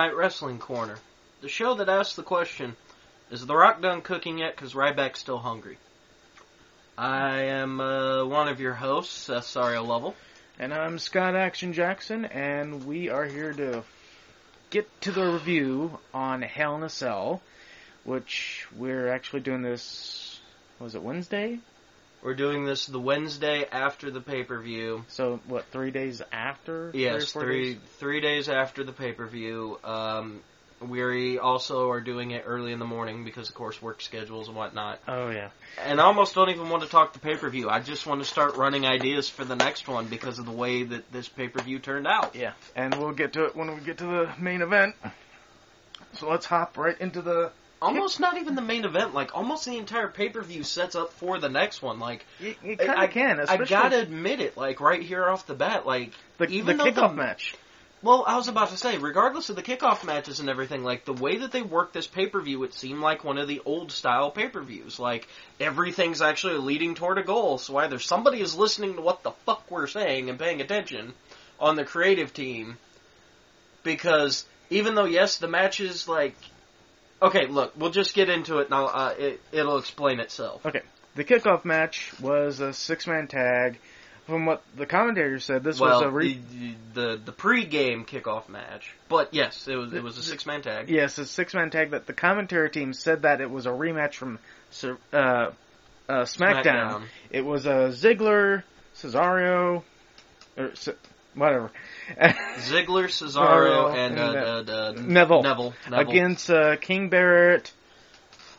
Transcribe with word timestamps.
Knight 0.00 0.16
Wrestling 0.16 0.58
Corner, 0.58 0.96
the 1.42 1.48
show 1.50 1.74
that 1.74 1.90
asks 1.90 2.16
the 2.16 2.22
question, 2.22 2.74
is 3.30 3.44
The 3.44 3.54
Rock 3.54 3.82
done 3.82 4.00
cooking 4.00 4.38
yet? 4.38 4.56
Because 4.56 4.72
Ryback's 4.72 5.20
still 5.20 5.36
hungry. 5.36 5.76
I 6.96 7.42
am 7.42 7.82
uh, 7.82 8.24
one 8.24 8.48
of 8.48 8.60
your 8.60 8.72
hosts, 8.72 9.14
Seth 9.14 9.44
Sario 9.44 9.86
Lovell. 9.86 10.14
And 10.58 10.72
I'm 10.72 10.98
Scott 10.98 11.36
Action 11.36 11.74
Jackson, 11.74 12.24
and 12.24 12.86
we 12.86 13.10
are 13.10 13.26
here 13.26 13.52
to 13.52 13.84
get 14.70 14.88
to 15.02 15.12
the 15.12 15.32
review 15.32 15.98
on 16.14 16.40
Hell 16.40 16.76
in 16.76 16.82
a 16.82 16.88
Cell, 16.88 17.42
which 18.04 18.66
we're 18.74 19.08
actually 19.08 19.40
doing 19.40 19.60
this, 19.60 20.40
was 20.78 20.94
it 20.94 21.02
Wednesday? 21.02 21.58
We're 22.22 22.34
doing 22.34 22.66
this 22.66 22.86
the 22.86 23.00
Wednesday 23.00 23.64
after 23.70 24.10
the 24.10 24.20
pay 24.20 24.44
per 24.44 24.60
view. 24.60 25.04
So, 25.08 25.40
what, 25.46 25.66
three 25.66 25.90
days 25.90 26.20
after? 26.32 26.90
Yes, 26.92 27.32
four 27.32 27.42
three 27.42 27.74
days? 27.74 27.82
three 27.98 28.20
days 28.20 28.48
after 28.48 28.84
the 28.84 28.92
pay 28.92 29.12
per 29.12 29.26
view. 29.26 29.78
Um, 29.82 30.40
we 30.80 31.38
also 31.38 31.90
are 31.90 32.00
doing 32.00 32.30
it 32.30 32.44
early 32.46 32.72
in 32.72 32.78
the 32.78 32.86
morning 32.86 33.24
because, 33.24 33.48
of 33.48 33.54
course, 33.54 33.80
work 33.82 34.00
schedules 34.00 34.48
and 34.48 34.56
whatnot. 34.56 34.98
Oh, 35.06 35.28
yeah. 35.28 35.50
And 35.78 36.00
I 36.00 36.04
almost 36.04 36.34
don't 36.34 36.48
even 36.48 36.70
want 36.70 36.82
to 36.82 36.88
talk 36.88 37.12
the 37.12 37.18
pay 37.18 37.36
per 37.36 37.48
view. 37.50 37.68
I 37.68 37.80
just 37.80 38.06
want 38.06 38.22
to 38.22 38.28
start 38.28 38.56
running 38.56 38.86
ideas 38.86 39.28
for 39.28 39.44
the 39.44 39.56
next 39.56 39.88
one 39.88 40.06
because 40.06 40.38
of 40.38 40.46
the 40.46 40.52
way 40.52 40.82
that 40.82 41.12
this 41.12 41.28
pay 41.28 41.48
per 41.48 41.62
view 41.62 41.78
turned 41.78 42.06
out. 42.06 42.34
Yeah, 42.34 42.52
and 42.74 42.94
we'll 42.94 43.12
get 43.12 43.34
to 43.34 43.44
it 43.44 43.56
when 43.56 43.74
we 43.74 43.80
get 43.82 43.98
to 43.98 44.04
the 44.04 44.30
main 44.38 44.62
event. 44.62 44.94
So 46.14 46.30
let's 46.30 46.46
hop 46.46 46.76
right 46.76 46.98
into 46.98 47.22
the. 47.22 47.52
Almost 47.82 48.20
not 48.20 48.36
even 48.36 48.54
the 48.54 48.62
main 48.62 48.84
event. 48.84 49.14
Like 49.14 49.34
almost 49.34 49.64
the 49.64 49.76
entire 49.78 50.08
pay 50.08 50.28
per 50.28 50.42
view 50.42 50.62
sets 50.64 50.94
up 50.94 51.12
for 51.14 51.38
the 51.38 51.48
next 51.48 51.80
one. 51.82 51.98
Like 51.98 52.26
You, 52.38 52.54
you 52.62 52.76
I- 52.80 53.06
can, 53.06 53.40
I 53.40 53.56
gotta 53.56 53.98
admit 54.00 54.40
it. 54.40 54.56
Like 54.56 54.80
right 54.80 55.02
here 55.02 55.26
off 55.28 55.46
the 55.46 55.54
bat. 55.54 55.86
Like 55.86 56.12
the, 56.38 56.48
even 56.48 56.76
the 56.76 56.84
kickoff 56.84 57.10
the- 57.10 57.16
match. 57.16 57.54
Well, 58.02 58.24
I 58.26 58.36
was 58.38 58.48
about 58.48 58.70
to 58.70 58.78
say, 58.78 58.96
regardless 58.96 59.50
of 59.50 59.56
the 59.56 59.62
kickoff 59.62 60.04
matches 60.06 60.40
and 60.40 60.48
everything, 60.48 60.82
like 60.82 61.04
the 61.04 61.12
way 61.12 61.36
that 61.36 61.52
they 61.52 61.60
worked 61.60 61.92
this 61.92 62.06
pay 62.06 62.26
per 62.26 62.40
view, 62.40 62.62
it 62.64 62.72
seemed 62.72 63.00
like 63.00 63.24
one 63.24 63.36
of 63.36 63.46
the 63.46 63.60
old 63.66 63.92
style 63.92 64.30
pay 64.30 64.48
per 64.48 64.62
views. 64.62 64.98
Like 64.98 65.28
everything's 65.58 66.22
actually 66.22 66.56
leading 66.58 66.94
toward 66.94 67.18
a 67.18 67.22
goal. 67.22 67.58
So 67.58 67.76
either 67.76 67.98
somebody 67.98 68.40
is 68.40 68.54
listening 68.54 68.94
to 68.94 69.02
what 69.02 69.22
the 69.22 69.32
fuck 69.44 69.70
we're 69.70 69.86
saying 69.86 70.30
and 70.30 70.38
paying 70.38 70.60
attention 70.62 71.12
on 71.58 71.76
the 71.76 71.84
creative 71.84 72.32
team, 72.32 72.78
because 73.82 74.46
even 74.70 74.94
though 74.94 75.04
yes, 75.04 75.36
the 75.38 75.48
match 75.48 75.80
is 75.80 76.08
like, 76.08 76.36
okay, 77.22 77.46
look, 77.46 77.72
we'll 77.76 77.90
just 77.90 78.14
get 78.14 78.28
into 78.28 78.58
it 78.58 78.70
now. 78.70 78.86
Uh, 78.86 79.14
it, 79.18 79.40
it'll 79.52 79.78
explain 79.78 80.20
itself. 80.20 80.64
Okay, 80.64 80.82
the 81.14 81.24
kickoff 81.24 81.64
match 81.64 82.12
was 82.20 82.60
a 82.60 82.72
six-man 82.72 83.28
tag. 83.28 83.78
From 84.26 84.46
what 84.46 84.62
the 84.76 84.86
commentator 84.86 85.40
said, 85.40 85.64
this 85.64 85.80
well, 85.80 85.98
was 85.98 86.02
a 86.02 86.10
re- 86.10 86.40
the, 86.52 86.74
the 86.94 87.20
the 87.26 87.32
pre-game 87.32 88.04
kickoff 88.04 88.48
match, 88.48 88.94
but 89.08 89.34
yes, 89.34 89.66
it 89.66 89.74
was 89.74 89.92
it 89.92 90.04
was 90.04 90.18
a 90.18 90.22
six 90.22 90.46
man 90.46 90.62
tag. 90.62 90.88
yes, 90.88 91.18
a 91.18 91.26
six-man 91.26 91.70
tag. 91.70 91.90
That 91.90 92.06
the 92.06 92.12
commentary 92.12 92.70
team 92.70 92.92
said 92.92 93.22
that 93.22 93.40
it 93.40 93.50
was 93.50 93.66
a 93.66 93.70
rematch 93.70 94.14
from 94.14 94.38
uh, 94.84 94.86
uh, 95.16 95.50
SmackDown. 96.08 96.64
SmackDown. 96.64 97.02
It 97.30 97.44
was 97.44 97.66
a 97.66 97.90
Ziggler, 97.90 98.62
Cesaro, 98.94 99.82
or 100.56 100.70
whatever, 101.34 101.70
Ziggler, 102.18 103.04
Cesaro, 103.08 103.94
and, 103.94 104.18
and, 104.18 104.36
uh, 104.36 104.40
uh, 104.40 104.64
uh, 104.66 104.88
uh, 104.88 104.92
Neville. 104.96 105.42
Neville. 105.42 105.74
Neville. 105.90 106.10
against 106.10 106.50
uh, 106.50 106.76
King 106.76 107.08
Barrett, 107.08 107.72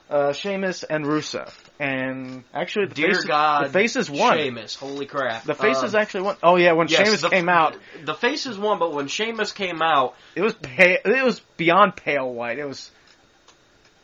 uh, 0.09 0.33
Sheamus, 0.33 0.83
and 0.83 1.05
Rusev. 1.05 1.51
And 1.79 2.43
actually, 2.53 2.87
the 2.87 2.93
Dear 2.95 3.07
faces, 3.09 3.25
God, 3.25 3.65
the 3.65 3.69
faces 3.69 4.09
won. 4.09 4.37
Sheamus, 4.37 4.75
holy 4.75 5.05
crap! 5.07 5.43
The 5.45 5.55
faces 5.55 5.95
Um, 5.95 6.01
actually 6.01 6.21
won. 6.23 6.37
Oh 6.43 6.55
yeah, 6.57 6.73
when 6.73 6.87
yes, 6.87 7.05
Sheamus 7.05 7.21
the- 7.21 7.29
came 7.29 7.49
out, 7.49 7.75
the 8.03 8.13
faces 8.13 8.57
won, 8.59 8.77
but 8.77 8.93
when 8.93 9.07
Sheamus 9.07 9.51
came 9.51 9.81
out, 9.81 10.15
it 10.35 10.41
was 10.41 10.53
pale. 10.53 10.97
It 11.03 11.23
was 11.25 11.39
beyond 11.57 11.95
pale 11.95 12.31
white. 12.31 12.59
It 12.59 12.65
was. 12.65 12.91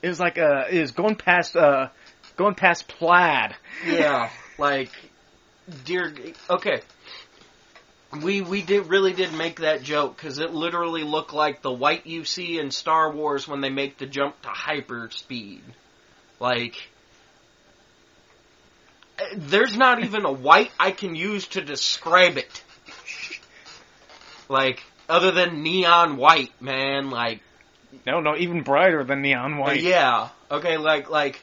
It 0.01 0.09
was 0.09 0.19
like 0.19 0.37
uh, 0.37 0.65
it 0.71 0.79
was 0.79 0.91
going 0.91 1.15
past 1.15 1.55
uh, 1.55 1.89
going 2.35 2.55
past 2.55 2.87
plaid. 2.87 3.55
yeah, 3.85 4.29
like, 4.57 4.91
dear, 5.85 6.13
okay. 6.49 6.81
We 8.21 8.41
we 8.41 8.61
did 8.61 8.87
really 8.87 9.13
did 9.13 9.33
make 9.33 9.59
that 9.59 9.83
joke 9.83 10.15
because 10.15 10.39
it 10.39 10.53
literally 10.53 11.03
looked 11.03 11.33
like 11.33 11.61
the 11.61 11.71
white 11.71 12.07
you 12.07 12.23
see 12.23 12.57
in 12.57 12.71
Star 12.71 13.11
Wars 13.11 13.47
when 13.47 13.59
they 13.61 13.69
make 13.69 13.97
the 13.97 14.05
jump 14.05 14.41
to 14.43 14.47
hyper 14.49 15.09
speed. 15.11 15.61
Like, 16.39 16.75
there's 19.35 19.75
not 19.75 20.03
even 20.03 20.25
a 20.25 20.31
white 20.31 20.71
I 20.79 20.91
can 20.91 21.15
use 21.15 21.47
to 21.47 21.61
describe 21.61 22.37
it. 22.37 22.63
Like, 24.47 24.83
other 25.09 25.31
than 25.31 25.63
neon 25.63 26.15
white, 26.17 26.53
man. 26.61 27.09
Like, 27.09 27.41
No, 28.05 28.21
no, 28.21 28.37
even 28.37 28.61
brighter 28.61 29.03
than 29.03 29.21
neon 29.21 29.57
white. 29.57 29.81
yeah. 29.81 30.29
Okay, 30.49 30.77
like 30.77 31.09
like 31.09 31.41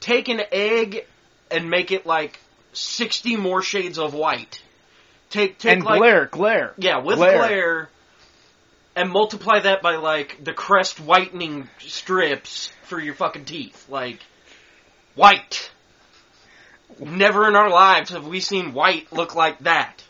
take 0.00 0.28
an 0.28 0.42
egg 0.52 1.06
and 1.50 1.68
make 1.70 1.90
it 1.90 2.06
like 2.06 2.38
sixty 2.72 3.36
more 3.36 3.62
shades 3.62 3.98
of 3.98 4.14
white. 4.14 4.62
Take 5.34 5.58
take 5.58 5.72
and 5.72 5.82
like 5.82 5.98
glare, 5.98 6.26
glare. 6.26 6.74
yeah 6.76 6.98
with 6.98 7.16
glare. 7.16 7.38
glare. 7.38 7.88
and 8.94 9.10
multiply 9.10 9.58
that 9.58 9.82
by 9.82 9.96
like 9.96 10.44
the 10.44 10.52
crest 10.52 11.00
whitening 11.00 11.68
strips 11.80 12.70
for 12.84 13.00
your 13.00 13.14
fucking 13.14 13.44
teeth. 13.44 13.88
Like 13.88 14.20
white. 15.16 15.72
Never 17.00 17.48
in 17.48 17.56
our 17.56 17.68
lives 17.68 18.10
have 18.10 18.28
we 18.28 18.38
seen 18.38 18.74
white 18.74 19.12
look 19.12 19.34
like 19.34 19.58
that. 19.60 20.04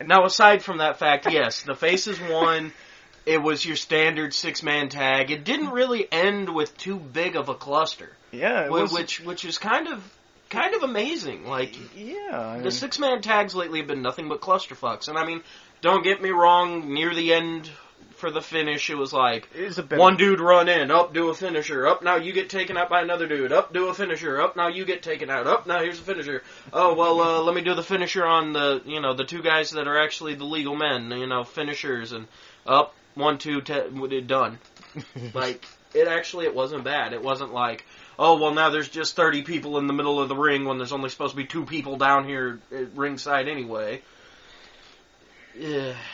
Now, 0.00 0.24
aside 0.24 0.62
from 0.62 0.78
that 0.78 1.00
fact, 1.00 1.26
yes, 1.30 1.62
the 1.62 1.74
faces 1.74 2.20
won. 2.20 2.72
It 3.26 3.42
was 3.42 3.66
your 3.66 3.74
standard 3.74 4.32
six 4.32 4.62
man 4.62 4.88
tag. 4.88 5.32
It 5.32 5.42
didn't 5.42 5.70
really 5.70 6.06
end 6.12 6.54
with 6.54 6.78
too 6.78 6.96
big 6.96 7.34
of 7.34 7.48
a 7.48 7.56
cluster, 7.56 8.10
Yeah, 8.30 8.68
was, 8.68 8.92
which 8.92 9.18
which 9.20 9.44
is 9.44 9.58
kind 9.58 9.88
of 9.88 10.00
kind 10.50 10.74
of 10.74 10.82
amazing. 10.82 11.46
Like 11.46 11.74
yeah. 11.96 12.56
I 12.56 12.60
the 12.60 12.70
six 12.70 12.98
man 12.98 13.22
tags 13.22 13.54
lately 13.54 13.78
have 13.78 13.88
been 13.88 14.02
nothing 14.02 14.28
but 14.28 14.40
clusterfucks. 14.40 15.08
And 15.08 15.16
I 15.16 15.24
mean, 15.24 15.42
don't 15.80 16.04
get 16.04 16.20
me 16.20 16.30
wrong, 16.30 16.92
near 16.92 17.14
the 17.14 17.32
end 17.32 17.70
for 18.20 18.30
the 18.30 18.42
finish, 18.42 18.90
it 18.90 18.96
was 18.96 19.12
like 19.12 19.48
it 19.54 19.92
one 19.92 20.16
dude 20.16 20.40
run 20.40 20.68
in, 20.68 20.90
up 20.90 21.14
do 21.14 21.30
a 21.30 21.34
finisher, 21.34 21.86
up 21.86 22.02
now 22.02 22.16
you 22.16 22.32
get 22.32 22.50
taken 22.50 22.76
out 22.76 22.90
by 22.90 23.00
another 23.00 23.26
dude, 23.26 23.50
up 23.50 23.72
do 23.72 23.88
a 23.88 23.94
finisher, 23.94 24.40
up 24.40 24.56
now 24.56 24.68
you 24.68 24.84
get 24.84 25.02
taken 25.02 25.30
out, 25.30 25.46
up 25.46 25.66
now 25.66 25.80
here's 25.80 25.98
a 25.98 26.02
finisher. 26.02 26.42
Oh 26.72 26.94
well, 26.94 27.20
uh, 27.20 27.42
let 27.42 27.54
me 27.54 27.62
do 27.62 27.74
the 27.74 27.82
finisher 27.82 28.24
on 28.24 28.52
the 28.52 28.82
you 28.84 29.00
know 29.00 29.14
the 29.14 29.24
two 29.24 29.42
guys 29.42 29.70
that 29.70 29.88
are 29.88 29.98
actually 29.98 30.34
the 30.34 30.44
legal 30.44 30.76
men, 30.76 31.10
you 31.10 31.26
know 31.26 31.44
finishers, 31.44 32.12
and 32.12 32.28
up 32.66 32.94
one 33.14 33.38
two 33.38 33.62
te- 33.62 33.72
it 33.72 34.26
done. 34.26 34.58
like 35.34 35.64
it 35.94 36.06
actually 36.06 36.44
it 36.44 36.54
wasn't 36.54 36.84
bad. 36.84 37.14
It 37.14 37.22
wasn't 37.22 37.54
like 37.54 37.86
oh 38.20 38.38
well 38.38 38.52
now 38.54 38.68
there's 38.70 38.88
just 38.88 39.16
30 39.16 39.42
people 39.42 39.78
in 39.78 39.88
the 39.88 39.92
middle 39.92 40.20
of 40.20 40.28
the 40.28 40.36
ring 40.36 40.66
when 40.66 40.76
there's 40.76 40.92
only 40.92 41.08
supposed 41.08 41.32
to 41.32 41.36
be 41.36 41.46
two 41.46 41.64
people 41.64 41.96
down 41.96 42.24
here 42.28 42.60
at 42.70 42.94
ringside 42.94 43.48
anyway. 43.48 44.02
Yeah. 45.58 45.94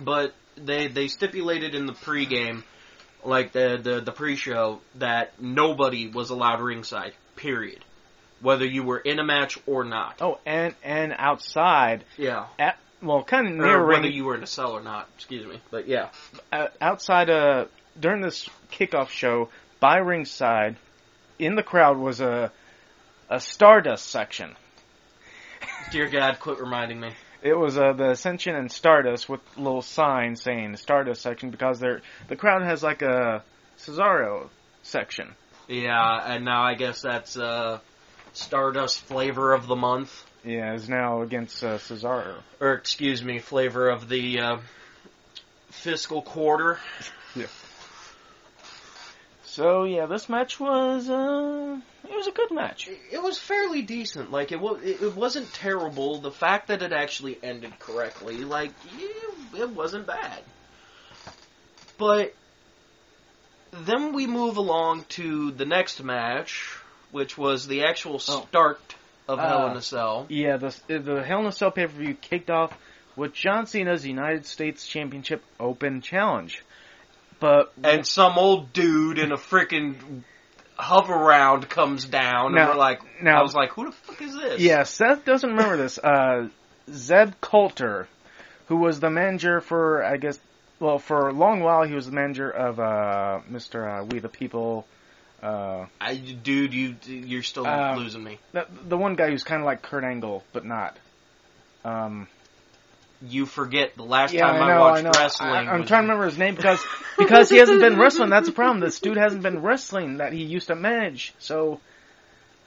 But 0.00 0.32
they 0.56 0.86
they 0.86 1.08
stipulated 1.08 1.74
in 1.74 1.86
the 1.86 1.92
pregame 1.92 2.62
like 3.24 3.50
the 3.50 3.80
the 3.82 4.00
the 4.00 4.12
pre-show 4.12 4.80
that 4.96 5.40
nobody 5.40 6.06
was 6.06 6.30
allowed 6.30 6.60
ringside. 6.60 7.14
Period. 7.34 7.84
Whether 8.40 8.64
you 8.64 8.84
were 8.84 8.98
in 8.98 9.18
a 9.18 9.24
match 9.24 9.58
or 9.66 9.82
not. 9.82 10.18
Oh, 10.20 10.38
and 10.46 10.76
and 10.84 11.12
outside, 11.18 12.04
Yeah. 12.16 12.46
at 12.60 12.78
well, 13.02 13.24
kind 13.24 13.48
of 13.48 13.54
near 13.54 13.78
Or 13.80 13.86
ring, 13.86 14.02
whether 14.02 14.08
you 14.08 14.24
were 14.24 14.36
in 14.36 14.44
a 14.44 14.46
cell 14.46 14.70
or 14.70 14.82
not. 14.82 15.08
Excuse 15.16 15.44
me. 15.46 15.60
But 15.72 15.88
yeah. 15.88 16.10
outside 16.80 17.28
uh 17.28 17.64
during 17.98 18.20
this 18.20 18.48
kickoff 18.70 19.08
show 19.08 19.48
by 19.80 19.98
ringside 19.98 20.76
in 21.38 21.54
the 21.54 21.62
crowd 21.62 21.98
was 21.98 22.20
a 22.20 22.52
a 23.30 23.40
Stardust 23.40 24.06
section. 24.06 24.56
Dear 25.90 26.08
God, 26.08 26.40
quit 26.40 26.58
reminding 26.60 27.00
me. 27.00 27.10
It 27.42 27.54
was 27.54 27.78
uh, 27.78 27.92
the 27.92 28.10
Ascension 28.10 28.56
and 28.56 28.70
Stardust 28.72 29.28
with 29.28 29.40
little 29.56 29.82
signs 29.82 30.42
saying 30.42 30.76
Stardust 30.76 31.22
section 31.22 31.50
because 31.50 31.78
they're 31.78 32.00
the 32.28 32.36
crowd 32.36 32.62
has 32.62 32.82
like 32.82 33.02
a 33.02 33.44
Cesaro 33.78 34.48
section. 34.82 35.34
Yeah, 35.68 36.20
and 36.24 36.44
now 36.44 36.62
I 36.62 36.74
guess 36.74 37.02
that's 37.02 37.36
uh, 37.36 37.78
Stardust 38.32 39.00
flavor 39.02 39.52
of 39.52 39.66
the 39.66 39.76
month, 39.76 40.24
Yeah, 40.44 40.74
is 40.74 40.88
now 40.88 41.22
against 41.22 41.62
uh, 41.62 41.78
Cesaro. 41.78 42.36
or 42.60 42.72
excuse 42.72 43.22
me, 43.22 43.38
flavor 43.38 43.88
of 43.90 44.08
the 44.08 44.40
uh, 44.40 44.56
fiscal 45.70 46.22
quarter. 46.22 46.78
So 49.58 49.82
yeah, 49.82 50.06
this 50.06 50.28
match 50.28 50.60
was 50.60 51.10
uh, 51.10 51.80
it 52.08 52.14
was 52.14 52.28
a 52.28 52.30
good 52.30 52.52
match. 52.52 52.88
It 53.10 53.20
was 53.20 53.40
fairly 53.40 53.82
decent. 53.82 54.30
Like 54.30 54.52
it 54.52 54.60
was, 54.60 54.80
it 54.84 55.16
wasn't 55.16 55.52
terrible. 55.52 56.20
The 56.20 56.30
fact 56.30 56.68
that 56.68 56.80
it 56.80 56.92
actually 56.92 57.36
ended 57.42 57.76
correctly, 57.80 58.36
like 58.44 58.70
it 59.56 59.70
wasn't 59.70 60.06
bad. 60.06 60.38
But 61.98 62.36
then 63.72 64.12
we 64.12 64.28
move 64.28 64.58
along 64.58 65.06
to 65.08 65.50
the 65.50 65.64
next 65.64 66.00
match, 66.04 66.76
which 67.10 67.36
was 67.36 67.66
the 67.66 67.82
actual 67.82 68.14
Oh. 68.28 68.46
start 68.46 68.80
of 69.26 69.40
Hell 69.40 69.66
in 69.66 69.72
Uh, 69.72 69.78
a 69.78 69.82
Cell. 69.82 70.26
Yeah, 70.28 70.58
the 70.58 70.72
the 70.86 71.24
Hell 71.24 71.40
in 71.40 71.46
a 71.46 71.52
Cell 71.52 71.72
pay 71.72 71.86
per 71.86 71.92
view 71.92 72.14
kicked 72.14 72.48
off 72.48 72.72
with 73.16 73.34
John 73.34 73.66
Cena's 73.66 74.06
United 74.06 74.46
States 74.46 74.86
Championship 74.86 75.42
Open 75.58 76.00
Challenge. 76.00 76.62
But 77.40 77.72
and 77.82 78.06
some 78.06 78.36
old 78.38 78.72
dude 78.72 79.18
in 79.18 79.32
a 79.32 79.36
freaking 79.36 80.22
hover 80.76 81.14
round 81.14 81.68
comes 81.68 82.04
down, 82.04 82.54
Now- 82.54 82.60
and 82.62 82.70
we're 82.70 82.76
like, 82.76 83.00
now- 83.22 83.38
I 83.40 83.42
was 83.42 83.54
like, 83.54 83.70
who 83.70 83.86
the 83.86 83.92
fuck 83.92 84.20
is 84.22 84.34
this? 84.34 84.60
yeah, 84.60 84.82
Seth 84.84 85.24
doesn't 85.24 85.50
remember 85.50 85.76
this. 85.76 85.98
Uh, 85.98 86.48
Zeb 86.90 87.32
Colter, 87.40 88.08
who 88.66 88.76
was 88.76 89.00
the 89.00 89.10
manager 89.10 89.60
for, 89.60 90.02
I 90.04 90.16
guess, 90.16 90.38
well, 90.80 90.98
for 90.98 91.28
a 91.28 91.32
long 91.32 91.60
while 91.60 91.82
he 91.82 91.94
was 91.94 92.06
the 92.06 92.12
manager 92.12 92.50
of 92.50 92.78
uh, 92.80 93.40
Mr. 93.50 94.00
Uh, 94.00 94.04
We 94.04 94.20
the 94.20 94.28
People. 94.28 94.86
Uh, 95.42 95.86
I, 96.00 96.16
dude, 96.16 96.74
you 96.74 96.96
you're 97.06 97.42
still 97.44 97.66
Uh, 97.66 97.94
losing 97.96 98.24
me. 98.24 98.38
the, 98.52 98.66
the 98.88 98.96
one 98.96 99.14
guy 99.14 99.30
who's 99.30 99.44
kind 99.44 99.60
of 99.60 99.66
like 99.66 99.82
Kurt 99.82 100.02
Angle, 100.04 100.42
but 100.52 100.64
not. 100.64 100.96
Um, 101.84 102.26
You 103.20 103.46
forget 103.46 103.96
the 103.96 104.04
last 104.04 104.32
yeah, 104.32 104.46
time 104.46 104.62
I 104.62 104.66
I, 104.66 104.74
know, 104.74 104.80
watched 104.80 104.98
I 104.98 105.02
know. 105.02 105.10
wrestling. 105.16 105.50
I, 105.50 105.74
am 105.74 105.86
trying 105.86 106.02
to 106.04 106.08
remember 106.08 106.26
his 106.26 106.38
name 106.38 106.54
because 106.54 106.80
because 107.18 107.50
he 107.50 107.56
hasn't 107.56 107.80
been 107.80 107.98
wrestling. 107.98 108.30
That's 108.30 108.46
the 108.46 108.54
problem. 108.54 108.80
This 108.80 109.00
dude 109.00 109.16
hasn't 109.16 109.42
been 109.42 109.60
wrestling 109.62 110.18
that 110.18 110.32
he 110.32 110.44
used 110.44 110.68
to 110.68 110.76
manage. 110.76 111.34
So 111.38 111.80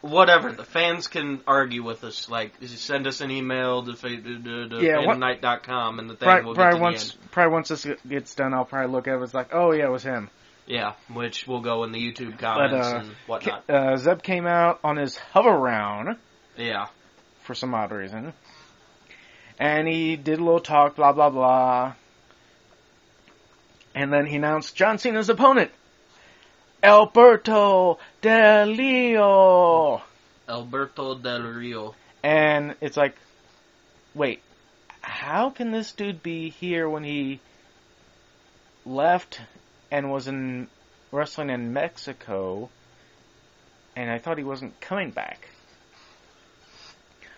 Whatever. 0.02 0.52
The 0.52 0.64
fans 0.64 1.08
can 1.08 1.42
argue 1.46 1.84
with 1.84 2.04
us. 2.04 2.28
Like, 2.28 2.54
send 2.66 3.06
us 3.06 3.22
an 3.22 3.30
email 3.30 3.84
to, 3.84 3.94
to, 3.94 4.22
to, 4.22 4.70
to 4.70 4.84
Yeah, 4.84 5.06
what- 5.06 5.16
and 5.16 5.22
the 6.10 6.16
thing 6.16 6.28
probably, 6.28 6.46
will 6.46 6.54
get 6.54 6.62
probably 6.62 6.80
to 6.80 6.82
once 6.82 7.12
end. 7.12 7.32
probably 7.32 7.54
once 7.54 7.68
this 7.70 7.88
gets 8.08 8.34
done, 8.36 8.54
I'll 8.54 8.66
probably 8.66 8.92
look 8.92 9.08
at 9.08 9.16
it. 9.16 9.22
It's 9.22 9.34
like, 9.34 9.54
oh 9.54 9.72
yeah, 9.72 9.86
it 9.86 9.92
was 9.92 10.04
him. 10.04 10.30
Yeah, 10.66 10.94
which 11.14 11.48
will 11.48 11.62
go 11.62 11.84
in 11.84 11.92
the 11.92 12.00
YouTube 12.00 12.40
comments 12.40 12.88
uh, 12.88 12.98
and 13.00 13.12
whatnot. 13.28 13.70
Uh, 13.70 13.98
Zeb 13.98 14.22
came 14.24 14.48
out 14.48 14.80
on 14.84 14.98
his 14.98 15.18
hover 15.18 15.52
round 15.56 16.18
Yeah. 16.58 16.88
for 17.44 17.54
some 17.54 17.74
odd 17.74 17.92
reason, 17.92 18.34
and 19.60 19.88
he 19.88 20.16
did 20.16 20.40
a 20.40 20.44
little 20.44 20.60
talk, 20.60 20.96
blah 20.96 21.12
blah 21.12 21.30
blah, 21.30 21.94
and 23.94 24.12
then 24.12 24.26
he 24.26 24.38
announced 24.38 24.76
John 24.76 24.98
Cena's 24.98 25.30
opponent, 25.30 25.72
Alberto 26.82 28.00
Del 28.22 28.76
Rio. 28.76 30.02
Alberto 30.48 31.16
Del 31.16 31.42
Rio. 31.42 31.96
And 32.24 32.76
it's 32.82 32.98
like, 32.98 33.16
wait, 34.14 34.42
how 35.02 35.50
can 35.50 35.72
this 35.72 35.92
dude 35.92 36.24
be 36.24 36.50
here 36.50 36.88
when 36.88 37.04
he 37.04 37.40
left 38.86 39.42
and 39.90 40.12
was 40.12 40.28
in 40.28 40.68
wrestling 41.12 41.50
in 41.50 41.74
Mexico? 41.74 42.70
And 43.96 44.10
I 44.10 44.20
thought 44.20 44.38
he 44.38 44.44
wasn't 44.44 44.80
coming 44.80 45.12
back. 45.12 45.50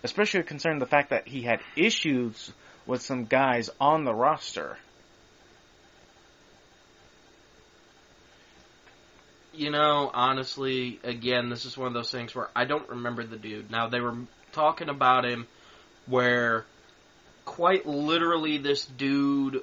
Especially 0.04 0.44
concerning 0.44 0.80
the 0.80 0.86
fact 0.86 1.12
that 1.12 1.28
he 1.28 1.42
had 1.42 1.62
issues 1.76 2.52
with 2.86 3.02
some 3.02 3.26
guys 3.26 3.70
on 3.80 4.04
the 4.04 4.14
roster. 4.14 4.78
You 9.54 9.70
know, 9.72 10.10
honestly, 10.14 11.00
again, 11.04 11.50
this 11.50 11.66
is 11.66 11.78
one 11.78 11.88
of 11.88 11.94
those 11.94 12.12
things 12.12 12.34
where 12.36 12.50
I 12.56 12.66
don't 12.66 12.90
remember 12.90 13.24
the 13.24 13.38
dude. 13.38 13.70
Now, 13.72 13.88
they 13.88 14.02
were 14.02 14.16
talking 14.52 14.90
about 14.90 15.26
him 15.26 15.48
where 16.08 16.66
quite 17.46 17.86
literally 17.86 18.58
this 18.58 18.86
dude, 18.86 19.62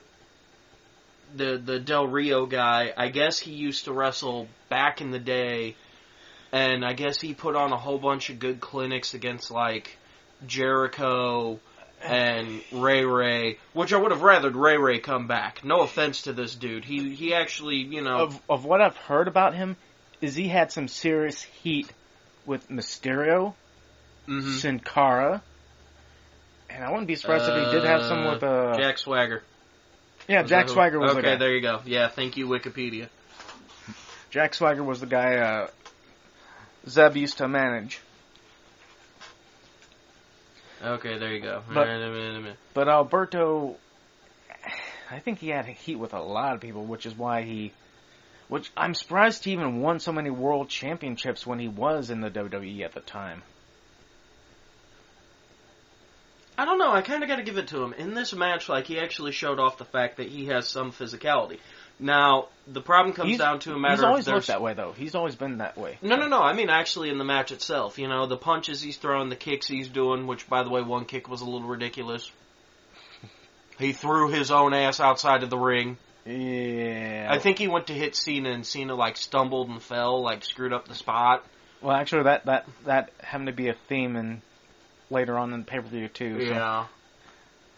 the, 1.34 1.58
the 1.58 1.78
Del 1.80 2.06
Rio 2.06 2.46
guy, 2.46 2.92
I 2.96 3.08
guess 3.08 3.38
he 3.38 3.52
used 3.52 3.84
to 3.84 3.92
wrestle 3.92 4.48
back 4.68 5.00
in 5.00 5.10
the 5.10 5.18
day, 5.18 5.76
and 6.52 6.84
I 6.84 6.92
guess 6.92 7.20
he 7.20 7.34
put 7.34 7.56
on 7.56 7.72
a 7.72 7.76
whole 7.76 7.98
bunch 7.98 8.30
of 8.30 8.38
good 8.38 8.60
clinics 8.60 9.14
against, 9.14 9.50
like, 9.50 9.98
Jericho 10.46 11.58
and 12.02 12.62
Ray 12.72 13.04
Ray, 13.04 13.58
which 13.72 13.92
I 13.92 13.98
would 13.98 14.10
have 14.10 14.20
rathered 14.20 14.54
Ray 14.54 14.76
Ray 14.78 14.98
come 15.00 15.26
back. 15.26 15.64
No 15.64 15.80
offense 15.82 16.22
to 16.22 16.32
this 16.32 16.54
dude. 16.54 16.84
He, 16.84 17.14
he 17.14 17.34
actually, 17.34 17.76
you 17.76 18.00
know. 18.02 18.22
Of, 18.22 18.40
of 18.48 18.64
what 18.64 18.80
I've 18.80 18.96
heard 18.96 19.28
about 19.28 19.54
him, 19.54 19.76
is 20.20 20.34
he 20.34 20.48
had 20.48 20.72
some 20.72 20.88
serious 20.88 21.42
heat 21.42 21.90
with 22.46 22.68
Mysterio, 22.68 23.54
mhm. 24.26 24.58
Sin 24.58 24.80
Cara, 24.80 25.42
and 26.68 26.84
I 26.84 26.90
wouldn't 26.90 27.08
be 27.08 27.16
surprised 27.16 27.48
if 27.48 27.66
he 27.66 27.72
did 27.72 27.84
have 27.84 28.02
some 28.02 28.24
with 28.24 28.42
uh, 28.42 28.76
Jack 28.76 28.98
Swagger. 28.98 29.42
yeah, 30.28 30.42
Was 30.42 30.50
Jack 30.50 30.68
Swagger 30.68 30.98
was 30.98 31.12
okay, 31.12 31.20
the 31.20 31.26
guy. 31.26 31.36
there 31.36 31.54
you 31.54 31.60
go. 31.60 31.80
Yeah, 31.84 32.08
thank 32.08 32.36
you, 32.36 32.46
Wikipedia. 32.46 33.08
Jack 34.30 34.54
Swagger 34.54 34.84
was 34.84 35.00
the 35.00 35.06
guy 35.06 35.36
uh, 35.36 35.68
Zeb 36.88 37.16
used 37.16 37.38
to 37.38 37.48
manage. 37.48 38.00
Okay, 40.82 41.18
there 41.18 41.32
you 41.32 41.40
go. 41.40 41.62
But- 41.68 41.88
Alright, 41.88 42.02
a 42.02 42.10
minute, 42.10 42.36
a 42.36 42.40
minute. 42.40 42.56
But 42.74 42.88
Alberto, 42.88 43.76
I 45.10 45.18
think 45.18 45.38
he 45.38 45.48
had 45.48 45.66
heat 45.66 45.96
with 45.96 46.14
a 46.14 46.20
lot 46.20 46.54
of 46.54 46.60
people, 46.60 46.84
which 46.84 47.04
is 47.06 47.14
why 47.16 47.42
he, 47.42 47.72
which 48.48 48.70
I'm 48.76 48.94
surprised 48.94 49.44
he 49.44 49.52
even 49.52 49.80
won 49.80 50.00
so 50.00 50.12
many 50.12 50.30
world 50.30 50.68
championships 50.68 51.46
when 51.46 51.58
he 51.58 51.68
was 51.68 52.10
in 52.10 52.20
the 52.20 52.30
WWE 52.30 52.82
at 52.82 52.94
the 52.94 53.00
time. 53.00 53.42
I 56.56 56.66
don't 56.66 56.78
know. 56.78 56.92
I 56.92 57.00
kind 57.00 57.22
of 57.22 57.28
got 57.28 57.36
to 57.36 57.42
give 57.42 57.56
it 57.56 57.68
to 57.68 57.82
him 57.82 57.94
in 57.94 58.12
this 58.12 58.34
match. 58.34 58.68
Like 58.68 58.86
he 58.86 58.98
actually 58.98 59.32
showed 59.32 59.58
off 59.58 59.78
the 59.78 59.86
fact 59.86 60.18
that 60.18 60.28
he 60.28 60.46
has 60.46 60.68
some 60.68 60.92
physicality. 60.92 61.58
Now 62.00 62.48
the 62.66 62.80
problem 62.80 63.14
comes 63.14 63.28
He's- 63.28 63.38
down 63.38 63.58
to 63.60 63.74
a 63.74 63.78
matter 63.78 63.96
He's 63.96 64.04
always 64.04 64.26
of 64.28 64.34
looked 64.34 64.46
that 64.46 64.62
way, 64.62 64.74
though. 64.74 64.92
He's 64.92 65.14
always 65.14 65.36
been 65.36 65.58
that 65.58 65.76
way. 65.76 65.98
No, 66.02 66.16
no, 66.16 66.28
no. 66.28 66.40
I 66.40 66.52
mean, 66.54 66.70
actually, 66.70 67.10
in 67.10 67.18
the 67.18 67.24
match 67.24 67.52
itself, 67.52 67.98
you 67.98 68.08
know, 68.08 68.26
the 68.26 68.36
punches 68.36 68.80
he's 68.80 68.96
throwing, 68.96 69.28
the 69.28 69.36
kicks 69.36 69.66
he's 69.66 69.88
doing. 69.88 70.26
Which, 70.26 70.48
by 70.48 70.62
the 70.62 70.70
way, 70.70 70.82
one 70.82 71.04
kick 71.04 71.28
was 71.28 71.40
a 71.40 71.44
little 71.44 71.68
ridiculous. 71.68 72.30
He 73.78 73.92
threw 73.92 74.28
his 74.30 74.50
own 74.50 74.74
ass 74.74 75.00
outside 75.00 75.42
of 75.42 75.50
the 75.50 75.58
ring. 75.58 75.96
Yeah. 76.26 77.28
I 77.30 77.38
think 77.38 77.58
he 77.58 77.66
went 77.66 77.86
to 77.86 77.94
hit 77.94 78.14
Cena, 78.14 78.50
and 78.50 78.66
Cena 78.66 78.94
like 78.94 79.16
stumbled 79.16 79.68
and 79.68 79.82
fell, 79.82 80.22
like 80.22 80.44
screwed 80.44 80.72
up 80.72 80.86
the 80.86 80.94
spot. 80.94 81.44
Well, 81.80 81.96
actually, 81.96 82.24
that 82.24 82.44
that 82.46 82.66
that 82.84 83.10
happened 83.22 83.46
to 83.46 83.54
be 83.54 83.68
a 83.68 83.74
theme 83.88 84.16
in 84.16 84.42
later 85.10 85.38
on 85.38 85.52
in 85.54 85.60
the 85.60 85.66
pay 85.66 85.78
per 85.78 85.86
view 85.86 86.08
too. 86.08 86.46
so- 86.46 86.52
Yeah, 86.52 86.86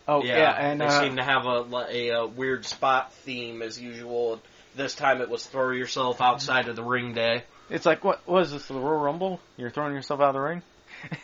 Oh 0.09 0.25
yeah, 0.25 0.51
and 0.59 0.81
they 0.81 0.87
uh, 0.87 1.01
seem 1.01 1.17
to 1.17 1.23
have 1.23 1.47
a, 1.47 1.65
a, 1.91 2.09
a 2.11 2.27
weird 2.27 2.67
spot 2.67 3.13
theme 3.13 3.63
as 3.63 3.81
usual. 3.81 4.41
This 4.75 4.95
time 4.95 5.21
it 5.21 5.29
was 5.29 5.45
throw 5.47 5.71
yourself 5.71 6.21
outside 6.21 6.69
of 6.69 6.77
the 6.77 6.83
ring 6.83 7.15
day. 7.15 7.45
it's 7.71 7.87
like 7.87 8.03
what 8.05 8.27
was 8.27 8.53
this 8.53 8.67
the 8.67 8.75
Royal 8.75 9.01
Rumble? 9.01 9.41
You're 9.57 9.71
throwing 9.71 9.95
yourself 9.95 10.21
out 10.21 10.29
of 10.31 10.35
the 10.35 10.41
ring. 10.41 10.63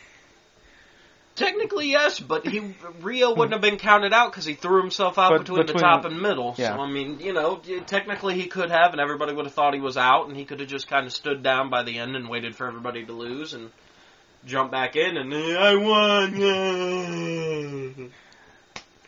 Technically, 1.35 1.91
yes, 1.91 2.19
but 2.19 2.47
he 2.47 2.75
Rio 3.01 3.31
wouldn't 3.33 3.53
have 3.53 3.63
been 3.63 3.79
counted 3.79 4.13
out 4.13 4.33
because 4.33 4.45
he 4.45 4.55
threw 4.55 4.81
himself 4.81 5.19
out 5.19 5.31
But 5.31 5.39
between, 5.43 5.67
the 5.67 5.73
top 5.73 6.05
and 6.05 6.21
middle. 6.21 6.57
yeah. 6.59 6.75
So 6.75 6.81
I 6.83 6.91
mean, 6.91 7.21
you 7.21 7.33
know, 7.33 7.63
technically 7.87 8.35
he 8.35 8.49
could 8.49 8.73
have, 8.73 8.91
and 8.91 9.01
everybody 9.01 9.33
would 9.35 9.45
have 9.45 9.55
thought 9.55 9.73
he 9.73 9.79
was 9.81 9.97
out, 9.97 10.27
and 10.27 10.37
he 10.37 10.45
could 10.45 10.59
have 10.59 10.69
just 10.69 10.89
kind 10.89 11.07
of 11.07 11.13
stood 11.13 11.45
down 11.45 11.71
by 11.71 11.85
the 11.85 11.97
end 11.99 12.17
and 12.17 12.29
waited 12.29 12.57
for 12.57 12.67
everybody 12.67 13.05
to 13.07 13.13
lose 13.13 13.55
and 13.55 13.71
jump 14.47 14.73
back 14.73 14.97
in, 14.97 15.17
and 15.17 15.33
"Eh, 15.33 15.55
I 15.57 15.77
won. 15.77 18.11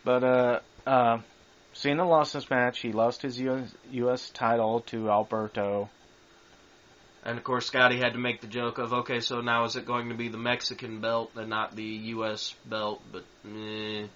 But 0.04 0.24
uh, 0.24 0.60
uh, 0.86 1.18
Cena 1.72 2.06
lost 2.06 2.34
this 2.34 2.48
match. 2.50 2.80
He 2.80 2.92
lost 2.92 3.22
his 3.22 3.38
US, 3.40 3.74
US 3.90 4.30
title 4.30 4.80
to 4.88 5.10
Alberto. 5.10 5.88
And 7.22 7.36
of 7.36 7.44
course, 7.44 7.66
Scotty 7.66 7.98
had 7.98 8.14
to 8.14 8.18
make 8.18 8.40
the 8.40 8.46
joke 8.46 8.78
of, 8.78 8.92
okay, 8.92 9.20
so 9.20 9.40
now 9.42 9.64
is 9.64 9.76
it 9.76 9.84
going 9.84 10.08
to 10.08 10.14
be 10.14 10.28
the 10.28 10.38
Mexican 10.38 11.00
belt 11.00 11.32
and 11.36 11.50
not 11.50 11.76
the 11.76 11.84
U.S. 11.84 12.54
belt? 12.64 13.02
But, 13.12 13.24
eh. 13.46 14.06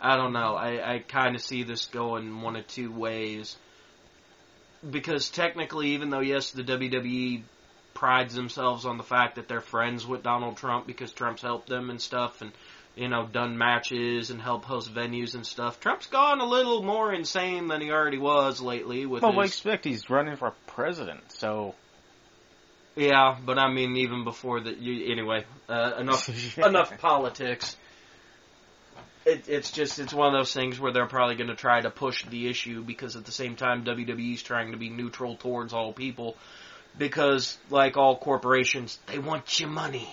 I 0.00 0.16
don't 0.16 0.32
know. 0.32 0.56
I, 0.56 0.94
I 0.94 0.98
kind 0.98 1.36
of 1.36 1.42
see 1.42 1.62
this 1.62 1.86
going 1.86 2.42
one 2.42 2.56
of 2.56 2.66
two 2.66 2.90
ways. 2.90 3.56
Because 4.88 5.30
technically, 5.30 5.90
even 5.90 6.10
though, 6.10 6.20
yes, 6.20 6.50
the 6.50 6.64
WWE 6.64 7.42
prides 7.94 8.34
themselves 8.34 8.84
on 8.84 8.96
the 8.96 9.04
fact 9.04 9.36
that 9.36 9.46
they're 9.46 9.60
friends 9.60 10.04
with 10.04 10.24
Donald 10.24 10.56
Trump 10.56 10.88
because 10.88 11.12
Trump's 11.12 11.42
helped 11.42 11.68
them 11.68 11.90
and 11.90 12.00
stuff 12.00 12.40
and, 12.40 12.50
you 13.00 13.08
know, 13.08 13.26
done 13.26 13.56
matches 13.56 14.28
and 14.28 14.42
helped 14.42 14.66
host 14.66 14.92
venues 14.92 15.34
and 15.34 15.46
stuff, 15.46 15.80
Trump's 15.80 16.06
gone 16.06 16.40
a 16.40 16.44
little 16.44 16.82
more 16.82 17.14
insane 17.14 17.66
than 17.66 17.80
he 17.80 17.90
already 17.90 18.18
was 18.18 18.60
lately 18.60 19.06
with 19.06 19.22
Well, 19.22 19.32
his... 19.32 19.38
we 19.38 19.44
expect 19.46 19.86
he's 19.86 20.10
running 20.10 20.36
for 20.36 20.52
president, 20.66 21.32
so 21.32 21.74
Yeah, 22.94 23.38
but 23.42 23.58
I 23.58 23.72
mean, 23.72 23.96
even 23.96 24.24
before 24.24 24.60
that. 24.60 24.76
You, 24.76 25.10
anyway, 25.10 25.46
uh, 25.66 25.94
enough 25.98 26.58
enough 26.58 26.98
politics. 26.98 27.74
It, 29.24 29.48
it's 29.48 29.72
just 29.72 29.98
it's 29.98 30.12
one 30.12 30.34
of 30.34 30.38
those 30.38 30.52
things 30.52 30.78
where 30.78 30.92
they're 30.92 31.06
probably 31.06 31.36
going 31.36 31.48
to 31.48 31.56
try 31.56 31.80
to 31.80 31.90
push 31.90 32.26
the 32.26 32.48
issue 32.48 32.82
because 32.82 33.16
at 33.16 33.24
the 33.24 33.32
same 33.32 33.56
time 33.56 33.82
WWE's 33.84 34.42
trying 34.42 34.72
to 34.72 34.78
be 34.78 34.90
neutral 34.90 35.36
towards 35.36 35.72
all 35.72 35.94
people 35.94 36.36
because 36.98 37.56
like 37.70 37.96
all 37.96 38.18
corporations 38.18 38.98
they 39.06 39.18
want 39.18 39.60
your 39.60 39.70
money 39.70 40.08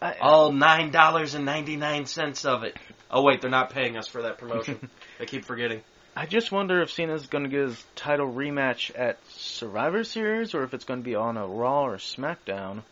I, 0.00 0.16
all 0.20 0.52
nine 0.52 0.90
dollars 0.90 1.34
and 1.34 1.44
ninety 1.44 1.76
nine 1.76 2.06
cents 2.06 2.44
of 2.44 2.62
it. 2.62 2.76
Oh 3.10 3.22
wait, 3.22 3.40
they're 3.40 3.50
not 3.50 3.70
paying 3.70 3.96
us 3.96 4.08
for 4.08 4.22
that 4.22 4.38
promotion. 4.38 4.88
I 5.20 5.24
keep 5.24 5.44
forgetting. 5.44 5.82
I 6.16 6.26
just 6.26 6.50
wonder 6.50 6.82
if 6.82 6.90
Cena's 6.90 7.26
going 7.26 7.44
to 7.44 7.50
get 7.50 7.68
his 7.68 7.84
title 7.94 8.32
rematch 8.32 8.90
at 8.98 9.18
Survivor 9.30 10.02
Series 10.04 10.54
or 10.54 10.64
if 10.64 10.74
it's 10.74 10.84
going 10.84 11.00
to 11.00 11.04
be 11.04 11.14
on 11.14 11.36
a 11.36 11.46
Raw 11.46 11.84
or 11.84 11.96
SmackDown. 11.96 12.82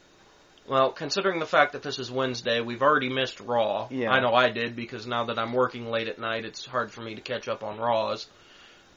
Well, 0.69 0.93
considering 0.93 1.41
the 1.41 1.47
fact 1.47 1.73
that 1.73 1.83
this 1.83 1.99
is 1.99 2.11
Wednesday, 2.11 2.61
we've 2.61 2.83
already 2.83 3.09
missed 3.09 3.41
Raw. 3.41 3.89
Yeah. 3.91 4.11
I 4.11 4.21
know 4.21 4.35
I 4.35 4.51
did 4.51 4.77
because 4.77 5.07
now 5.07 5.25
that 5.25 5.39
I'm 5.39 5.53
working 5.53 5.91
late 5.91 6.09
at 6.09 6.19
night, 6.19 6.45
it's 6.45 6.65
hard 6.65 6.93
for 6.93 7.01
me 7.01 7.15
to 7.15 7.23
catch 7.23 7.49
up 7.49 7.63
on 7.63 7.79
Raws. 7.79 8.27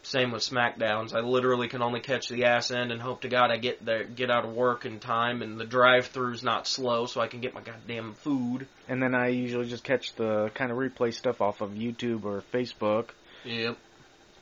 Same 0.04 0.32
with 0.32 0.42
SmackDowns. 0.42 1.14
I 1.14 1.20
literally 1.20 1.68
can 1.68 1.84
only 1.84 2.00
catch 2.00 2.28
the 2.28 2.46
ass 2.46 2.72
end 2.72 2.92
and 2.92 3.00
hope 3.00 3.22
to 3.22 3.30
God 3.30 3.52
I 3.52 3.58
get 3.58 3.86
there, 3.86 4.04
get 4.04 4.32
out 4.32 4.46
of 4.46 4.54
work 4.54 4.86
in 4.86 5.00
time, 5.00 5.44
and 5.44 5.60
the 5.60 5.66
drive-through's 5.66 6.44
not 6.44 6.68
slow, 6.68 7.06
so 7.06 7.22
I 7.22 7.28
can 7.28 7.40
get 7.40 7.54
my 7.54 7.62
goddamn 7.62 8.16
food. 8.16 8.68
And 8.88 9.02
then 9.02 9.14
I 9.14 9.28
usually 9.28 9.68
just 9.68 9.84
catch 9.84 10.16
the 10.16 10.50
kind 10.56 10.72
of 10.72 10.78
replay 10.78 11.14
stuff 11.14 11.40
off 11.40 11.62
of 11.62 11.72
YouTube 11.72 12.26
or 12.26 12.44
Facebook. 12.52 13.10
Yep. 13.46 13.78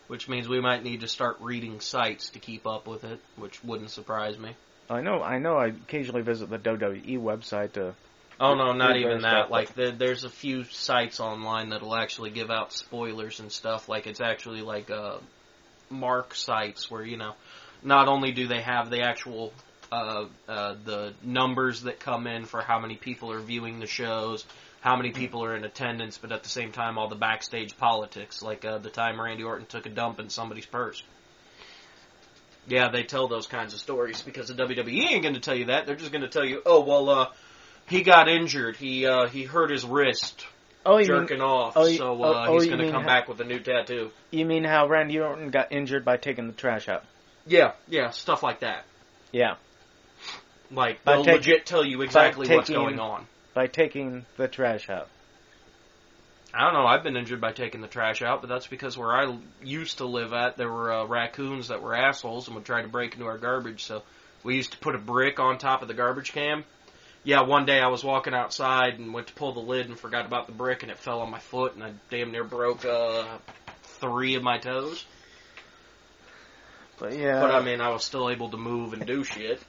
Which 0.07 0.29
means 0.29 0.47
we 0.47 0.61
might 0.61 0.81
need 0.81 1.01
to 1.01 1.07
start 1.07 1.37
reading 1.41 1.81
sites 1.81 2.29
to 2.29 2.39
keep 2.39 2.65
up 2.65 2.87
with 2.87 3.03
it, 3.03 3.19
which 3.35 3.61
wouldn't 3.63 3.91
surprise 3.91 4.37
me. 4.37 4.55
I 4.89 5.01
know, 5.01 5.21
I 5.21 5.37
know. 5.39 5.55
I 5.57 5.67
occasionally 5.67 6.23
visit 6.23 6.49
the 6.49 6.57
WWE 6.57 7.19
website 7.19 7.73
to. 7.73 7.93
Oh 8.39 8.55
no, 8.55 8.71
not 8.71 8.95
even 8.95 9.21
that. 9.21 9.29
stuff. 9.29 9.51
Like 9.51 9.75
the, 9.75 9.91
there's 9.91 10.23
a 10.23 10.29
few 10.29 10.63
sites 10.63 11.19
online 11.19 11.69
that'll 11.69 11.93
actually 11.93 12.31
give 12.31 12.49
out 12.49 12.73
spoilers 12.73 13.39
and 13.39 13.51
stuff. 13.51 13.87
Like 13.89 14.07
it's 14.07 14.21
actually 14.21 14.61
like 14.61 14.89
uh, 14.89 15.17
mark 15.89 16.35
sites 16.35 16.89
where 16.89 17.03
you 17.03 17.17
know, 17.17 17.33
not 17.83 18.07
only 18.07 18.31
do 18.31 18.47
they 18.47 18.61
have 18.61 18.89
the 18.89 19.01
actual 19.01 19.53
uh, 19.91 20.25
uh, 20.47 20.75
the 20.85 21.13
numbers 21.23 21.83
that 21.83 21.99
come 21.99 22.27
in 22.27 22.45
for 22.45 22.61
how 22.61 22.79
many 22.79 22.95
people 22.95 23.31
are 23.31 23.39
viewing 23.39 23.79
the 23.79 23.87
shows, 23.87 24.45
how 24.81 24.95
many 24.95 25.11
people 25.11 25.43
are 25.43 25.55
in 25.55 25.63
attendance, 25.63 26.17
but 26.17 26.31
at 26.31 26.43
the 26.43 26.49
same 26.49 26.71
time 26.71 26.97
all 26.97 27.07
the 27.07 27.15
backstage 27.15 27.75
politics, 27.77 28.41
like 28.41 28.63
uh, 28.65 28.77
the 28.77 28.89
time 28.89 29.19
Randy 29.19 29.43
Orton 29.43 29.65
took 29.65 29.85
a 29.85 29.89
dump 29.89 30.19
in 30.19 30.29
somebody's 30.29 30.65
purse. 30.65 31.03
Yeah, 32.67 32.89
they 32.89 33.03
tell 33.03 33.27
those 33.27 33.47
kinds 33.47 33.73
of 33.73 33.79
stories 33.79 34.21
because 34.21 34.49
the 34.49 34.53
WWE 34.53 35.11
ain't 35.11 35.23
going 35.23 35.33
to 35.33 35.39
tell 35.39 35.55
you 35.55 35.65
that. 35.65 35.87
They're 35.87 35.95
just 35.95 36.11
going 36.11 36.21
to 36.21 36.27
tell 36.27 36.45
you, 36.45 36.61
oh 36.65 36.81
well, 36.81 37.09
uh, 37.09 37.27
he 37.87 38.03
got 38.03 38.29
injured. 38.29 38.77
He 38.77 39.07
uh, 39.07 39.27
he 39.27 39.43
hurt 39.43 39.71
his 39.71 39.83
wrist 39.83 40.45
Oh, 40.85 40.97
you 40.97 41.07
mean, 41.07 41.21
jerking 41.21 41.41
off, 41.41 41.73
oh, 41.75 41.85
you- 41.85 41.97
so 41.97 42.23
oh, 42.23 42.33
uh, 42.33 42.45
oh, 42.49 42.53
he's 42.59 42.67
going 42.67 42.79
to 42.79 42.91
come 42.91 43.01
ha- 43.03 43.07
back 43.07 43.27
with 43.27 43.39
a 43.41 43.43
new 43.43 43.59
tattoo. 43.59 44.11
you 44.31 44.45
mean 44.45 44.63
how 44.63 44.87
Randy 44.87 45.19
Orton 45.19 45.49
got 45.49 45.71
injured 45.71 46.05
by 46.05 46.17
taking 46.17 46.47
the 46.47 46.53
trash 46.53 46.87
out? 46.87 47.03
Yeah, 47.45 47.73
yeah, 47.87 48.09
stuff 48.11 48.43
like 48.43 48.59
that. 48.61 48.85
Yeah, 49.31 49.55
Like 50.71 51.03
By 51.03 51.13
they'll 51.15 51.25
take- 51.25 51.35
legit 51.37 51.65
tell 51.65 51.83
you 51.83 52.01
exactly 52.01 52.47
what's 52.47 52.69
going 52.69 52.99
on. 52.99 53.27
by 53.53 53.67
taking 53.67 54.25
the 54.37 54.47
trash 54.47 54.89
out. 54.89 55.07
I 56.53 56.63
don't 56.63 56.73
know. 56.73 56.87
I've 56.87 57.03
been 57.03 57.15
injured 57.15 57.39
by 57.41 57.51
taking 57.51 57.81
the 57.81 57.87
trash 57.87 58.21
out, 58.23 58.41
but 58.41 58.47
that's 58.49 58.65
because 58.65 58.97
where 58.97 59.11
I 59.11 59.37
used 59.63 59.99
to 59.99 60.05
live 60.05 60.33
at, 60.33 60.57
there 60.57 60.71
were 60.71 60.91
uh, 60.91 61.05
raccoons 61.05 61.67
that 61.67 61.81
were 61.83 61.93
assholes 61.95 62.47
and 62.47 62.55
would 62.55 62.65
try 62.65 62.81
to 62.81 62.87
break 62.87 63.13
into 63.13 63.25
our 63.27 63.37
garbage. 63.37 63.83
So 63.83 64.01
we 64.43 64.55
used 64.55 64.71
to 64.71 64.79
put 64.79 64.95
a 64.95 64.97
brick 64.97 65.39
on 65.39 65.59
top 65.59 65.83
of 65.83 65.87
the 65.87 65.93
garbage 65.93 66.31
can. 66.33 66.63
Yeah, 67.23 67.41
one 67.41 67.65
day 67.65 67.79
I 67.79 67.87
was 67.87 68.03
walking 68.03 68.33
outside 68.33 68.97
and 68.97 69.13
went 69.13 69.27
to 69.27 69.33
pull 69.33 69.51
the 69.53 69.59
lid 69.59 69.87
and 69.87 69.99
forgot 69.99 70.25
about 70.25 70.47
the 70.47 70.53
brick, 70.53 70.83
and 70.83 70.91
it 70.91 70.97
fell 70.97 71.19
on 71.21 71.29
my 71.29 71.39
foot, 71.39 71.75
and 71.75 71.83
I 71.83 71.91
damn 72.09 72.31
near 72.31 72.43
broke 72.43 72.85
uh, 72.85 73.25
three 73.83 74.35
of 74.35 74.43
my 74.43 74.57
toes. 74.57 75.05
But 76.97 77.17
yeah, 77.17 77.39
But 77.41 77.51
I 77.51 77.61
mean, 77.61 77.81
I 77.81 77.89
was 77.89 78.03
still 78.03 78.29
able 78.29 78.49
to 78.49 78.57
move 78.57 78.93
and 78.93 79.05
do 79.05 79.23
shit. 79.23 79.61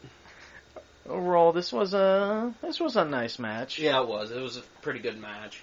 overall, 1.09 1.53
this 1.53 1.73
was 1.73 1.95
a 1.95 2.53
this 2.63 2.81
was 2.81 2.97
a 2.97 3.05
nice 3.05 3.39
match. 3.39 3.79
Yeah, 3.79 4.01
it 4.03 4.09
was. 4.09 4.31
It 4.31 4.41
was 4.41 4.57
a 4.57 4.63
pretty 4.83 5.01
good 5.01 5.21
match. 5.21 5.63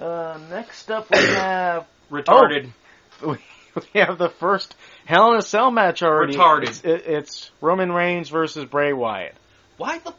Uh, 0.00 0.38
next 0.50 0.90
up, 0.90 1.10
we 1.10 1.18
have 1.34 1.86
Retarded. 2.10 2.70
we, 3.24 3.36
we 3.76 4.00
have 4.00 4.18
the 4.18 4.28
first 4.28 4.74
Hell 5.04 5.32
in 5.32 5.38
a 5.38 5.42
Cell 5.42 5.70
match 5.70 6.02
already. 6.02 6.34
Retarded. 6.36 6.68
It's, 6.68 6.84
it, 6.84 7.06
it's 7.06 7.50
Roman 7.60 7.92
Reigns 7.92 8.28
versus 8.28 8.64
Bray 8.64 8.92
Wyatt. 8.92 9.34
Why 9.76 9.98
the 9.98 10.12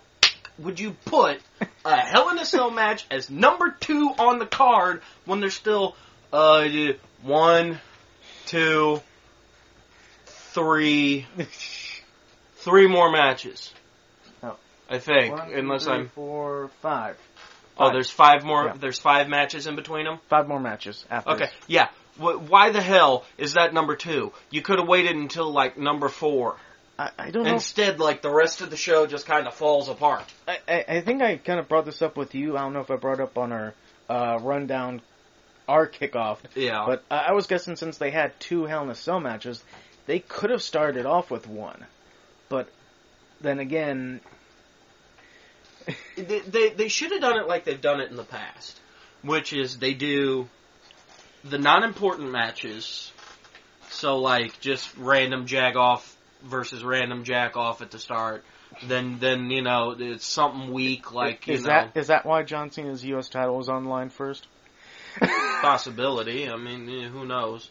would 0.63 0.79
you 0.79 0.95
put 1.05 1.39
a 1.85 1.95
Hell 1.95 2.29
in 2.29 2.39
a 2.39 2.45
Cell 2.45 2.71
match 2.71 3.05
as 3.11 3.29
number 3.29 3.75
two 3.79 4.09
on 4.17 4.39
the 4.39 4.45
card 4.45 5.01
when 5.25 5.39
there's 5.39 5.53
still 5.53 5.95
uh 6.31 6.67
one, 7.23 7.79
two, 8.45 9.01
three, 10.25 11.25
three 12.57 12.87
more 12.87 13.11
matches? 13.11 13.73
Oh. 14.43 14.55
I 14.89 14.99
think, 14.99 15.37
One, 15.37 15.53
unless 15.53 15.85
three, 15.85 15.93
I'm. 15.93 16.09
four, 16.09 16.69
five. 16.81 17.17
Oh, 17.77 17.85
five. 17.85 17.93
there's 17.93 18.09
five 18.09 18.43
more. 18.43 18.65
Yeah. 18.65 18.73
There's 18.79 18.99
five 18.99 19.29
matches 19.29 19.67
in 19.67 19.75
between 19.75 20.05
them. 20.05 20.19
Five 20.29 20.47
more 20.47 20.59
matches 20.59 21.05
after. 21.09 21.31
Okay, 21.31 21.45
this. 21.45 21.53
yeah. 21.67 21.87
Why 22.17 22.71
the 22.71 22.81
hell 22.81 23.25
is 23.37 23.53
that 23.53 23.73
number 23.73 23.95
two? 23.95 24.33
You 24.51 24.61
could 24.61 24.79
have 24.79 24.87
waited 24.87 25.15
until 25.15 25.51
like 25.51 25.77
number 25.77 26.07
four. 26.09 26.57
I, 27.01 27.09
I 27.17 27.31
don't 27.31 27.45
know. 27.45 27.53
Instead, 27.53 27.99
like 27.99 28.21
the 28.21 28.31
rest 28.31 28.61
of 28.61 28.69
the 28.69 28.77
show 28.77 29.07
just 29.07 29.25
kind 29.25 29.47
of 29.47 29.55
falls 29.55 29.89
apart. 29.89 30.25
I, 30.47 30.59
I, 30.67 30.85
I 30.87 31.01
think 31.01 31.23
I 31.23 31.37
kind 31.37 31.59
of 31.59 31.67
brought 31.67 31.85
this 31.85 32.01
up 32.01 32.15
with 32.15 32.35
you. 32.35 32.55
I 32.55 32.61
don't 32.61 32.73
know 32.73 32.81
if 32.81 32.91
I 32.91 32.95
brought 32.95 33.19
it 33.19 33.23
up 33.23 33.37
on 33.39 33.51
our 33.51 33.73
uh, 34.07 34.37
rundown, 34.39 35.01
our 35.67 35.87
kickoff. 35.87 36.37
Yeah. 36.53 36.83
But 36.85 37.03
I 37.09 37.29
I 37.29 37.31
was 37.31 37.47
guessing 37.47 37.75
since 37.75 37.97
they 37.97 38.11
had 38.11 38.39
two 38.39 38.65
Hell 38.65 38.83
in 38.83 38.89
a 38.89 38.95
Cell 38.95 39.19
matches, 39.19 39.63
they 40.05 40.19
could 40.19 40.51
have 40.51 40.61
started 40.61 41.07
off 41.07 41.31
with 41.31 41.47
one. 41.47 41.85
But 42.49 42.69
then 43.39 43.57
again, 43.57 44.21
they 46.15 46.39
they, 46.41 46.69
they 46.69 46.87
should 46.87 47.11
have 47.11 47.21
done 47.21 47.39
it 47.39 47.47
like 47.47 47.63
they've 47.63 47.81
done 47.81 47.99
it 47.99 48.11
in 48.11 48.15
the 48.15 48.23
past, 48.23 48.79
which 49.23 49.53
is 49.53 49.79
they 49.79 49.95
do 49.95 50.47
the 51.43 51.57
non-important 51.57 52.31
matches. 52.31 53.11
So 53.89 54.19
like 54.19 54.59
just 54.59 54.95
random 54.97 55.47
jag 55.47 55.75
off 55.75 56.15
versus 56.43 56.83
random 56.83 57.23
jack 57.23 57.57
off 57.57 57.81
at 57.81 57.91
the 57.91 57.99
start. 57.99 58.43
Then 58.87 59.17
then 59.19 59.49
you 59.49 59.61
know 59.61 59.95
it's 59.97 60.25
something 60.25 60.71
weak 60.71 61.11
like 61.11 61.47
you 61.47 61.55
is 61.55 61.63
know 61.63 61.69
that 61.69 61.97
is 61.97 62.07
that 62.07 62.25
why 62.25 62.43
John 62.43 62.71
Cena's 62.71 63.03
U.S. 63.05 63.29
title 63.29 63.57
was 63.57 63.69
on 63.69 63.83
the 63.83 63.89
line 63.89 64.09
first? 64.09 64.47
possibility. 65.61 66.49
I 66.49 66.57
mean 66.57 66.89
eh, 66.89 67.07
who 67.09 67.25
knows. 67.25 67.69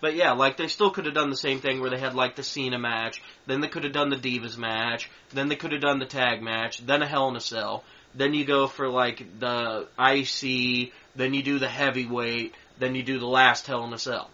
But 0.00 0.14
yeah, 0.14 0.32
like 0.32 0.56
they 0.56 0.68
still 0.68 0.90
could 0.90 1.06
have 1.06 1.14
done 1.14 1.30
the 1.30 1.36
same 1.36 1.60
thing 1.60 1.80
where 1.80 1.90
they 1.90 1.98
had 1.98 2.14
like 2.14 2.36
the 2.36 2.42
Cena 2.42 2.78
match, 2.78 3.20
then 3.46 3.60
they 3.60 3.68
could 3.68 3.84
have 3.84 3.92
done 3.92 4.10
the 4.10 4.16
Divas 4.16 4.56
match, 4.56 5.10
then 5.30 5.48
they 5.48 5.56
could 5.56 5.72
have 5.72 5.80
done 5.80 5.98
the 5.98 6.06
tag 6.06 6.40
match, 6.40 6.78
then 6.78 7.02
a 7.02 7.06
Hell 7.06 7.28
in 7.28 7.36
a 7.36 7.40
Cell. 7.40 7.84
Then 8.14 8.32
you 8.32 8.44
go 8.44 8.68
for 8.68 8.88
like 8.88 9.38
the 9.38 9.88
IC, 9.98 10.92
then 11.16 11.34
you 11.34 11.42
do 11.42 11.58
the 11.58 11.68
heavyweight, 11.68 12.54
then 12.78 12.94
you 12.94 13.02
do 13.02 13.18
the 13.18 13.26
last 13.26 13.66
Hell 13.66 13.84
in 13.84 13.92
a 13.92 13.98
Cell. 13.98 14.30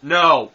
No. 0.00 0.52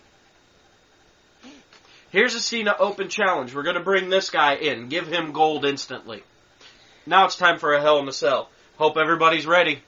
Here's 2.14 2.36
a 2.36 2.40
Cena 2.40 2.76
Open 2.78 3.10
challenge. 3.10 3.56
We're 3.56 3.64
gonna 3.64 3.80
bring 3.84 4.08
this 4.10 4.30
guy 4.30 4.54
in, 4.54 4.88
give 4.88 5.08
him 5.08 5.32
gold 5.32 5.66
instantly. 5.66 6.22
Now 7.08 7.26
it's 7.26 7.36
time 7.36 7.58
for 7.58 7.74
a 7.74 7.82
Hell 7.82 7.98
in 8.00 8.08
a 8.08 8.12
Cell. 8.14 8.50
Hope 8.78 8.98
everybody's 8.98 9.48
ready. 9.48 9.82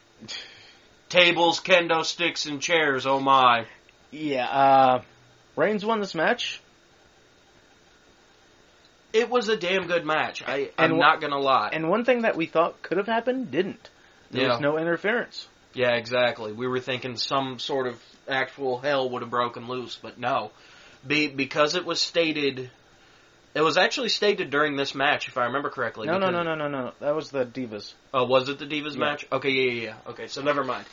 Tables, 1.07 1.59
kendo 1.61 2.03
sticks, 2.03 2.47
and 2.47 2.59
chairs. 2.59 3.05
Oh 3.05 3.19
my! 3.19 3.67
Yeah. 4.09 4.47
Uh, 4.49 5.01
Reigns 5.55 5.85
won 5.85 5.99
this 5.99 6.15
match. 6.15 6.61
It 9.13 9.29
was 9.29 9.47
a 9.47 9.55
damn 9.55 9.85
good 9.85 10.03
match. 10.03 10.43
I, 10.45 10.71
I'm 10.79 10.91
And 10.91 10.93
wh- 10.95 10.99
not 11.01 11.21
gonna 11.21 11.37
lie. 11.39 11.69
And 11.73 11.89
one 11.89 12.05
thing 12.05 12.23
that 12.23 12.35
we 12.35 12.47
thought 12.47 12.81
could 12.81 12.97
have 12.97 13.05
happened 13.05 13.51
didn't. 13.51 13.87
There 14.31 14.41
Yeah. 14.41 14.49
was 14.53 14.59
no 14.61 14.79
interference. 14.79 15.47
yeah, 15.75 15.91
exactly. 15.95 16.53
We 16.53 16.65
were 16.67 16.79
thinking 16.79 17.17
some 17.17 17.59
sort 17.59 17.85
of 17.85 18.01
actual 18.27 18.79
hell 18.79 19.11
would 19.11 19.21
have 19.21 19.29
broken 19.29 19.67
loose, 19.67 19.95
but 20.01 20.17
no. 20.17 20.49
Be, 21.07 21.27
because 21.27 21.75
it 21.75 21.85
was 21.85 22.01
stated, 22.01 22.69
it 23.53 23.61
was 23.61 23.77
actually 23.77 24.09
stated 24.09 24.49
during 24.49 24.75
this 24.75 24.95
match, 24.95 25.27
if 25.27 25.37
I 25.37 25.45
remember 25.45 25.69
correctly. 25.69 26.07
No, 26.07 26.17
no, 26.17 26.29
no, 26.29 26.43
no, 26.43 26.55
no, 26.55 26.67
no. 26.67 26.91
That 26.99 27.15
was 27.15 27.29
the 27.29 27.45
Divas. 27.45 27.93
Oh, 28.13 28.25
was 28.25 28.49
it 28.49 28.59
the 28.59 28.65
Divas 28.65 28.93
Yeah. 28.93 28.99
match? 28.99 29.25
Okay, 29.31 29.49
yeah, 29.49 29.71
yeah, 29.71 29.81
yeah. 29.83 30.11
Okay, 30.11 30.27
so 30.27 30.41
never 30.41 30.63
mind. 30.63 30.85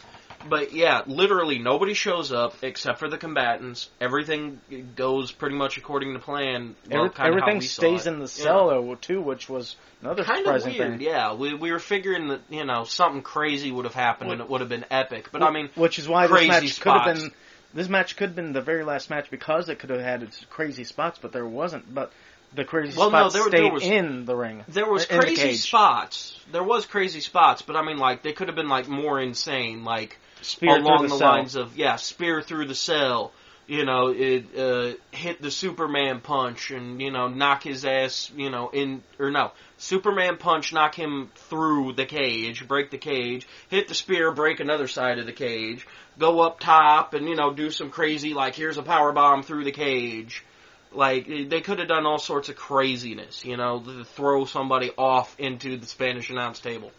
But 0.48 0.72
yeah, 0.72 1.02
literally 1.06 1.60
nobody 1.60 1.94
shows 1.94 2.32
up 2.32 2.56
except 2.62 2.98
for 2.98 3.08
the 3.08 3.16
combatants. 3.16 3.88
Everything 4.00 4.60
goes 4.96 5.30
pretty 5.30 5.54
much 5.54 5.76
according 5.78 6.14
to 6.14 6.18
plan. 6.18 6.74
Well, 6.90 7.04
Every- 7.16 7.26
everything 7.26 7.60
stays 7.60 8.08
in 8.08 8.14
the 8.14 8.22
Yeah. 8.22 8.26
cell 8.26 8.68
though, 8.70 8.96
too, 8.96 9.20
which 9.20 9.48
was 9.48 9.76
another 10.02 10.24
kind 10.24 10.44
of 10.44 10.64
weird. 10.64 10.76
thing. 10.76 11.00
Yeah, 11.00 11.34
we 11.34 11.54
we 11.54 11.70
were 11.70 11.78
figuring 11.78 12.26
that 12.28 12.40
you 12.50 12.64
know 12.64 12.82
something 12.82 13.22
crazy 13.22 13.70
would 13.70 13.84
have 13.84 13.94
happened 13.94 14.32
and 14.32 14.40
it 14.40 14.48
would 14.48 14.60
have 14.60 14.68
been 14.68 14.84
epic. 14.90 15.28
But 15.30 15.44
I 15.44 15.50
mean, 15.52 15.70
which 15.76 16.00
is 16.00 16.08
why 16.08 16.26
this 16.26 16.48
match 16.48 16.80
could 16.80 16.92
have 16.92 17.14
been 17.14 17.32
this 17.74 17.88
match 17.88 18.16
could 18.16 18.28
have 18.30 18.36
been 18.36 18.52
the 18.52 18.60
very 18.60 18.84
last 18.84 19.10
match 19.10 19.30
because 19.30 19.68
it 19.68 19.78
could 19.78 19.90
have 19.90 20.00
had 20.00 20.22
its 20.22 20.44
crazy 20.50 20.84
spots, 20.84 21.18
but 21.20 21.32
there 21.32 21.46
wasn't. 21.46 21.92
But 21.92 22.12
the 22.54 22.64
crazy 22.64 22.96
Well, 22.98 23.08
spots 23.08 23.34
there- 23.34 23.42
there 23.48 23.60
stayed 23.60 23.72
was- 23.72 23.82
in 23.82 24.24
the 24.24 24.36
ring. 24.36 24.64
there 24.68 24.90
was 24.90 25.04
uh, 25.10 25.16
the 25.16 25.20
crazy 25.22 25.42
cage. 25.42 25.60
spots. 25.60 26.38
There 26.52 26.62
was 26.62 26.84
crazy 26.86 27.20
spots, 27.20 27.62
but 27.62 27.76
I 27.76 27.82
mean, 27.82 27.98
like 27.98 28.22
they 28.22 28.32
could 28.32 28.48
have 28.48 28.56
been 28.56 28.68
like 28.68 28.88
more 28.88 29.20
insane, 29.20 29.84
like 29.84 30.18
Spear 30.42 30.76
along 30.78 31.02
the, 31.04 31.08
the, 31.08 31.24
lines 31.24 31.54
of 31.54 31.76
yeah, 31.76 31.96
spear 31.96 32.42
through 32.42 32.66
the 32.66 32.74
cell. 32.74 33.32
You 33.66 33.84
know, 33.84 34.08
it 34.08 34.58
uh, 34.58 34.92
hit 35.12 35.40
the 35.40 35.50
Superman 35.50 36.20
punch 36.20 36.70
and 36.72 37.00
you 37.00 37.10
know 37.10 37.28
knock 37.28 37.62
his 37.62 37.84
ass. 37.84 38.30
You 38.36 38.50
know, 38.50 38.68
in 38.70 39.02
or 39.18 39.30
no, 39.30 39.52
Superman 39.78 40.36
punch, 40.36 40.72
knock 40.72 40.94
him 40.94 41.30
through 41.34 41.92
the 41.94 42.04
cage, 42.04 42.66
break 42.66 42.90
the 42.90 42.98
cage. 42.98 43.46
Hit 43.68 43.88
the 43.88 43.94
spear, 43.94 44.32
break 44.32 44.60
another 44.60 44.88
side 44.88 45.18
of 45.18 45.26
the 45.26 45.32
cage. 45.32 45.86
Go 46.18 46.40
up 46.40 46.60
top 46.60 47.14
and 47.14 47.28
you 47.28 47.36
know 47.36 47.52
do 47.52 47.70
some 47.70 47.90
crazy 47.90 48.34
like 48.34 48.54
here's 48.54 48.78
a 48.78 48.82
power 48.82 49.12
bomb 49.12 49.42
through 49.42 49.64
the 49.64 49.72
cage. 49.72 50.44
Like 50.92 51.26
they 51.26 51.60
could 51.60 51.78
have 51.78 51.88
done 51.88 52.04
all 52.04 52.18
sorts 52.18 52.48
of 52.48 52.56
craziness, 52.56 53.44
you 53.44 53.56
know, 53.56 53.80
to 53.80 54.04
throw 54.04 54.44
somebody 54.44 54.90
off 54.98 55.34
into 55.38 55.78
the 55.78 55.86
Spanish 55.86 56.28
announce 56.30 56.60
table, 56.60 56.90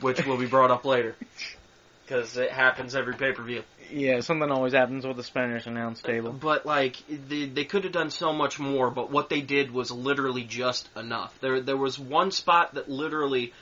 which 0.00 0.24
will 0.24 0.38
be 0.38 0.46
brought 0.46 0.70
up 0.70 0.84
later 0.84 1.16
because 2.04 2.36
it 2.36 2.50
happens 2.50 2.94
every 2.94 3.14
pay 3.14 3.32
per 3.32 3.42
view. 3.42 3.62
Yeah, 3.90 4.20
something 4.20 4.50
always 4.50 4.72
happens 4.72 5.06
with 5.06 5.16
the 5.16 5.22
Spanish 5.22 5.66
announce 5.66 6.00
table. 6.00 6.32
But 6.32 6.66
like 6.66 6.96
they, 7.08 7.46
they 7.46 7.64
could 7.64 7.84
have 7.84 7.92
done 7.92 8.10
so 8.10 8.32
much 8.32 8.58
more, 8.58 8.90
but 8.90 9.10
what 9.10 9.28
they 9.28 9.40
did 9.40 9.70
was 9.70 9.90
literally 9.90 10.44
just 10.44 10.88
enough. 10.96 11.36
There 11.40 11.60
there 11.60 11.76
was 11.76 11.98
one 11.98 12.30
spot 12.30 12.74
that 12.74 12.88
literally 12.88 13.52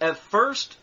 at 0.00 0.16
first 0.16 0.76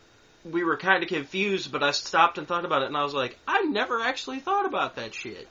we 0.44 0.64
were 0.64 0.76
kind 0.76 1.02
of 1.02 1.08
confused, 1.08 1.72
but 1.72 1.82
I 1.82 1.90
stopped 1.90 2.38
and 2.38 2.46
thought 2.46 2.64
about 2.64 2.82
it 2.82 2.86
and 2.86 2.96
I 2.96 3.02
was 3.02 3.14
like, 3.14 3.38
I 3.46 3.62
never 3.62 4.00
actually 4.00 4.40
thought 4.40 4.66
about 4.66 4.96
that 4.96 5.14
shit. 5.14 5.48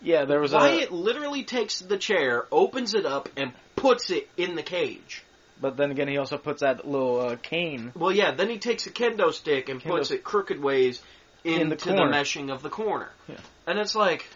Yeah, 0.00 0.26
there 0.26 0.40
was 0.40 0.52
Wyatt 0.52 0.90
a. 0.90 0.94
literally 0.94 1.44
takes 1.44 1.78
the 1.78 1.96
chair, 1.96 2.46
opens 2.52 2.94
it 2.94 3.06
up 3.06 3.28
and 3.36 3.52
puts 3.74 4.10
it 4.10 4.28
in 4.36 4.54
the 4.54 4.62
cage. 4.62 5.22
But 5.60 5.76
then 5.76 5.90
again, 5.90 6.08
he 6.08 6.18
also 6.18 6.36
puts 6.36 6.60
that 6.60 6.86
little 6.86 7.20
uh, 7.20 7.36
cane. 7.36 7.92
Well, 7.94 8.12
yeah, 8.12 8.32
then 8.32 8.48
he 8.48 8.58
takes 8.58 8.86
a 8.86 8.90
kendo 8.90 9.32
stick 9.32 9.68
and 9.68 9.80
Kendo- 9.80 9.98
puts 9.98 10.10
it 10.10 10.24
crooked 10.24 10.60
ways 10.60 11.00
into 11.44 11.60
In 11.60 11.68
the 11.68 11.76
the, 11.76 11.92
meshing 11.92 12.52
of 12.52 12.62
the 12.62 12.70
corner. 12.70 13.10
Yeah. 13.28 13.36
And 13.66 13.78
it's 13.78 13.94
like, 13.94 14.26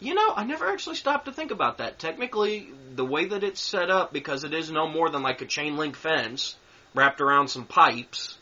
you 0.00 0.14
know, 0.14 0.32
I 0.34 0.44
never 0.44 0.68
actually 0.68 0.96
stopped 0.96 1.24
to 1.26 1.32
think 1.32 1.50
about 1.50 1.78
that. 1.78 1.98
Technically, 1.98 2.68
the 2.94 3.04
way 3.04 3.26
that 3.26 3.42
it's 3.42 3.60
set 3.60 3.90
up, 3.90 4.12
because 4.12 4.44
it 4.44 4.54
is 4.54 4.70
no 4.70 4.88
more 4.88 5.08
than 5.08 5.22
like 5.22 5.40
a 5.40 5.46
chain 5.46 5.76
link 5.76 5.96
fence 5.96 6.56
wrapped 6.94 7.20
around 7.20 7.48
some 7.48 7.64
pipes. 7.64 8.36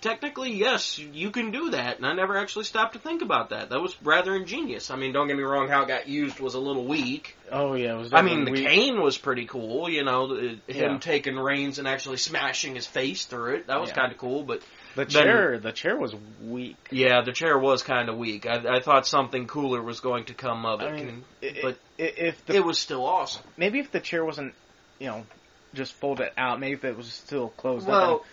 Technically, 0.00 0.52
yes, 0.54 0.98
you 0.98 1.30
can 1.30 1.50
do 1.50 1.70
that, 1.72 1.98
and 1.98 2.06
I 2.06 2.14
never 2.14 2.38
actually 2.38 2.64
stopped 2.64 2.94
to 2.94 2.98
think 2.98 3.20
about 3.20 3.50
that. 3.50 3.68
That 3.68 3.80
was 3.82 3.94
rather 4.02 4.34
ingenious. 4.34 4.90
I 4.90 4.96
mean, 4.96 5.12
don't 5.12 5.28
get 5.28 5.36
me 5.36 5.42
wrong, 5.42 5.68
how 5.68 5.82
it 5.82 5.88
got 5.88 6.08
used 6.08 6.40
was 6.40 6.54
a 6.54 6.58
little 6.58 6.86
weak. 6.86 7.36
Oh 7.52 7.74
yeah, 7.74 7.94
it 7.94 7.98
was. 7.98 8.12
I 8.14 8.22
mean, 8.22 8.46
the 8.46 8.52
weak. 8.52 8.66
cane 8.66 9.02
was 9.02 9.18
pretty 9.18 9.44
cool, 9.44 9.90
you 9.90 10.02
know, 10.02 10.28
the- 10.34 10.48
him 10.72 10.92
Yeah. 10.92 10.98
taking 11.00 11.36
Reigns 11.36 11.78
and 11.78 11.86
actually 11.86 12.16
smashing 12.16 12.76
his 12.76 12.86
face 12.86 13.26
through 13.26 13.56
it. 13.56 13.66
That 13.66 13.78
was 13.78 13.90
Yeah. 13.90 13.96
kind 13.96 14.12
of 14.12 14.16
cool, 14.16 14.42
but 14.42 14.62
The 14.94 15.04
then- 15.04 15.22
chair, 15.24 15.58
the 15.58 15.72
chair 15.72 15.98
was 15.98 16.14
weak. 16.42 16.76
yeah, 16.90 17.20
the 17.20 17.32
chair 17.32 17.58
was 17.58 17.82
kind 17.82 18.08
of 18.08 18.16
weak. 18.16 18.46
I, 18.46 18.76
I 18.76 18.80
thought 18.80 19.06
something 19.06 19.46
cooler 19.48 19.82
was 19.82 20.00
going 20.00 20.24
to 20.26 20.34
come 20.34 20.64
of 20.64 20.80
it, 20.80 20.86
I 20.86 20.92
mean, 20.92 21.24
and- 21.42 21.58
but 21.60 21.76
I- 21.98 22.02
if 22.02 22.46
the 22.46 22.56
it 22.56 22.64
was 22.64 22.78
still 22.78 23.04
awesome. 23.04 23.42
maybe 23.58 23.80
if 23.80 23.90
the 23.92 24.00
chair 24.00 24.24
wasn't, 24.24 24.54
you 24.98 25.08
know, 25.08 25.26
just 25.74 25.92
folded 25.92 26.30
out, 26.38 26.58
maybe 26.58 26.72
if 26.72 26.84
it 26.84 26.96
was 26.96 27.12
still 27.12 27.50
closed 27.50 27.86
Well, 27.86 28.14
up. 28.14 28.24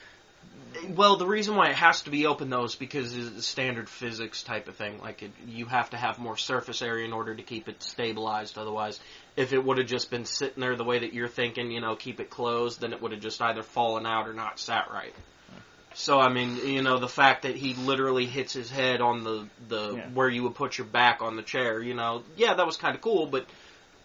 Well, 0.96 1.18
the 1.18 1.28
reason 1.28 1.56
why 1.56 1.70
it 1.70 1.76
has 1.76 2.02
to 2.04 2.10
be 2.10 2.26
open 2.26 2.50
though 2.50 2.64
is 2.64 2.76
because 2.76 3.16
it's 3.16 3.38
a 3.38 3.42
standard 3.42 3.90
physics 3.90 4.44
type 4.44 4.68
of 4.68 4.76
thing. 4.76 5.00
Like 5.00 5.24
it, 5.24 5.32
you 5.48 5.66
have 5.66 5.90
to 5.92 5.98
have 5.98 6.20
more 6.20 6.38
surface 6.38 6.82
area 6.82 7.06
in 7.06 7.14
order 7.14 7.36
to 7.36 7.44
keep 7.44 7.68
it 7.68 7.82
stabilized. 7.84 8.58
Otherwise, 8.58 9.00
if 9.36 9.54
it 9.54 9.64
would 9.64 9.78
have 9.78 9.88
just 9.88 10.10
been 10.10 10.26
sitting 10.26 10.62
there 10.62 10.76
the 10.76 10.84
way 10.84 11.00
that 11.00 11.14
you're 11.14 11.28
thinking, 11.28 11.72
you 11.72 11.82
know, 11.82 11.96
keep 11.96 12.20
it 12.20 12.30
closed, 12.30 12.82
then 12.82 12.94
it 12.94 13.02
would 13.02 13.12
have 13.12 13.22
just 13.22 13.42
either 13.42 13.64
fallen 13.64 14.06
out 14.06 14.28
or 14.28 14.34
not 14.34 14.60
sat 14.60 14.90
right. 14.92 15.14
So 15.94 16.20
I 16.20 16.32
mean, 16.32 16.58
you 16.58 16.84
know, 16.84 17.00
the 17.00 17.08
fact 17.08 17.44
that 17.44 17.56
he 17.56 17.74
literally 17.74 18.26
hits 18.26 18.54
his 18.54 18.70
head 18.70 19.02
on 19.02 19.24
the 19.24 19.48
the 19.68 19.96
Yeah. 19.96 20.10
where 20.14 20.30
you 20.30 20.44
would 20.44 20.56
put 20.56 20.78
your 20.78 20.88
back 20.88 21.22
on 21.22 21.36
the 21.36 21.44
chair, 21.44 21.82
you 21.82 21.96
know, 21.96 22.24
yeah, 22.36 22.54
that 22.54 22.66
was 22.66 22.78
kind 22.78 22.96
of 22.96 23.02
cool, 23.02 23.26
but 23.26 23.46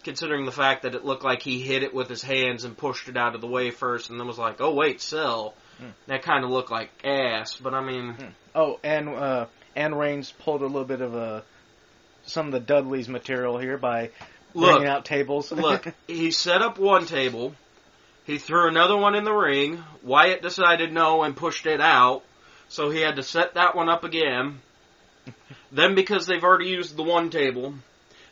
considering 0.03 0.45
the 0.45 0.51
fact 0.51 0.83
that 0.83 0.95
it 0.95 1.05
looked 1.05 1.23
like 1.23 1.41
he 1.41 1.61
hit 1.61 1.83
it 1.83 1.93
with 1.93 2.09
his 2.09 2.21
hands 2.21 2.63
and 2.63 2.77
pushed 2.77 3.07
it 3.07 3.17
out 3.17 3.35
of 3.35 3.41
the 3.41 3.47
way 3.47 3.71
first, 3.71 4.09
and 4.09 4.19
then 4.19 4.27
was 4.27 4.37
like, 4.37 4.59
"Oh 4.59 4.73
wait, 4.73 5.01
sell," 5.01 5.53
Hmm. 5.79 5.89
that 6.07 6.23
kind 6.23 6.43
of 6.43 6.51
looked 6.51 6.71
like 6.71 6.89
ass. 7.03 7.57
But 7.57 7.73
I 7.73 7.83
mean, 7.83 8.13
Hmm. 8.13 8.27
Oh, 8.55 8.79
and 8.83 9.09
uh, 9.09 9.45
and 9.75 9.97
Reigns 9.97 10.31
pulled 10.31 10.61
a 10.61 10.67
little 10.67 10.85
bit 10.85 11.01
of 11.01 11.15
a 11.15 11.43
some 12.25 12.47
of 12.47 12.51
the 12.53 12.59
Dudley's 12.59 13.09
material 13.09 13.57
here 13.57 13.77
by 13.77 14.11
look, 14.53 14.71
bringing 14.71 14.87
out 14.87 15.05
tables. 15.05 15.51
look, 15.51 15.87
he 16.07 16.31
set 16.31 16.61
up 16.61 16.77
one 16.77 17.05
table, 17.05 17.53
he 18.25 18.37
threw 18.37 18.67
another 18.67 18.95
one 18.97 19.15
in 19.15 19.23
the 19.23 19.33
ring. 19.33 19.83
Wyatt 20.03 20.41
decided 20.41 20.93
no 20.93 21.23
and 21.23 21.35
pushed 21.35 21.65
it 21.65 21.81
out, 21.81 22.23
so 22.69 22.89
he 22.89 23.01
had 23.01 23.15
to 23.17 23.23
set 23.23 23.55
that 23.55 23.75
one 23.75 23.89
up 23.89 24.03
again. 24.03 24.59
then, 25.71 25.95
because 25.95 26.25
they've 26.25 26.43
already 26.43 26.69
used 26.69 26.95
the 26.95 27.03
one 27.03 27.29
table. 27.29 27.73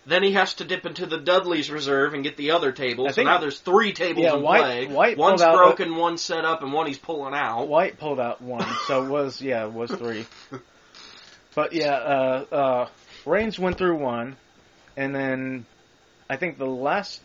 Then 0.06 0.24
he 0.24 0.32
has 0.32 0.56
to 0.56 0.66
dip 0.66 0.86
into 0.88 1.06
the 1.06 1.20
Dudley's 1.20 1.70
reserve 1.70 2.16
and 2.16 2.24
get 2.24 2.36
the 2.36 2.52
other 2.52 2.72
table. 2.72 3.08
I 3.08 3.12
So 3.12 3.22
now 3.22 3.38
there's 3.38 3.60
three 3.60 3.94
tables 3.94 4.24
Yeah, 4.26 4.36
in 4.36 4.42
White- 4.42 4.62
play. 4.64 4.88
White 4.88 5.18
One's 5.18 5.42
broken, 5.44 5.96
one's 5.96 6.22
set 6.24 6.44
up, 6.44 6.64
and 6.64 6.74
one 6.74 6.88
he's 6.88 6.98
pulling 6.98 7.36
out. 7.36 7.68
Wyatt 7.68 8.00
pulled 8.00 8.20
out 8.20 8.42
one, 8.42 8.66
so 8.88 9.04
it 9.04 9.10
was 9.10 9.42
yeah, 9.42 9.66
it 9.66 9.74
was 9.74 9.92
three. 9.92 10.26
But 11.54 11.74
yeah, 11.74 11.96
uh, 11.96 12.46
uh, 12.56 12.88
Reigns 13.26 13.60
went 13.60 13.78
through 13.78 13.98
one, 13.98 14.38
and 14.96 15.14
then 15.14 15.66
I 16.30 16.38
think 16.38 16.58
the 16.58 16.66
last. 16.66 17.22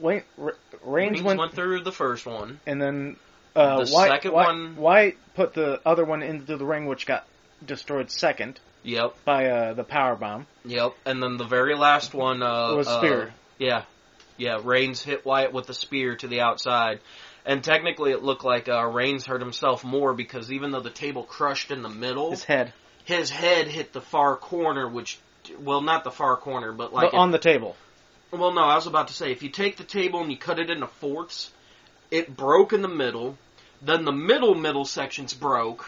Wait, 0.00 0.24
Reigns 0.36 0.56
Reigns 0.82 1.22
went, 1.22 1.38
went 1.38 1.52
through 1.54 1.84
the 1.84 1.92
first 1.92 2.26
one. 2.26 2.58
and 2.66 2.82
then 2.82 3.16
uh, 3.54 3.84
The 3.84 3.92
White, 3.92 4.10
second 4.10 4.32
White, 4.32 4.46
one- 4.46 4.76
Wyatt 4.76 5.16
put 5.34 5.54
the 5.54 5.80
other 5.86 6.04
one 6.04 6.22
into 6.22 6.56
the 6.56 6.64
ring, 6.66 6.86
which 6.86 7.06
got 7.06 7.26
destroyed 7.64 8.10
second 8.10 8.58
Yep, 8.84 9.16
by 9.24 9.46
uh, 9.46 9.72
the 9.74 9.82
power 9.84 10.14
bomb. 10.14 10.46
yep. 10.64 10.92
And 11.06 11.22
then 11.22 11.36
the 11.38 11.46
very 11.46 11.74
last 11.74 12.12
one 12.14 12.42
uh, 12.42 12.74
Was 12.76 12.86
uh, 12.86 12.98
spear. 12.98 13.34
yeah, 13.58 13.84
yeah. 14.36 14.60
Reigns 14.62 15.02
hit 15.02 15.24
Wyatt 15.24 15.52
with 15.52 15.66
the 15.66 15.74
spear 15.74 16.16
to 16.16 16.28
the 16.28 16.42
outside, 16.42 17.00
and 17.46 17.64
technically 17.64 18.12
it 18.12 18.22
looked 18.22 18.44
like 18.44 18.68
uh, 18.68 18.84
Reigns 18.86 19.24
hurt 19.24 19.40
himself 19.40 19.84
more 19.84 20.12
because 20.12 20.52
even 20.52 20.70
though 20.70 20.80
the 20.82 20.90
table 20.90 21.22
crushed 21.24 21.70
in 21.70 21.82
the 21.82 21.88
middle, 21.88 22.30
His 22.30 22.44
head, 22.44 22.74
his 23.04 23.30
head 23.30 23.68
hit 23.68 23.92
the 23.94 24.02
far 24.02 24.36
corner, 24.36 24.86
which 24.86 25.18
well, 25.58 25.80
not 25.80 26.04
the 26.04 26.10
far 26.10 26.36
corner, 26.36 26.72
but 26.72 26.92
like 26.92 27.12
but 27.12 27.16
on 27.16 27.30
the 27.30 27.38
table. 27.38 27.76
well, 28.32 28.52
no, 28.52 28.62
I 28.62 28.74
was 28.74 28.86
about 28.86 29.08
to 29.08 29.14
say 29.14 29.32
if 29.32 29.42
you 29.42 29.48
take 29.48 29.76
the 29.78 29.84
table 29.84 30.20
and 30.20 30.30
you 30.30 30.36
cut 30.38 30.58
it 30.58 30.68
into 30.68 30.86
fourths, 30.86 31.50
it 32.10 32.36
broke 32.36 32.74
in 32.74 32.82
the 32.82 32.88
middle. 32.88 33.38
Then 33.80 34.04
the 34.04 34.12
middle 34.12 34.54
middle 34.54 34.84
sections 34.84 35.32
broke. 35.34 35.86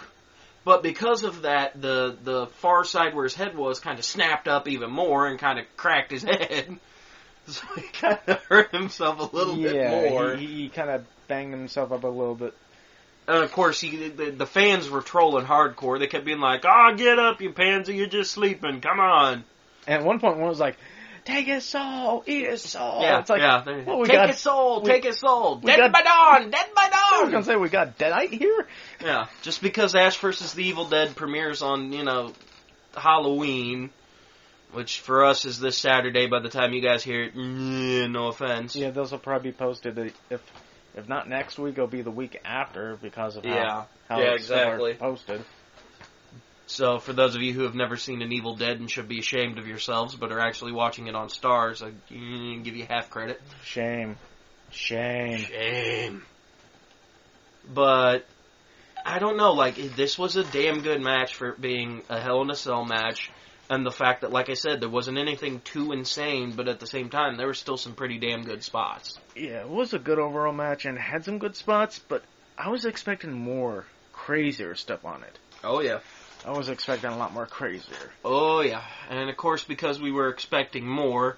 But 0.67 0.83
because 0.83 1.23
of 1.23 1.43
that, 1.43 1.81
the 1.81 2.19
the 2.25 2.49
far 2.59 2.83
side 2.83 3.15
where 3.15 3.23
his 3.23 3.37
head 3.37 3.57
was 3.57 3.79
kind 3.79 4.01
of 4.01 4.05
snapped 4.05 4.49
up 4.49 4.67
even 4.67 4.91
more 4.91 5.29
and 5.29 5.39
kind 5.39 5.61
of 5.61 5.67
cracked 5.77 6.11
his 6.11 6.23
head. 6.25 6.77
So 7.47 7.65
he 7.77 7.83
kind 7.83 8.19
of 8.27 8.43
hurt 8.49 8.73
himself 8.73 9.21
a 9.21 9.37
little 9.37 9.57
yeah, 9.57 9.71
bit 9.71 10.11
more. 10.11 10.35
he, 10.35 10.47
he 10.47 10.69
kind 10.69 10.91
of 10.91 11.05
banged 11.29 11.53
himself 11.53 11.93
up 11.93 12.03
a 12.03 12.09
little 12.09 12.35
bit. 12.35 12.53
And 13.29 13.45
of 13.45 13.53
course, 13.53 13.81
he, 13.81 14.09
the, 14.09 14.31
the 14.31 14.47
fans 14.47 14.91
were 14.91 15.03
trolling 15.03 15.47
hardcore. 15.47 16.01
They 16.01 16.09
kept 16.09 16.25
being 16.25 16.41
like, 16.41 16.65
"Oh, 16.67 16.95
get 16.97 17.21
up, 17.21 17.41
you 17.41 17.53
pansy! 17.53 17.95
You're 17.95 18.09
just 18.09 18.33
sleeping. 18.33 18.81
Come 18.81 18.99
on!" 18.99 19.45
And 19.87 20.01
at 20.01 20.05
one 20.05 20.19
point, 20.19 20.39
one 20.39 20.49
was 20.49 20.59
like, 20.59 20.79
"Take 21.27 21.47
his 21.47 21.65
soul, 21.65 22.25
eat 22.27 22.47
his 22.47 22.63
soul." 22.63 23.03
yeah, 23.03 23.19
it's 23.21 23.29
like, 23.29 23.41
yeah. 23.41 23.63
Well, 23.85 23.99
we 23.99 24.07
take 24.07 24.17
got- 24.17 24.31
his 24.31 24.39
soul. 24.39 24.81
we- 24.83 24.91
take 24.91 25.05
his 25.05 25.19
soul. 25.19 25.57
Dead 25.57 25.77
got- 25.79 25.93
by 25.93 26.03
dawn. 26.03 26.51
Dead 26.51 26.67
by 26.75 26.89
dawn. 26.89 26.93
I 27.15 27.21
was 27.23 27.31
gonna 27.33 27.45
say 27.45 27.57
we 27.57 27.69
got 27.69 27.99
Deadite 27.99 28.31
here. 28.33 28.67
Yeah, 29.05 29.27
just 29.43 29.61
because 29.61 29.95
Ash 29.95 30.17
vs. 30.17 30.55
the 30.55 30.65
Evil 30.65 30.87
Dead 30.87 31.15
premieres 31.17 31.61
on, 31.63 31.93
you 31.93 32.05
know, 32.05 32.33
Halloween, 32.97 33.91
which 34.73 35.01
for 35.01 35.25
us 35.25 35.45
is 35.45 35.61
this 35.61 35.77
Saturday 35.79 36.27
by 36.29 36.41
the 36.41 36.49
time 36.49 36.73
you 36.73 36.81
guys 36.83 37.03
hear 37.03 37.25
it, 37.25 37.37
no 37.37 38.29
offense. 38.29 38.75
Yeah, 38.75 38.91
those 38.91 39.13
will 39.13 39.19
probably 39.19 39.51
be 39.51 39.57
posted 39.57 40.13
if 40.31 40.43
if 40.97 41.09
not 41.11 41.29
next 41.29 41.59
week, 41.59 41.75
it'll 41.75 41.87
be 41.87 42.01
the 42.01 42.11
week 42.11 42.41
after 42.43 42.97
because 43.03 43.37
of 43.37 43.45
how 43.45 43.51
Yeah. 43.55 43.85
how 44.09 44.19
Yeah, 44.19 44.25
it's 44.33 44.45
exactly. 44.45 44.95
posted. 44.95 45.45
So 46.67 46.99
for 46.99 47.13
those 47.13 47.37
of 47.37 47.43
you 47.43 47.53
who 47.53 47.63
have 47.63 47.75
never 47.75 47.97
seen 47.97 48.23
an 48.23 48.33
Evil 48.33 48.57
Dead 48.57 48.81
and 48.81 48.91
should 48.91 49.09
be 49.09 49.21
ashamed 49.21 49.59
of 49.59 49.69
yourselves, 49.69 50.17
but 50.17 50.33
are 50.33 50.41
actually 50.41 50.73
watching 50.73 51.07
it 51.07 51.15
on 51.15 51.29
Stars, 51.29 51.83
I 51.83 51.93
give 52.11 52.77
you 52.77 52.87
half 52.89 53.09
credit. 53.09 53.41
Shame, 53.63 54.17
shame. 54.71 55.39
Shame. 55.39 56.23
But 57.73 58.27
I 59.05 59.21
don't 59.21 59.37
know. 59.37 59.53
Like 59.53 59.77
this 59.95 60.19
was 60.19 60.35
a 60.35 60.43
damn 60.43 60.83
good 60.83 61.01
match 61.01 61.35
for 61.35 61.51
it 61.51 61.61
being 61.61 62.03
a 62.09 62.21
Hell 62.21 62.43
in 62.43 62.51
a 62.51 62.57
Cell 62.57 62.85
match, 62.85 63.31
and 63.71 63.87
the 63.87 63.93
fact 63.93 64.23
that, 64.23 64.33
like 64.33 64.51
I 64.51 64.55
said, 64.55 64.81
there 64.81 64.89
wasn't 64.89 65.19
anything 65.19 65.61
too 65.61 65.93
insane, 65.93 66.53
but 66.57 66.67
at 66.67 66.81
the 66.81 66.87
same 66.87 67.11
time, 67.11 67.37
there 67.37 67.47
were 67.47 67.55
still 67.55 67.77
some 67.77 67.95
pretty 67.95 68.19
damn 68.19 68.45
good 68.45 68.65
spots. 68.65 69.19
Yeah, 69.37 69.61
it 69.61 69.69
was 69.69 69.95
a 69.95 69.99
good 70.01 70.19
overall 70.19 70.53
match 70.53 70.85
and 70.85 70.99
had 70.99 71.25
some 71.25 71.39
good 71.39 71.55
spots, 71.55 72.01
but 72.09 72.25
I 72.59 72.71
was 72.71 72.85
expecting 72.85 73.33
more 73.33 73.85
crazier 74.13 74.75
stuff 74.75 75.05
on 75.05 75.23
it. 75.23 75.39
Oh 75.63 75.81
yeah. 75.81 75.99
I 76.47 76.53
was 76.57 76.69
expecting 76.69 77.11
a 77.11 77.19
lot 77.19 77.33
more 77.35 77.45
crazier. 77.45 78.13
Oh 78.25 78.61
yeah. 78.61 78.85
And 79.11 79.29
of 79.29 79.37
course, 79.37 79.65
because 79.65 80.01
we 80.01 80.13
were 80.13 80.29
expecting 80.29 80.87
more. 80.87 81.37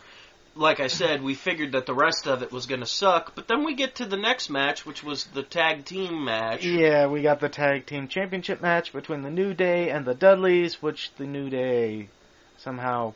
Like 0.54 0.80
I 0.80 0.88
said, 0.88 1.22
we 1.22 1.34
figured 1.34 1.72
that 1.72 1.86
the 1.86 1.94
rest 1.94 2.26
of 2.26 2.42
it 2.42 2.50
was 2.50 2.66
going 2.66 2.80
to 2.80 2.86
suck, 2.86 3.34
but 3.36 3.46
then 3.46 3.64
we 3.64 3.74
get 3.74 3.96
to 3.96 4.06
the 4.06 4.16
next 4.16 4.50
match, 4.50 4.84
which 4.84 5.04
was 5.04 5.24
the 5.24 5.44
tag 5.44 5.84
team 5.84 6.24
match. 6.24 6.64
Yeah, 6.64 7.06
we 7.06 7.22
got 7.22 7.38
the 7.38 7.48
tag 7.48 7.86
team 7.86 8.08
championship 8.08 8.60
match 8.60 8.92
between 8.92 9.22
the 9.22 9.30
New 9.30 9.54
Day 9.54 9.90
and 9.90 10.04
the 10.04 10.14
Dudleys, 10.14 10.82
which 10.82 11.12
the 11.16 11.26
New 11.26 11.48
Day 11.48 12.08
somehow 12.56 13.14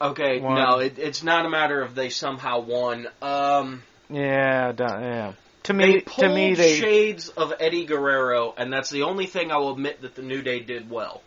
Okay, 0.00 0.40
Won. 0.40 0.54
no, 0.54 0.78
it, 0.78 0.98
it's 0.98 1.22
not 1.22 1.46
a 1.46 1.48
matter 1.48 1.80
of 1.80 1.94
they 1.94 2.10
somehow 2.10 2.60
won. 2.60 3.06
Um, 3.22 3.82
yeah, 4.10 4.72
yeah. 4.78 5.32
To 5.64 5.72
They 5.72 5.86
me, 5.86 6.00
pulled 6.02 6.18
to 6.18 6.34
me, 6.34 6.54
they 6.54 6.74
shades 6.78 7.28
of 7.30 7.54
Eddie 7.58 7.86
Guerrero, 7.86 8.52
and 8.56 8.72
that's 8.72 8.90
the 8.90 9.02
only 9.04 9.26
thing 9.26 9.50
I 9.50 9.56
will 9.56 9.72
admit 9.72 10.02
that 10.02 10.14
the 10.14 10.22
New 10.22 10.42
Day 10.42 10.60
did 10.60 10.90
well. 10.90 11.22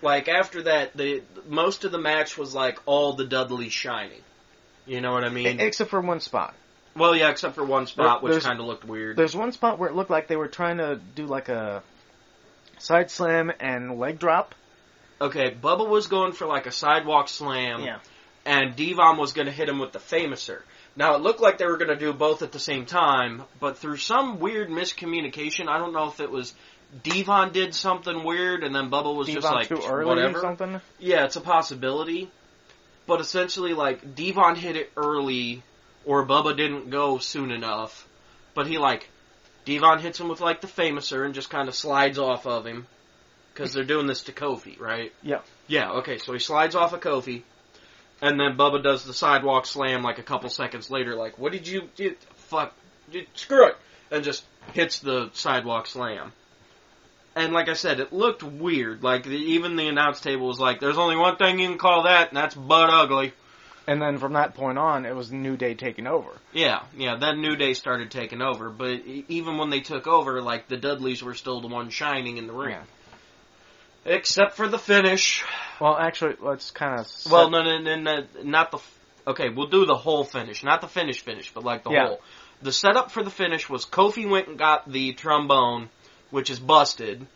Like 0.00 0.28
after 0.28 0.62
that, 0.62 0.96
the 0.96 1.22
most 1.46 1.84
of 1.84 1.92
the 1.92 1.98
match 1.98 2.38
was 2.38 2.54
like 2.54 2.78
all 2.86 3.12
the 3.14 3.24
Dudleys 3.26 3.72
shining. 3.72 4.20
You 4.86 5.00
know 5.02 5.12
what 5.12 5.24
I 5.24 5.28
mean? 5.28 5.60
Except 5.60 5.90
for 5.90 6.00
one 6.00 6.20
spot. 6.20 6.54
well, 6.96 7.14
yeah, 7.14 7.28
except 7.30 7.54
for 7.54 7.64
one 7.64 7.86
spot, 7.86 8.22
There- 8.22 8.32
which 8.34 8.42
kind 8.44 8.60
of 8.60 8.66
looked 8.66 8.84
weird. 8.84 9.16
There's 9.16 9.36
one 9.36 9.52
spot 9.52 9.78
where 9.78 9.88
it 9.90 9.94
looked 9.94 10.10
like 10.10 10.26
they 10.28 10.36
were 10.36 10.48
trying 10.48 10.78
to 10.78 10.96
do 11.14 11.26
like 11.26 11.48
a 11.50 11.82
side 12.78 13.10
slam 13.10 13.52
and 13.60 13.98
leg 13.98 14.18
drop. 14.18 14.54
Okay, 15.20 15.50
Bubba 15.50 15.86
was 15.86 16.06
going 16.06 16.32
for 16.32 16.46
like 16.46 16.66
a 16.66 16.72
sidewalk 16.72 17.28
slam, 17.28 17.82
Yeah. 17.82 17.98
and 18.46 18.74
Devon 18.76 19.18
was 19.18 19.32
going 19.32 19.46
to 19.46 19.52
hit 19.52 19.68
him 19.68 19.78
with 19.80 19.92
the 19.92 19.98
Famouser. 19.98 20.62
Now 20.98 21.14
it 21.14 21.22
looked 21.22 21.40
like 21.40 21.58
they 21.58 21.66
were 21.66 21.76
going 21.76 21.90
to 21.90 21.96
do 21.96 22.12
both 22.12 22.42
at 22.42 22.50
the 22.50 22.58
same 22.58 22.84
time, 22.84 23.44
but 23.60 23.78
through 23.78 23.98
some 23.98 24.40
weird 24.40 24.68
miscommunication, 24.68 25.68
I 25.68 25.78
don't 25.78 25.92
know 25.92 26.08
if 26.08 26.18
it 26.18 26.28
was 26.28 26.52
Devon 27.04 27.52
did 27.52 27.72
something 27.72 28.24
weird, 28.24 28.64
and 28.64 28.74
then 28.74 28.90
Bubba 28.90 29.14
was 29.14 29.28
Devon 29.28 29.42
just 29.42 29.54
like 29.54 29.68
too 29.68 29.80
early 29.86 30.06
whatever. 30.06 30.38
or 30.38 30.40
something. 30.40 30.80
Yeah, 30.98 31.24
it's 31.24 31.36
a 31.36 31.40
possibility. 31.40 32.30
But 33.06 33.20
essentially, 33.20 33.74
like, 33.74 34.16
Devon 34.16 34.56
hit 34.56 34.74
it 34.76 34.90
early, 34.96 35.62
or 36.04 36.26
Bubba 36.26 36.56
didn't 36.56 36.90
go 36.90 37.18
soon 37.18 37.52
enough. 37.52 38.06
But 38.54 38.66
he, 38.66 38.78
like, 38.78 39.08
Devon 39.66 40.00
hits 40.00 40.18
him 40.18 40.28
with, 40.28 40.40
like, 40.40 40.60
the 40.60 40.66
Famouser 40.66 41.24
and 41.24 41.34
just 41.34 41.48
kind 41.48 41.68
of 41.68 41.74
slides 41.74 42.18
off 42.18 42.46
of 42.46 42.66
him. 42.66 42.86
Because 43.54 43.72
they're 43.72 43.84
doing 43.84 44.06
this 44.06 44.24
to 44.24 44.32
Kofi, 44.32 44.78
right? 44.80 45.12
Yeah. 45.22 45.40
Yeah, 45.68 45.92
okay, 45.92 46.18
so 46.18 46.32
he 46.32 46.38
slides 46.38 46.74
off 46.74 46.92
of 46.92 47.00
Kofi. 47.00 47.42
And 48.20 48.38
then 48.38 48.56
Bubba 48.56 48.82
does 48.82 49.04
the 49.04 49.14
sidewalk 49.14 49.64
slam, 49.66 50.02
like, 50.02 50.18
a 50.18 50.22
couple 50.24 50.50
seconds 50.50 50.90
later, 50.90 51.14
like, 51.14 51.38
what 51.38 51.52
did 51.52 51.68
you 51.68 51.88
do? 51.96 52.14
Fuck. 52.36 52.74
you- 53.12 53.26
Screw 53.34 53.66
it! 53.68 53.76
And 54.10 54.24
just 54.24 54.44
hits 54.72 54.98
the 54.98 55.30
sidewalk 55.34 55.86
slam. 55.86 56.32
And 57.36 57.52
like 57.52 57.68
I 57.68 57.74
said, 57.74 58.00
it 58.00 58.12
looked 58.12 58.42
weird. 58.42 59.02
Like 59.04 59.22
the, 59.22 59.36
even 59.36 59.76
the 59.76 59.86
announce 59.86 60.20
table 60.20 60.48
was 60.48 60.58
like, 60.58 60.80
"There's 60.80 60.98
only 60.98 61.14
one 61.16 61.36
thing 61.36 61.60
you 61.60 61.68
can 61.68 61.78
call 61.78 62.02
that, 62.04 62.28
and 62.28 62.36
that's 62.36 62.54
butt 62.54 62.90
ugly." 62.90 63.32
And 63.86 64.02
then 64.02 64.18
from 64.18 64.32
that 64.32 64.54
point 64.54 64.76
on, 64.76 65.06
it 65.06 65.14
was 65.14 65.30
New 65.30 65.56
Day 65.56 65.74
taking 65.74 66.06
over. 66.06 66.30
Yeah, 66.52 66.82
yeah. 66.96 67.16
Then 67.16 67.40
New 67.40 67.54
Day 67.54 67.74
started 67.74 68.10
taking 68.10 68.42
over, 68.42 68.70
but 68.70 69.02
even 69.28 69.56
when 69.56 69.70
they 69.70 69.80
took 69.80 70.06
over, 70.08 70.42
like 70.42 70.66
the 70.68 70.76
Dudleys 70.76 71.22
were 71.22 71.34
still 71.34 71.60
the 71.60 71.68
ones 71.68 71.94
shining 71.94 72.38
in 72.38 72.46
the 72.48 72.52
ring, 72.52 72.76
except 74.04 74.56
for 74.56 74.68
the 74.68 74.78
finish. 74.78 75.44
Well, 75.80 75.96
actually, 75.96 76.36
let's 76.40 76.70
kind 76.70 77.00
of. 77.00 77.06
Well, 77.30 77.50
no, 77.50 77.62
no, 77.62 77.78
no, 77.78 77.96
no, 77.96 78.24
not 78.42 78.70
the. 78.70 78.78
Okay, 79.26 79.48
we'll 79.50 79.68
do 79.68 79.84
the 79.84 79.94
whole 79.96 80.24
finish, 80.24 80.64
not 80.64 80.80
the 80.80 80.88
finish 80.88 81.20
finish, 81.20 81.52
but 81.52 81.64
like 81.64 81.84
the 81.84 81.90
Yeah. 81.90 82.06
whole. 82.06 82.20
The 82.62 82.72
setup 82.72 83.10
for 83.12 83.22
the 83.22 83.30
finish 83.30 83.68
was 83.68 83.84
Kofi 83.84 84.28
went 84.28 84.48
and 84.48 84.58
got 84.58 84.90
the 84.90 85.12
trombone, 85.12 85.90
which 86.30 86.50
is 86.50 86.58
busted, 86.58 87.26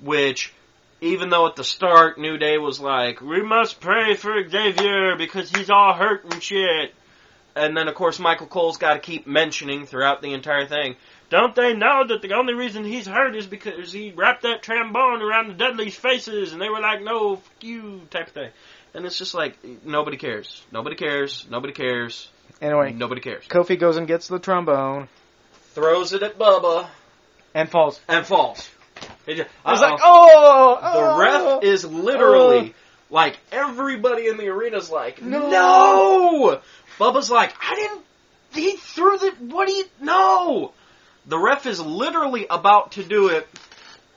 which 0.00 0.52
even 1.00 1.30
though 1.30 1.46
at 1.46 1.56
the 1.56 1.64
start 1.64 2.18
New 2.18 2.36
Day 2.38 2.58
was 2.58 2.80
like, 2.80 3.20
"We 3.20 3.42
must 3.42 3.80
pray 3.80 4.14
for 4.14 4.48
Xavier 4.48 5.16
because 5.16 5.50
he's 5.50 5.70
all 5.70 5.94
hurt 5.94 6.24
and 6.24 6.42
shit," 6.42 6.94
and 7.56 7.76
then 7.76 7.88
of 7.88 7.94
course 7.94 8.18
Michael 8.18 8.46
Cole's 8.46 8.76
got 8.78 8.94
to 8.94 9.00
keep 9.00 9.26
mentioning 9.26 9.86
throughout 9.86 10.22
the 10.22 10.32
entire 10.32 10.66
thing. 10.66 10.96
Don't 11.30 11.54
they 11.54 11.74
know 11.74 12.06
that 12.06 12.22
the 12.22 12.32
only 12.34 12.54
reason 12.54 12.84
he's 12.84 13.06
hurt 13.06 13.36
is 13.36 13.46
because 13.46 13.92
he 13.92 14.12
wrapped 14.16 14.42
that 14.42 14.62
trombone 14.62 15.20
around 15.20 15.48
the 15.48 15.54
Dudley's 15.54 15.94
faces, 15.94 16.52
and 16.52 16.60
they 16.62 16.68
were 16.68 16.80
like, 16.80 17.02
"No, 17.02 17.36
fuck 17.36 17.62
you," 17.62 18.02
type 18.10 18.28
of 18.28 18.32
thing. 18.32 18.50
And 18.94 19.04
it's 19.04 19.18
just 19.18 19.34
like 19.34 19.58
nobody 19.84 20.16
cares, 20.16 20.62
nobody 20.72 20.96
cares, 20.96 21.46
nobody 21.50 21.74
cares, 21.74 22.28
Anyway, 22.60 22.92
nobody 22.92 23.20
cares. 23.20 23.44
Kofi 23.46 23.78
goes 23.78 23.96
and 23.96 24.06
gets 24.08 24.28
the 24.28 24.38
trombone 24.38 25.08
Throws 25.74 26.12
it 26.12 26.22
at 26.22 26.38
Bubba 26.38 26.88
and 27.54 27.70
falls. 27.70 28.00
and 28.08 28.26
falls. 28.26 28.68
Just- 29.26 29.48
I 29.64 29.72
was 29.72 29.82
uh-oh. 29.82 29.90
like, 29.90 30.00
oh, 30.02 30.78
The 30.80 30.98
oh. 30.98 31.18
ref 31.18 31.62
is 31.62 31.84
literally 31.84 32.70
oh. 32.70 33.14
like 33.14 33.38
everybody 33.52 34.26
in 34.26 34.38
the 34.38 34.48
arena's 34.48 34.90
like, 34.90 35.22
No. 35.22 35.48
no. 35.48 36.60
Bubba's 36.98 37.30
like, 37.30 37.54
I 37.60 37.76
didn't. 37.76 38.04
He 38.54 38.76
threw 38.76 39.18
the. 39.18 39.30
What 39.38 39.68
do 39.68 39.74
you? 39.74 39.84
No. 40.00 40.72
The 41.28 41.38
ref 41.38 41.66
is 41.66 41.78
literally 41.78 42.46
about 42.48 42.92
to 42.92 43.04
do 43.04 43.28
it, 43.28 43.46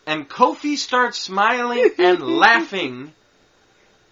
and 0.08 0.30
Kofi 0.30 0.78
starts 0.78 1.20
smiling 1.20 1.92
and 2.00 2.22
laughing, 2.40 3.14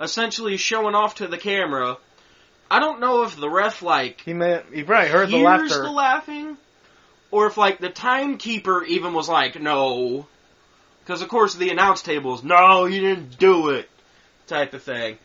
essentially 0.02 0.58
showing 0.58 0.96
off 0.96 1.16
to 1.16 1.28
the 1.28 1.38
camera. 1.38 1.98
I 2.70 2.80
don't 2.82 3.00
know 3.00 3.24
if 3.24 3.38
the 3.38 3.50
ref 3.50 3.82
like 3.82 4.22
He 4.22 4.34
may, 4.34 4.62
he 4.74 4.84
probably 4.84 5.10
heard 5.10 5.30
the 5.30 5.38
laughter. 5.38 5.82
the 5.82 5.90
laughing, 5.90 6.58
or 7.32 7.48
if 7.48 7.58
like 7.58 7.80
the 7.80 7.90
timekeeper 7.90 8.84
even 8.84 9.14
was 9.14 9.30
like, 9.30 9.60
no, 9.62 10.28
because 11.04 11.22
of 11.22 11.30
course 11.30 11.56
the 11.56 11.70
announce 11.70 12.02
table 12.02 12.36
is 12.36 12.44
no, 12.44 12.84
you 12.86 13.00
didn't 13.00 13.40
do 13.40 13.70
it, 13.70 13.90
type 14.46 14.74
of 14.74 14.84
thing. 14.84 15.18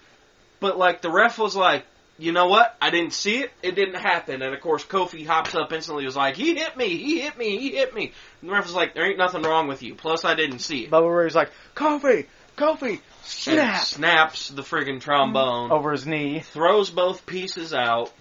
But 0.60 0.78
like 0.78 1.02
the 1.02 1.10
ref 1.10 1.40
was 1.40 1.56
like, 1.56 1.84
you 2.18 2.32
know 2.32 2.46
what? 2.46 2.76
I 2.80 2.90
didn't 2.90 3.12
see 3.12 3.38
it. 3.42 3.52
It 3.62 3.74
didn't 3.74 3.96
happen. 4.00 4.40
And 4.42 4.54
of 4.54 4.60
course 4.60 4.84
Kofi 4.84 5.26
hops 5.26 5.54
up 5.54 5.72
instantly. 5.72 6.04
Was 6.04 6.16
like, 6.16 6.36
he 6.36 6.54
hit 6.54 6.76
me. 6.76 6.96
He 6.96 7.20
hit 7.20 7.36
me. 7.36 7.58
He 7.58 7.70
hit 7.76 7.94
me. 7.94 8.12
And 8.40 8.50
the 8.50 8.54
ref 8.54 8.64
was 8.66 8.74
like, 8.74 8.94
there 8.94 9.04
ain't 9.06 9.18
nothing 9.18 9.42
wrong 9.42 9.66
with 9.68 9.82
you. 9.82 9.94
Plus 9.94 10.24
I 10.24 10.34
didn't 10.34 10.60
see 10.60 10.84
it. 10.84 10.90
Bubba 10.90 11.14
Ray's 11.24 11.34
like, 11.34 11.50
Kofi, 11.74 12.26
Kofi, 12.56 12.90
And 12.90 13.00
snap 13.22 13.84
snaps 13.84 14.48
the 14.48 14.62
friggin' 14.62 15.00
trombone. 15.00 15.72
over 15.72 15.90
his 15.92 16.06
knee. 16.06 16.40
Throws 16.40 16.90
both 16.90 17.26
pieces 17.26 17.74
out. 17.74 18.12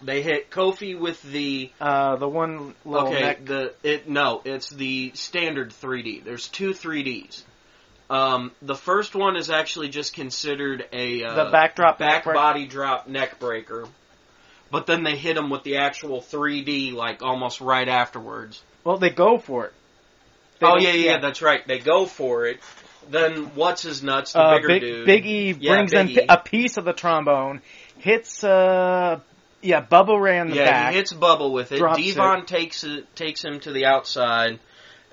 They 0.00 0.22
hit 0.22 0.50
Kofi 0.50 0.98
with 0.98 1.22
the 1.22 1.70
Uh, 1.80 2.16
the 2.16 2.28
one 2.28 2.74
okay, 2.84 3.20
neck. 3.20 3.44
the 3.44 3.72
it 3.84 4.08
no, 4.08 4.40
it's 4.44 4.68
the 4.70 5.12
standard 5.14 5.70
3D. 5.70 6.24
There's 6.24 6.48
two 6.48 6.70
3Ds. 6.72 7.42
Um, 8.12 8.52
the 8.60 8.74
first 8.74 9.14
one 9.14 9.36
is 9.36 9.48
actually 9.48 9.88
just 9.88 10.12
considered 10.12 10.84
a 10.92 11.24
uh, 11.24 11.44
the 11.46 11.50
backdrop 11.50 11.98
back 11.98 12.24
body 12.26 12.66
drop 12.66 13.08
neck 13.08 13.40
breaker, 13.40 13.86
but 14.70 14.86
then 14.86 15.02
they 15.02 15.16
hit 15.16 15.38
him 15.38 15.48
with 15.48 15.62
the 15.62 15.78
actual 15.78 16.20
3D 16.20 16.92
like 16.92 17.22
almost 17.22 17.62
right 17.62 17.88
afterwards. 17.88 18.60
Well, 18.84 18.98
they 18.98 19.08
go 19.08 19.38
for 19.38 19.64
it. 19.66 19.72
They 20.60 20.66
oh 20.66 20.70
don't- 20.74 20.82
yeah, 20.82 20.92
yeah, 20.92 21.18
that's 21.20 21.40
right. 21.40 21.66
They 21.66 21.78
go 21.78 22.04
for 22.04 22.44
it. 22.44 22.60
Then 23.08 23.46
what's 23.54 23.80
his 23.82 24.02
nuts? 24.02 24.34
The 24.34 24.40
Uh, 24.40 24.56
bigger 24.56 24.68
Big, 24.68 24.80
dude. 24.82 25.06
Big 25.06 25.26
E 25.26 25.52
Yeah, 25.58 25.72
brings 25.72 25.92
Big 25.92 26.00
in 26.00 26.24
E. 26.24 26.26
a 26.28 26.36
piece 26.36 26.76
of 26.76 26.84
the 26.84 26.92
trombone, 26.92 27.62
hits 27.96 28.44
uh, 28.44 29.20
yeah, 29.62 29.80
Bubba 29.84 30.20
Ray 30.20 30.38
on 30.38 30.50
the 30.50 30.56
yeah, 30.56 30.64
back. 30.66 30.90
he 30.92 30.98
hits 30.98 31.14
Bubba 31.14 31.50
with 31.50 31.72
it. 31.72 31.78
Devon 31.78 32.44
takes 32.44 32.84
it, 32.84 33.16
takes 33.16 33.42
him 33.42 33.58
to 33.60 33.72
the 33.72 33.86
outside, 33.86 34.58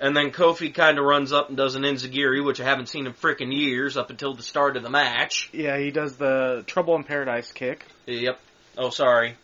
and 0.00 0.16
then 0.16 0.30
Kofi 0.30 0.72
kind 0.74 0.98
of 0.98 1.04
runs 1.04 1.32
up 1.32 1.48
and 1.48 1.56
does 1.56 1.74
an 1.74 1.82
Enzuigiri, 1.82 2.44
which 2.44 2.60
I 2.60 2.64
haven't 2.64 2.88
seen 2.88 3.06
in 3.06 3.12
frickin' 3.12 3.52
years 3.52 3.96
up 3.96 4.10
until 4.10 4.34
the 4.34 4.42
start 4.42 4.76
of 4.76 4.82
the 4.82 4.90
match. 4.90 5.50
Yeah, 5.52 5.78
he 5.78 5.90
does 5.90 6.16
the 6.16 6.64
Trouble 6.66 6.96
in 6.96 7.04
Paradise 7.04 7.52
kick. 7.52 7.84
Yep. 8.06 8.40
Oh, 8.78 8.90
sorry. 8.90 9.36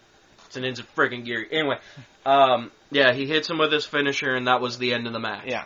It's 0.47 0.57
an 0.57 1.25
Geary. 1.25 1.49
Anyway, 1.51 1.79
um, 2.25 2.71
yeah, 2.91 3.13
he 3.13 3.27
hits 3.27 3.51
him 3.51 3.59
with 3.59 3.73
his 3.73 3.85
finisher, 3.85 4.35
and 4.35 4.47
that 4.47 4.61
was 4.61 4.79
the 4.79 4.95
end 4.95 5.07
of 5.07 5.13
the 5.13 5.19
match. 5.19 5.45
Yeah. 5.47 5.65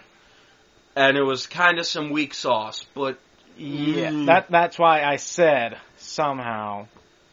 And 0.96 1.16
it 1.16 1.22
was 1.22 1.46
kind 1.46 1.78
of 1.78 1.86
some 1.86 2.10
weak 2.10 2.34
sauce, 2.34 2.84
but 2.94 3.18
Yeah, 3.56 4.10
Mm. 4.10 4.26
that 4.26 4.46
that's 4.50 4.78
why 4.78 5.02
I 5.04 5.16
said 5.16 5.76
somehow. 5.98 6.86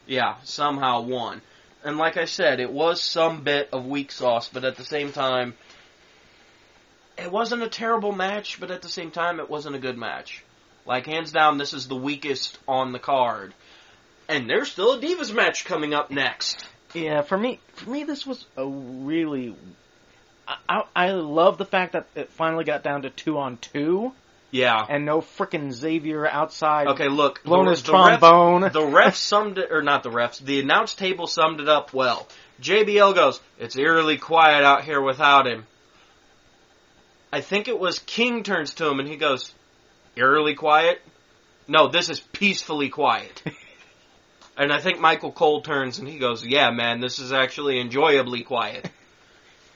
yeah, 0.06 0.36
somehow 0.44 1.00
won. 1.00 1.40
And 1.84 1.96
like 1.96 2.16
I 2.16 2.26
said, 2.26 2.60
it 2.60 2.70
was 2.70 3.00
some 3.02 3.42
bit 3.42 3.70
of 3.72 3.86
weak 3.86 4.12
sauce, 4.12 4.48
but 4.52 4.64
at 4.64 4.76
the 4.76 4.84
same 4.84 5.12
time, 5.12 5.54
it 7.18 7.30
wasn't 7.30 7.62
a 7.62 7.68
terrible 7.68 8.12
match, 8.12 8.58
but 8.60 8.70
at 8.70 8.82
the 8.82 8.88
same 8.88 9.10
time, 9.10 9.40
it 9.40 9.50
wasn't 9.50 9.76
a 9.76 9.78
good 9.78 9.98
match. 9.98 10.44
Like, 10.86 11.06
hands 11.06 11.32
down, 11.32 11.58
this 11.58 11.74
is 11.74 11.88
the 11.88 11.96
weakest 11.96 12.58
on 12.66 12.92
the 12.92 12.98
card. 12.98 13.52
And 14.28 14.48
there's 14.48 14.70
still 14.70 14.92
a 14.92 15.00
Divas 15.00 15.34
match 15.34 15.64
coming 15.64 15.94
up 15.94 16.10
next. 16.10 16.66
Yeah, 16.94 17.22
for 17.22 17.36
me, 17.36 17.60
for 17.74 17.90
me, 17.90 18.04
this 18.04 18.26
was 18.26 18.44
a 18.56 18.66
really. 18.66 19.54
I, 20.68 20.84
I, 20.96 21.10
love 21.10 21.58
the 21.58 21.66
fact 21.66 21.92
that 21.92 22.06
it 22.14 22.30
finally 22.30 22.64
got 22.64 22.82
down 22.82 23.02
to 23.02 23.10
two 23.10 23.36
on 23.36 23.58
two, 23.58 24.12
Yeah. 24.50 24.82
and 24.88 25.04
no 25.04 25.20
frickin' 25.20 25.72
Xavier 25.72 26.26
outside 26.26 26.86
Okay, 26.86 27.08
look. 27.08 27.42
blowing 27.44 27.66
the, 27.66 27.72
his 27.72 27.82
the 27.82 27.92
ref- 27.92 28.18
trombone. 28.20 28.60
the 28.62 28.80
refs 28.80 29.16
summed 29.16 29.58
it, 29.58 29.70
or 29.70 29.82
not 29.82 30.02
the 30.02 30.10
refs, 30.10 30.40
the 30.42 30.60
announce 30.60 30.94
table 30.94 31.26
summed 31.26 31.60
it 31.60 31.68
up 31.68 31.92
well. 31.92 32.26
JBL 32.62 33.14
goes, 33.14 33.40
it's 33.58 33.76
eerily 33.76 34.16
quiet 34.16 34.64
out 34.64 34.84
here 34.84 35.02
without 35.02 35.46
him. 35.46 35.66
I 37.32 37.40
think 37.40 37.68
it 37.68 37.78
was 37.78 37.98
King 38.00 38.42
turns 38.42 38.74
to 38.74 38.88
him 38.88 39.00
and 39.00 39.08
he 39.08 39.16
goes, 39.16 39.52
eerily 40.16 40.54
quiet? 40.54 41.00
No, 41.66 41.88
this 41.88 42.08
is 42.08 42.20
peacefully 42.20 42.88
quiet. 42.88 43.42
and 44.56 44.72
I 44.72 44.80
think 44.80 44.98
Michael 45.00 45.32
Cole 45.32 45.60
turns 45.62 45.98
and 45.98 46.08
he 46.08 46.18
goes, 46.18 46.44
yeah 46.44 46.70
man, 46.70 47.00
this 47.00 47.18
is 47.18 47.32
actually 47.32 47.80
enjoyably 47.80 48.42
quiet. 48.42 48.90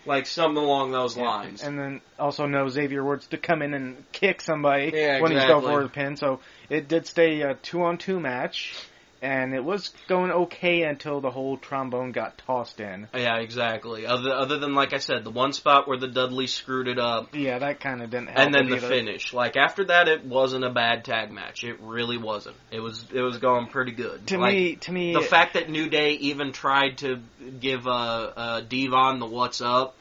like 0.07 0.27
something 0.27 0.63
along 0.63 0.91
those 0.91 1.17
lines. 1.17 1.63
And 1.63 1.79
then 1.79 2.01
also 2.19 2.47
no 2.47 2.69
Xavier 2.69 3.05
Woods 3.05 3.27
to 3.29 3.39
come 3.39 3.63
in 3.63 3.75
and 3.75 4.05
kick 4.13 4.41
somebody 4.41 4.93
Yeah, 4.95 5.21
when 5.21 5.33
he's 5.33 5.45
going 5.45 5.63
for 5.65 5.83
the 5.83 5.89
pin. 5.89 6.17
So 6.17 6.41
it 6.69 6.89
did 6.89 7.07
stay 7.07 7.43
a 7.43 7.55
two 7.55 7.83
on 7.83 7.99
two 7.99 8.19
match. 8.19 8.75
And 9.23 9.55
it 9.55 9.65
was 9.65 9.91
going 10.09 10.33
okay 10.33 10.83
until 10.83 11.21
the 11.21 11.31
whole 11.31 11.57
trombone 11.57 12.11
got 12.11 12.37
tossed 12.39 12.81
in. 12.81 13.07
Yeah, 13.15 13.37
exactly. 13.39 14.05
Other 14.05 14.33
other 14.33 14.59
than 14.59 14.75
like 14.75 14.93
I 14.93 14.99
said, 14.99 15.23
the 15.23 15.31
one 15.31 15.53
spot 15.53 15.87
where 15.87 15.97
the 15.97 16.09
Dudley 16.09 16.49
screwed 16.49 16.89
it 16.89 16.99
up, 16.99 17.35
Yeah, 17.35 17.61
that 17.61 17.79
kind 17.81 18.03
of 18.03 18.11
didn't 18.11 18.27
help. 18.31 18.39
and 18.41 18.53
then 18.53 18.69
the 18.69 18.77
either. 18.77 18.89
finish. 18.89 19.33
Like 19.33 19.57
after 19.57 19.85
that, 19.85 20.09
it 20.09 20.25
wasn't 20.25 20.65
a 20.65 20.71
bad 20.71 21.05
tag 21.05 21.31
match. 21.31 21.63
It 21.63 21.81
really 21.81 22.19
wasn't. 22.19 22.57
It 22.73 22.81
was 22.81 23.07
it 23.15 23.23
was 23.23 23.39
going 23.39 23.69
pretty 23.69 23.93
good. 23.93 24.27
To 24.27 24.39
Like, 24.39 24.55
me, 24.55 24.75
to 24.77 24.93
me, 24.93 25.13
the 25.15 25.21
fact 25.23 25.55
that 25.55 25.71
New 25.71 25.89
Day 25.89 26.15
even 26.15 26.53
tried 26.53 26.99
to 26.99 27.21
give 27.61 27.87
uh, 27.87 27.91
uh, 27.91 28.61
Devon 28.63 29.21
the 29.21 29.27
what's 29.27 29.61
up, 29.61 29.95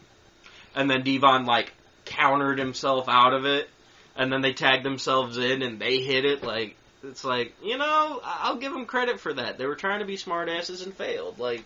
and 0.76 0.90
then 0.90 1.04
Devon 1.04 1.46
like 1.46 1.72
countered 2.06 2.58
himself 2.58 3.06
out 3.08 3.34
of 3.34 3.46
it, 3.46 3.70
and 4.16 4.34
then 4.34 4.42
they 4.42 4.54
tagged 4.54 4.84
themselves 4.84 5.38
in 5.38 5.62
and 5.62 5.80
they 5.80 6.00
hit 6.00 6.26
it. 6.26 6.44
Like 6.44 6.76
it's 7.04 7.24
like 7.24 7.54
you 7.64 7.78
know 7.78 8.20
I'll 8.24 8.58
give 8.58 8.72
them 8.74 8.86
credit 8.86 9.20
for 9.20 9.34
that. 9.34 9.58
They 9.58 9.66
were 9.66 9.76
trying 9.76 10.00
to 10.00 10.06
be 10.06 10.18
smartasses 10.18 10.84
and 10.84 10.94
failed. 10.94 11.40
Like 11.40 11.64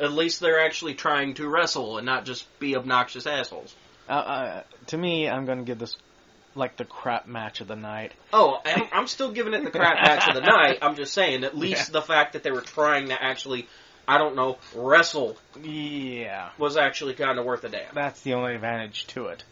at 0.00 0.12
least 0.12 0.40
they're 0.40 0.60
actually 0.64 0.94
trying 0.94 1.34
to 1.34 1.48
wrestle 1.48 1.98
and 1.98 2.06
not 2.06 2.24
just 2.24 2.46
be 2.58 2.76
obnoxious 2.76 3.26
assholes. 3.26 3.74
uh, 4.08 4.12
uh, 4.12 4.62
to 4.86 4.96
me, 4.96 5.28
I'm 5.28 5.44
going 5.44 5.58
to 5.58 5.64
give 5.64 5.78
this 5.78 5.96
like 6.54 6.76
the 6.76 6.84
crap 6.84 7.26
match 7.26 7.60
of 7.60 7.68
the 7.68 7.76
night. 7.76 8.12
Oh, 8.32 8.58
I'm, 8.64 8.84
I'm 8.92 9.06
still 9.06 9.32
giving 9.32 9.54
it 9.54 9.64
the 9.64 9.70
crap 9.70 9.96
match 10.02 10.28
of 10.28 10.34
the 10.34 10.40
night. 10.46 10.78
I'm 10.82 10.96
just 10.96 11.12
saying, 11.14 11.44
at 11.44 11.56
least 11.56 11.88
Yeah. 11.88 11.92
the 11.92 12.02
fact 12.02 12.32
that 12.34 12.42
they 12.42 12.50
were 12.50 12.60
trying 12.62 13.08
to 13.08 13.22
actually, 13.22 13.68
I 14.08 14.18
don't 14.18 14.34
know, 14.36 14.58
wrestle 14.74 15.36
Yeah, 15.62 16.50
was 16.58 16.76
actually 16.76 17.14
kind 17.14 17.38
of 17.38 17.44
worth 17.46 17.64
a 17.64 17.68
damn. 17.70 17.94
that's 17.94 18.20
the 18.22 18.34
only 18.34 18.54
advantage 18.54 19.06
to 19.08 19.26
it. 19.26 19.44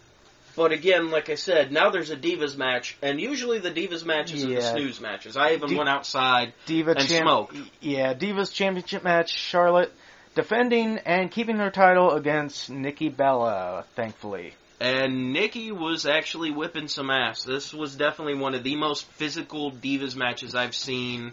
But 0.60 0.72
again, 0.72 1.10
like 1.10 1.30
I 1.30 1.36
said, 1.36 1.72
now 1.72 1.88
there's 1.88 2.10
a 2.10 2.16
Divas 2.18 2.54
match, 2.54 2.94
and 3.00 3.18
usually 3.18 3.60
the 3.60 3.70
Divas 3.70 4.04
matches 4.04 4.44
are 4.44 4.48
the 4.54 4.60
snooze 4.60 5.00
matches. 5.00 5.34
I 5.34 5.52
even 5.54 5.70
Di- 5.70 5.76
went 5.78 5.88
outside. 5.88 6.52
Diva 6.66 6.90
And 6.98 7.08
champ- 7.08 7.22
smoke. 7.24 7.54
Yeah, 7.80 8.12
Divas 8.12 8.52
Championship 8.52 9.02
match. 9.02 9.30
Charlotte 9.32 9.90
defending 10.34 10.98
and 11.06 11.30
keeping 11.30 11.56
her 11.56 11.70
title 11.70 12.10
against 12.10 12.68
Nikki 12.68 13.08
Bella. 13.08 13.86
Thankfully, 13.96 14.52
And 14.78 15.32
Nikki 15.32 15.72
was 15.72 16.04
actually 16.04 16.50
whipping 16.50 16.88
some 16.88 17.08
ass. 17.08 17.42
This 17.42 17.72
was 17.72 17.96
definitely 17.96 18.34
one 18.34 18.54
of 18.54 18.62
the 18.62 18.76
most 18.76 19.06
physical 19.12 19.72
Divas 19.72 20.14
matches 20.14 20.54
I've 20.54 20.74
seen 20.74 21.32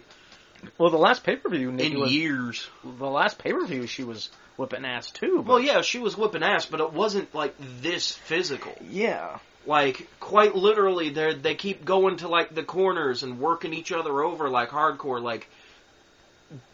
well, 0.78 0.88
the 0.88 0.96
last 0.96 1.22
pay 1.22 1.36
per 1.36 1.50
view, 1.50 1.70
Nikki 1.70 1.92
in 1.92 2.00
was 2.00 2.12
years. 2.14 2.66
the 2.82 3.06
last 3.10 3.38
pay 3.38 3.52
per 3.52 3.66
view. 3.66 3.86
She 3.86 4.04
was 4.04 4.30
whipping 4.58 4.84
ass 4.84 5.10
too. 5.10 5.40
Well, 5.40 5.60
yeah, 5.60 5.80
she 5.80 5.98
was 5.98 6.18
whipping 6.18 6.42
ass, 6.42 6.66
but 6.66 6.80
it 6.80 6.92
wasn't 6.92 7.34
like 7.34 7.54
this 7.80 8.12
physical. 8.12 8.72
yeah, 8.90 9.38
Like 9.66 10.06
quite 10.20 10.54
literally, 10.54 11.10
they 11.10 11.34
they 11.34 11.54
keep 11.54 11.84
going 11.84 12.18
to 12.18 12.28
like 12.28 12.54
the 12.54 12.64
corners 12.64 13.22
and 13.22 13.38
working 13.40 13.72
each 13.72 13.92
other 13.92 14.22
over 14.22 14.50
like 14.50 14.68
hardcore. 14.70 15.22
Like 15.22 15.48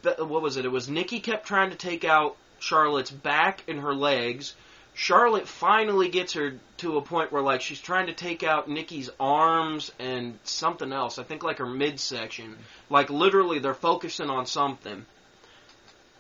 what 0.02 0.42
was 0.42 0.56
it? 0.56 0.64
It 0.64 0.72
was 0.72 0.88
Nikki 0.88 1.20
kept 1.20 1.46
trying 1.46 1.70
to 1.70 1.76
take 1.76 2.04
out 2.04 2.36
Charlotte's 2.58 3.10
back 3.10 3.64
and 3.68 3.80
her 3.80 3.94
legs. 3.94 4.54
Charlotte 4.96 5.48
finally 5.48 6.08
gets 6.08 6.34
her 6.34 6.54
to 6.76 6.96
a 6.98 7.02
point 7.02 7.32
where 7.32 7.42
like 7.42 7.60
she's 7.60 7.80
trying 7.80 8.06
to 8.06 8.12
take 8.12 8.44
out 8.44 8.68
Nikki's 8.68 9.10
arms 9.18 9.90
and 9.98 10.38
something 10.44 10.92
else. 10.92 11.18
I 11.18 11.24
think 11.24 11.42
like 11.42 11.58
her 11.58 11.66
midsection. 11.66 12.56
Like 12.88 13.10
literally, 13.10 13.58
they're 13.58 13.74
focusing 13.74 14.30
on 14.30 14.46
something. 14.46 15.04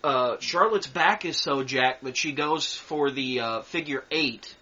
Uh, 0.04 0.36
Charlotte's 0.38 0.86
back 0.86 1.24
is 1.24 1.38
so 1.38 1.64
jacked 1.64 2.04
that 2.04 2.14
she 2.16 2.32
goes 2.32 2.74
for 2.74 3.10
the 3.10 3.40
uh, 3.40 3.62
figure 3.62 4.04
eight, 4.10 4.54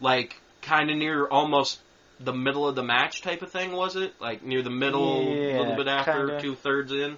like 0.00 0.36
kind 0.60 0.90
of 0.90 0.96
near 0.98 1.26
almost 1.26 1.80
the 2.20 2.34
middle 2.34 2.68
of 2.68 2.74
the 2.76 2.82
match 2.82 3.22
type 3.22 3.40
of 3.40 3.50
thing. 3.50 3.72
Was 3.72 3.96
it 3.96 4.12
like 4.20 4.42
near 4.44 4.62
the 4.62 4.70
middle, 4.70 5.20
a 5.22 5.34
Yeah, 5.52 5.58
little 5.60 5.76
bit 5.76 5.88
after, 5.88 6.38
two 6.40 6.54
thirds 6.54 6.92
in? 6.92 7.16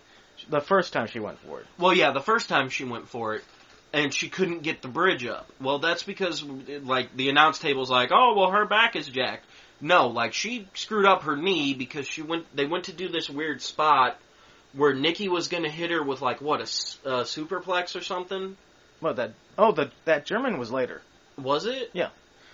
the 0.49 0.61
first 0.61 0.93
time 0.93 1.09
she 1.09 1.19
went 1.19 1.39
for 1.41 1.61
it. 1.61 1.67
Well, 1.79 1.93
yeah, 1.95 2.13
the 2.13 2.21
first 2.21 2.49
time 2.49 2.69
she 2.69 2.85
went 2.85 3.09
for 3.09 3.35
it, 3.35 3.45
and 3.93 4.15
she 4.15 4.29
couldn't 4.29 4.63
get 4.63 4.81
the 4.81 4.89
bridge 4.89 5.25
up. 5.27 5.51
Well, 5.61 5.81
that's 5.81 6.05
because 6.05 6.45
like 6.45 7.17
the 7.17 7.29
announce 7.29 7.59
table's 7.59 7.91
like, 7.91 8.11
oh, 8.13 8.35
well, 8.37 8.51
her 8.53 8.67
back 8.67 8.95
is 8.95 9.09
jacked. 9.09 9.47
No, 9.81 10.07
like 10.09 10.33
she 10.33 10.69
screwed 10.75 11.07
up 11.07 11.25
her 11.25 11.37
knee 11.37 11.75
because 11.75 12.07
she 12.07 12.23
went. 12.23 12.47
They 12.55 12.67
went 12.67 12.85
to 12.85 12.93
do 12.93 13.09
this 13.09 13.29
weird 13.29 13.61
spot 13.63 14.17
where 14.77 14.95
Nikki 14.95 15.29
was 15.29 15.49
going 15.49 15.63
to 15.63 15.71
hit 15.71 15.91
her 15.91 16.03
with 16.03 16.21
like 16.21 16.41
what 16.41 16.61
a 16.61 16.65
superplex 16.65 17.97
or 17.97 18.03
something. 18.03 18.57
Well, 19.01 19.15
that 19.15 19.33
oh, 19.59 19.73
the 19.73 19.91
that 20.05 20.25
German 20.27 20.59
was 20.59 20.71
later. 20.71 21.03
Was 21.37 21.67
it? 21.67 21.91
Yeah. 21.93 22.11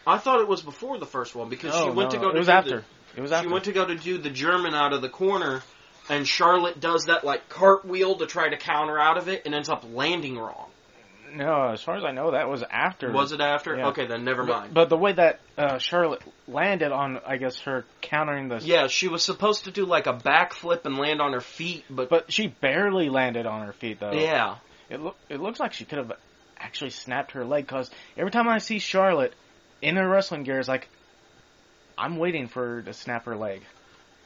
I 0.06 0.18
thought 0.18 0.40
it 0.40 0.48
was 0.48 0.62
before 0.62 0.98
the 0.98 1.06
first 1.06 1.34
one 1.34 1.48
because 1.48 1.74
she 1.74 1.80
Oh, 1.80 1.92
went 1.92 2.12
no, 2.12 2.18
to 2.18 2.24
go. 2.24 2.28
It 2.30 2.32
to 2.32 2.38
was 2.38 2.46
do 2.46 2.52
after. 2.52 2.84
The, 3.14 3.18
it 3.18 3.20
was 3.20 3.32
after. 3.32 3.48
she 3.48 3.52
went 3.52 3.64
to 3.66 3.72
go 3.72 3.84
to 3.86 3.94
do 3.96 4.18
the 4.18 4.30
German 4.30 4.74
out 4.74 4.92
of 4.92 5.02
the 5.02 5.08
corner, 5.08 5.62
and 6.08 6.26
Charlotte 6.26 6.80
does 6.80 7.04
that 7.04 7.24
like 7.24 7.48
cartwheel 7.48 8.16
to 8.16 8.26
try 8.26 8.48
to 8.48 8.56
counter 8.56 8.98
out 8.98 9.18
of 9.18 9.28
it, 9.28 9.42
and 9.44 9.54
ends 9.54 9.68
up 9.68 9.84
landing 9.92 10.38
wrong. 10.38 10.69
No, 11.34 11.68
as 11.68 11.82
far 11.82 11.96
as 11.96 12.04
I 12.04 12.12
know, 12.12 12.32
that 12.32 12.48
was 12.48 12.62
after. 12.62 13.10
Was 13.12 13.32
it 13.32 13.40
after? 13.40 13.76
Yeah. 13.76 13.88
Okay, 13.88 14.06
then 14.06 14.24
never 14.24 14.44
mind. 14.44 14.74
But, 14.74 14.82
but 14.82 14.88
the 14.90 14.96
way 14.96 15.12
that 15.12 15.40
uh, 15.56 15.78
Charlotte 15.78 16.22
landed 16.48 16.92
on, 16.92 17.20
I 17.26 17.36
guess, 17.36 17.60
her 17.60 17.84
countering 18.00 18.48
the. 18.48 18.58
Yeah, 18.62 18.86
she 18.88 19.08
was 19.08 19.22
supposed 19.22 19.64
to 19.64 19.70
do 19.70 19.84
like 19.86 20.06
a 20.06 20.12
backflip 20.14 20.84
and 20.84 20.96
land 20.98 21.20
on 21.20 21.32
her 21.32 21.40
feet, 21.40 21.84
but, 21.90 22.08
But 22.08 22.32
she 22.32 22.48
barely 22.48 23.08
landed 23.08 23.46
on 23.46 23.66
her 23.66 23.72
feet 23.72 24.00
though. 24.00 24.12
yeah, 24.12 24.56
It 24.88 25.00
look 25.00 25.16
it 25.28 25.40
looks 25.40 25.60
like 25.60 25.72
she 25.72 25.84
could 25.84 25.98
have 25.98 26.12
actually 26.58 26.90
snapped 26.90 27.32
her 27.32 27.44
leg 27.44 27.66
because 27.66 27.90
every 28.16 28.30
time 28.30 28.48
I 28.48 28.58
see 28.58 28.78
Charlotte 28.78 29.34
in 29.80 29.96
her 29.96 30.08
wrestling 30.08 30.42
gear, 30.42 30.58
it's 30.58 30.68
like 30.68 30.88
I'm 31.96 32.16
waiting 32.16 32.48
for 32.48 32.64
her 32.76 32.82
to 32.82 32.92
snap 32.92 33.24
her 33.26 33.36
leg. 33.36 33.62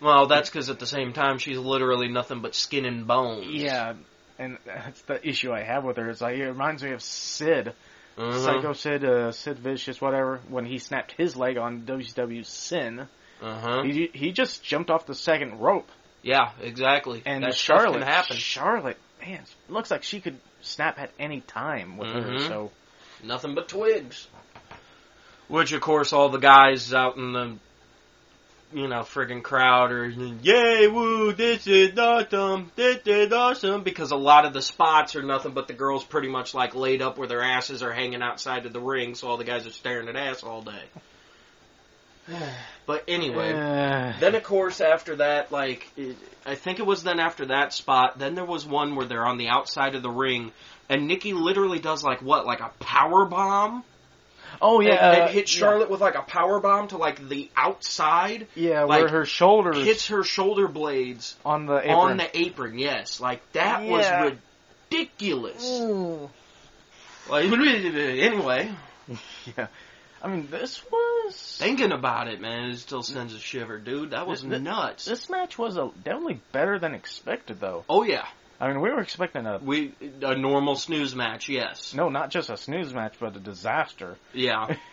well, 0.01 0.27
that's 0.27 0.49
because 0.51 0.71
at 0.71 0.79
the 0.79 0.87
same 0.87 1.13
time 1.13 1.39
she's 1.39 1.59
literally 1.59 2.09
nothing 2.09 2.41
but 2.41 2.55
skin 2.55 2.85
and 2.85 3.07
bones. 3.07 3.47
Yeah, 3.53 3.95
and 4.39 4.59
that's 4.65 5.03
the 5.03 5.27
issue 5.27 5.53
I 5.53 5.63
have 5.63 5.85
with 5.85 5.97
her. 5.97 6.09
It's 6.11 6.21
like 6.21 6.37
it 6.37 6.47
reminds 6.47 6.83
me 6.83 6.93
of 6.93 7.03
Sid, 7.03 7.73
Mhm. 8.17 8.45
Psycho 8.45 8.73
Sid, 8.73 9.05
uh, 9.05 9.33
Sid 9.33 9.59
Vicious, 9.59 10.01
whatever. 10.01 10.41
When 10.49 10.65
he 10.65 10.79
snapped 10.79 11.13
his 11.17 11.37
leg 11.37 11.57
on 11.59 11.85
WCW 11.85 12.45
Sin, 12.45 13.09
Uh-huh. 13.43 13.83
he 13.83 14.09
he 14.13 14.33
just 14.33 14.63
jumped 14.63 14.91
off 14.91 15.07
the 15.07 15.15
second 15.15 15.59
rope. 15.61 15.89
Yeah, 16.23 16.53
exactly. 16.63 17.23
And 17.27 17.45
that 17.45 17.55
Charlotte, 17.55 17.99
can 17.99 18.03
happen. 18.09 18.37
Charlotte, 18.37 18.97
man, 19.21 19.45
looks 19.69 19.91
like 19.91 20.03
she 20.05 20.21
could 20.21 20.39
snap 20.63 20.99
at 20.99 21.11
any 21.19 21.41
time 21.41 21.97
with 21.99 22.09
her. 22.09 22.21
Mhm. 22.23 22.49
So 22.49 22.71
Nothing 23.23 23.55
but 23.55 23.69
twigs. 23.69 24.29
Which, 25.49 25.73
of 25.73 25.81
course, 25.81 26.13
all 26.13 26.29
the 26.31 26.39
guys 26.39 26.93
out 26.95 27.17
in 27.17 27.33
the, 27.33 27.57
you 28.73 28.89
know, 28.89 29.01
friggin' 29.01 29.43
crowd 29.43 29.93
are, 29.93 30.07
yay, 30.07 30.89
woo, 30.89 31.33
this 31.33 31.67
is 31.67 31.99
awesome, 31.99 32.71
this 32.75 33.01
is 33.07 33.33
awesome, 33.33 33.83
because 33.83 34.11
a 34.11 34.17
lot 34.17 34.47
of 34.47 34.53
the 34.53 34.63
spots 34.63 35.15
are 35.17 35.23
nothing 35.23 35.53
but 35.53 35.69
the 35.69 35.75
girls 35.75 36.05
pretty 36.05 36.29
much 36.29 36.55
like 36.55 36.75
laid 36.75 37.03
up 37.03 37.19
where 37.19 37.29
their 37.29 37.43
asses 37.43 37.83
are 37.83 37.93
hanging 37.93 38.23
outside 38.23 38.67
of 38.67 38.73
the 38.73 38.81
ring, 38.81 39.15
so 39.15 39.29
all 39.29 39.37
the 39.37 39.45
guys 39.45 39.67
are 39.67 39.71
staring 39.71 40.09
at 40.09 40.17
ass 40.17 40.43
all 40.43 40.63
day. 40.63 40.83
But 42.87 43.05
anyway. 43.09 43.51
Uh, 43.51 44.13
Then, 44.21 44.35
of 44.35 44.43
course, 44.43 44.83
after 44.83 45.17
that, 45.17 45.51
like, 45.51 45.91
it, 45.97 46.17
I 46.45 46.55
think 46.55 46.79
it 46.79 46.87
was 46.87 47.03
then 47.03 47.19
after 47.19 47.47
that 47.47 47.73
spot, 47.73 48.19
then 48.19 48.35
there 48.35 48.45
was 48.45 48.67
one 48.67 48.95
where 48.95 49.07
they're 49.07 49.25
on 49.25 49.39
the 49.39 49.49
outside 49.49 49.95
of 49.95 50.03
the 50.03 50.11
ring, 50.11 50.53
and 50.91 51.09
Nikki 51.09 51.33
literally 51.33 51.79
does, 51.79 52.05
like, 52.05 52.21
what, 52.21 52.45
like 52.45 52.61
a 52.61 52.71
power 52.81 53.25
bomb? 53.25 53.85
Oh 54.63 54.81
yeah, 54.81 54.93
and, 54.95 55.17
and 55.17 55.23
uh, 55.23 55.29
hit 55.29 55.49
Charlotte 55.49 55.91
with, 55.91 56.01
like, 56.01 56.15
a 56.15 56.23
power 56.23 56.61
bomb 56.61 56.89
to, 56.89 56.97
like, 56.97 57.29
the 57.29 57.51
outside, 57.57 58.47
Yeah, 58.55 58.71
yeah 58.71 58.83
like, 58.85 59.01
where 59.03 59.09
her 59.11 59.25
shoulders 59.25 59.85
hits 59.85 60.09
her 60.09 60.23
shoulder 60.25 60.69
blades 60.69 61.37
on 61.45 61.67
the 61.67 61.79
apron. 61.79 61.95
on 61.95 62.17
the 62.19 62.39
apron, 62.39 62.79
yes. 62.79 63.21
Like, 63.21 63.41
that 63.53 63.85
Yeah. 63.85 63.91
was 64.25 64.33
ridiculous. 64.91 65.65
Ooh. 65.81 66.31
Like, 67.29 67.45
anyway, 67.53 68.71
yeah, 69.57 69.67
I 70.23 70.29
mean 70.29 70.49
this 70.51 70.83
was 70.91 71.57
thinking 71.59 71.93
about 71.93 72.29
it, 72.29 72.41
man, 72.41 72.71
it 72.71 72.77
still 72.79 73.03
sends 73.03 73.35
a 73.35 73.39
shiver, 73.39 73.79
dude. 73.79 74.11
That 74.11 74.27
was 74.27 74.41
Th- 74.41 74.51
th- 74.53 74.63
nuts. 74.63 75.05
this 75.07 75.29
match 75.31 75.57
was 75.59 75.77
a, 75.77 75.91
definitely 76.03 76.41
better 76.53 76.79
than 76.79 76.95
expected, 76.95 77.61
though. 77.61 77.85
Oh, 77.89 78.03
yeah. 78.03 78.27
I 78.61 78.69
mean, 78.69 78.81
we 78.81 78.91
were 78.91 79.01
expecting 79.01 79.47
a 79.47 79.59
We, 79.59 79.93
a 80.23 80.37
normal 80.37 80.77
snooze 80.77 81.15
match, 81.15 81.49
yes. 81.49 81.95
no, 81.95 82.09
not 82.09 82.31
just 82.31 82.51
a 82.51 82.57
snooze 82.57 82.95
match, 82.95 83.15
but 83.19 83.37
a 83.37 83.41
disaster. 83.41 84.17
Yeah. 84.33 84.77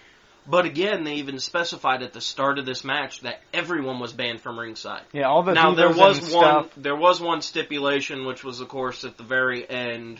But 0.47 0.65
again, 0.65 1.03
they 1.03 1.15
even 1.15 1.39
specified 1.39 2.01
at 2.01 2.13
the 2.13 2.21
start 2.21 2.57
of 2.57 2.65
this 2.65 2.83
match 2.83 3.21
that 3.21 3.41
everyone 3.53 3.99
was 3.99 4.11
banned 4.11 4.41
from 4.41 4.59
ringside. 4.59 5.03
Yeah, 5.13 5.27
all 5.27 5.43
the 5.43 5.53
now 5.53 5.75
there 5.75 5.89
divas 5.89 5.97
was 5.97 6.17
and 6.17 6.33
one 6.33 6.63
stuff. 6.63 6.71
there 6.77 6.95
was 6.95 7.21
one 7.21 7.41
stipulation 7.41 8.25
which 8.25 8.43
was 8.43 8.59
of 8.59 8.67
course 8.67 9.03
at 9.03 9.17
the 9.17 9.23
very 9.23 9.69
end 9.69 10.19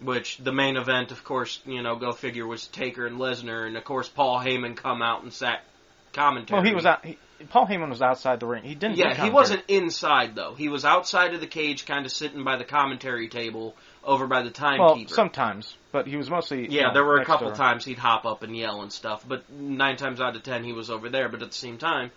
which 0.00 0.36
the 0.36 0.52
main 0.52 0.76
event 0.76 1.12
of 1.12 1.24
course, 1.24 1.60
you 1.64 1.82
know, 1.82 1.96
go 1.96 2.12
figure 2.12 2.46
was 2.46 2.66
Taker 2.66 3.06
and 3.06 3.18
Lesnar 3.18 3.66
and 3.66 3.76
of 3.76 3.84
course 3.84 4.08
Paul 4.08 4.38
Heyman 4.38 4.76
come 4.76 5.00
out 5.00 5.22
and 5.22 5.32
sat 5.32 5.64
commentary. 6.12 6.60
Well, 6.60 6.68
he 6.68 6.74
was 6.74 6.84
out. 6.84 7.04
He, 7.04 7.16
Paul 7.50 7.66
Heyman 7.66 7.88
was 7.88 8.02
outside 8.02 8.40
the 8.40 8.46
ring. 8.46 8.64
He 8.64 8.74
didn't. 8.74 8.96
Yeah, 8.96 9.14
he 9.14 9.30
wasn't 9.30 9.62
inside 9.68 10.34
though. 10.34 10.54
He 10.54 10.68
was 10.68 10.84
outside 10.84 11.34
of 11.34 11.40
the 11.40 11.46
cage 11.46 11.86
kind 11.86 12.04
of 12.06 12.12
sitting 12.12 12.44
by 12.44 12.56
the 12.56 12.64
commentary 12.64 13.28
table 13.28 13.74
over 14.04 14.26
by 14.26 14.42
the 14.42 14.50
timekeeper. 14.50 15.08
Well, 15.10 15.14
sometimes, 15.14 15.76
but 15.92 16.06
he 16.06 16.16
was 16.16 16.28
mostly. 16.30 16.62
you 16.62 16.68
Yeah, 16.80 16.88
know, 16.88 16.94
there 16.94 17.04
were 17.04 17.18
a 17.18 17.24
couple 17.24 17.50
times 17.52 17.84
he'd 17.84 17.98
hop 17.98 18.24
up 18.26 18.42
and 18.42 18.56
yell 18.56 18.82
and 18.82 18.92
stuff, 18.92 19.24
but 19.26 19.48
nine 19.50 19.96
times 19.96 20.20
out 20.20 20.34
of 20.36 20.42
ten 20.42 20.64
he 20.64 20.72
was 20.72 20.90
over 20.90 21.08
there. 21.08 21.28
But 21.28 21.42
at 21.42 21.48
the 21.48 21.54
same 21.56 21.78
time, 21.78 22.10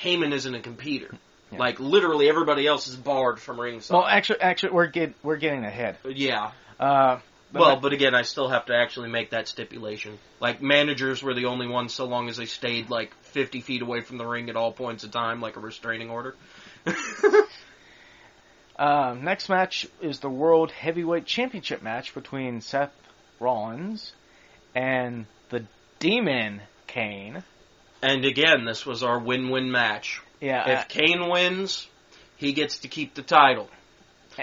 Heyman 0.00 0.32
isn't 0.32 0.54
a 0.54 0.60
competitor. 0.60 1.16
Yeah. 1.52 1.58
Like 1.58 1.78
literally 1.78 2.28
everybody 2.28 2.66
else 2.66 2.88
is 2.88 2.96
barred 2.96 3.38
from 3.38 3.60
ringside. 3.60 3.94
Well, 3.94 4.06
actually, 4.06 4.40
actually, 4.40 4.72
we're 4.72 4.86
get 4.88 5.14
we're 5.22 5.36
getting 5.36 5.64
ahead. 5.64 5.98
yeah. 6.04 6.50
Uh, 6.80 7.18
Well, 7.60 7.76
but 7.76 7.92
again, 7.92 8.14
I 8.14 8.22
still 8.22 8.48
have 8.48 8.66
to 8.66 8.74
actually 8.74 9.10
make 9.10 9.30
that 9.30 9.48
stipulation. 9.48 10.18
Like 10.40 10.60
managers 10.60 11.22
were 11.22 11.34
the 11.34 11.46
only 11.46 11.66
ones 11.68 11.94
so 11.94 12.04
long 12.06 12.28
as 12.28 12.36
they 12.36 12.46
stayed 12.46 12.90
like 12.90 13.14
50 13.22 13.60
feet 13.60 13.82
away 13.82 14.00
from 14.00 14.18
the 14.18 14.26
ring 14.26 14.50
at 14.50 14.56
all 14.56 14.72
points 14.72 15.04
of 15.04 15.10
time, 15.12 15.40
like 15.40 15.56
a 15.56 15.60
restraining 15.60 16.10
order. 16.10 16.34
uh, 18.78 19.14
next 19.20 19.48
match 19.48 19.86
is 20.00 20.20
the 20.20 20.28
World 20.28 20.70
Heavyweight 20.72 21.26
Championship 21.26 21.82
match 21.82 22.12
between 22.14 22.60
Seth 22.60 22.92
Rollins 23.40 24.12
and 24.74 25.26
the 25.50 25.64
Demon 26.00 26.60
Kane. 26.86 27.42
and 28.02 28.24
again, 28.24 28.64
this 28.64 28.84
was 28.84 29.02
our 29.02 29.18
win-win 29.18 29.70
match. 29.70 30.20
Yeah, 30.40 30.80
If 30.80 30.88
Kane 30.88 31.28
wins, 31.30 31.86
he 32.36 32.52
gets 32.52 32.78
to 32.80 32.88
keep 32.88 33.14
the 33.14 33.22
title. 33.22 33.70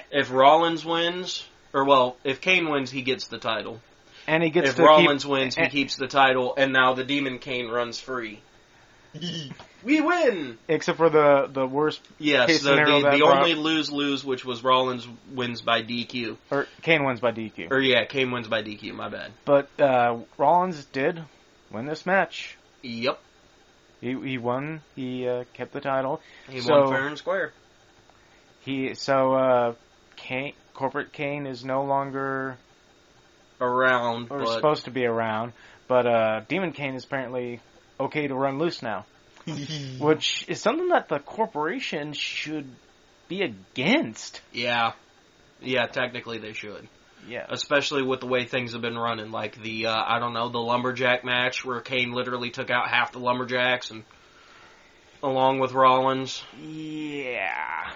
If 0.10 0.32
Rollins 0.32 0.86
wins, 0.86 1.46
or 1.74 1.86
well, 1.86 2.18
if 2.24 2.42
Kane 2.42 2.70
wins, 2.70 2.92
he 2.92 3.02
gets 3.02 3.28
the 3.28 3.38
title. 3.38 3.80
and 4.28 4.44
he 4.44 4.50
gets 4.50 4.70
if 4.70 4.76
to 4.76 4.84
Rollins 4.84 5.24
keep, 5.24 5.32
wins, 5.32 5.56
he 5.56 5.62
and- 5.64 5.72
keeps 5.72 5.96
the 5.96 6.08
title, 6.08 6.54
and 6.58 6.72
now 6.74 6.94
the 6.94 7.04
Demon 7.04 7.40
Kane 7.40 7.68
runs 7.70 8.00
free. 8.00 8.40
we 9.84 10.00
win. 10.00 10.58
except 10.70 10.98
for 10.98 11.10
the 11.10 11.50
the 11.52 11.66
worst, 11.68 12.00
Yes, 12.18 12.48
Case 12.48 12.64
the, 12.64 12.70
scenario 12.70 12.98
the, 12.98 13.10
that 13.10 13.18
the 13.18 13.24
only 13.24 13.56
lose 13.56 13.92
lose, 13.92 14.24
which 14.24 14.46
was 14.46 14.64
Rollins 14.64 15.06
wins 15.34 15.62
by 15.62 15.82
DQ, 15.84 16.38
or 16.50 16.68
Kane 16.82 17.04
wins 17.04 17.20
by 17.20 17.32
DQ. 17.32 17.72
or 17.72 17.80
yeah, 17.82 18.06
Kane 18.06 18.32
wins 18.32 18.48
by 18.48 18.62
DQ. 18.64 18.94
My 18.94 19.10
bad. 19.10 19.32
But 19.44 19.70
uh, 19.82 20.20
Rollins 20.38 20.86
did 20.86 21.22
win 21.72 21.86
this 21.88 22.06
match. 22.06 22.58
Yep, 22.84 23.20
He 24.00 24.14
he 24.14 24.38
won. 24.38 24.82
He 24.96 25.28
uh, 25.28 25.44
kept 25.54 25.74
the 25.74 25.82
title. 25.82 26.22
he 26.50 26.62
So- 26.62 26.74
won 26.84 26.94
fair 26.94 27.08
and 27.08 27.18
square. 27.18 27.52
He 28.62 28.94
so 28.94 29.34
uh, 29.34 29.74
Kane, 30.16 30.54
corporate 30.74 31.14
Kane 31.14 31.46
is 31.46 31.64
no 31.64 31.84
longer 31.84 32.58
Around, 33.60 34.32
or 34.32 34.40
but 34.40 34.54
supposed 34.56 34.86
to 34.86 34.92
be 34.92 35.06
around, 35.06 35.54
but 35.88 36.08
uh, 36.08 36.42
Demon 36.48 36.72
Kane 36.72 36.96
is 36.96 37.04
apparently 37.04 37.60
okay 38.00 38.28
to 38.28 38.34
run 38.34 38.58
loose 38.58 38.82
now, 38.82 39.06
which 40.00 40.46
is 40.48 40.60
something 40.60 40.90
that 40.90 41.10
the 41.10 41.20
corporation 41.20 42.14
should 42.14 42.68
be 43.28 43.44
against. 43.44 44.42
yeah, 44.52 44.94
yeah, 45.62 45.86
technically 45.86 46.40
they 46.40 46.54
should. 46.54 46.88
Yeah, 47.28 47.46
especially 47.50 48.02
with 48.02 48.20
the 48.20 48.26
way 48.26 48.46
things 48.46 48.74
have 48.74 48.82
been 48.82 48.98
running. 48.98 49.30
Like 49.30 49.62
the 49.62 49.86
uh, 49.86 50.04
I 50.08 50.18
don't 50.18 50.34
know 50.34 50.50
the 50.50 50.58
lumberjack 50.58 51.24
match 51.24 51.64
where 51.64 51.82
Kane 51.82 52.14
literally 52.14 52.50
took 52.50 52.72
out 52.72 52.90
half 52.90 53.12
the 53.12 53.20
lumberjacks 53.20 53.92
and 53.92 54.04
along 55.22 55.60
with 55.60 55.74
Rollins. 55.74 56.44
yeah. 56.60 57.92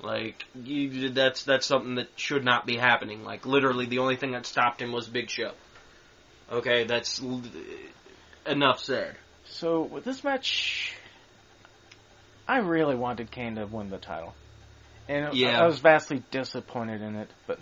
Like 0.00 0.44
you, 0.54 1.10
that's 1.10 1.42
that's 1.44 1.66
something 1.66 1.96
that 1.96 2.08
should 2.16 2.44
not 2.44 2.66
be 2.66 2.76
happening. 2.76 3.24
Like 3.24 3.46
literally, 3.46 3.86
the 3.86 3.98
only 3.98 4.16
thing 4.16 4.32
that 4.32 4.46
stopped 4.46 4.80
him 4.80 4.92
was 4.92 5.08
Big 5.08 5.28
Show. 5.28 5.52
Okay, 6.50 6.84
that's 6.84 7.20
l- 7.22 7.42
enough 8.46 8.80
said. 8.80 9.16
So 9.44 9.82
with 9.82 10.04
this 10.04 10.22
match, 10.22 10.94
I 12.46 12.58
really 12.58 12.94
wanted 12.94 13.30
Kane 13.30 13.56
to 13.56 13.66
win 13.66 13.90
the 13.90 13.98
title, 13.98 14.34
and 15.08 15.34
Yeah. 15.34 15.60
I 15.60 15.66
was 15.66 15.80
vastly 15.80 16.22
disappointed 16.30 17.02
in 17.02 17.16
it. 17.16 17.30
But 17.46 17.58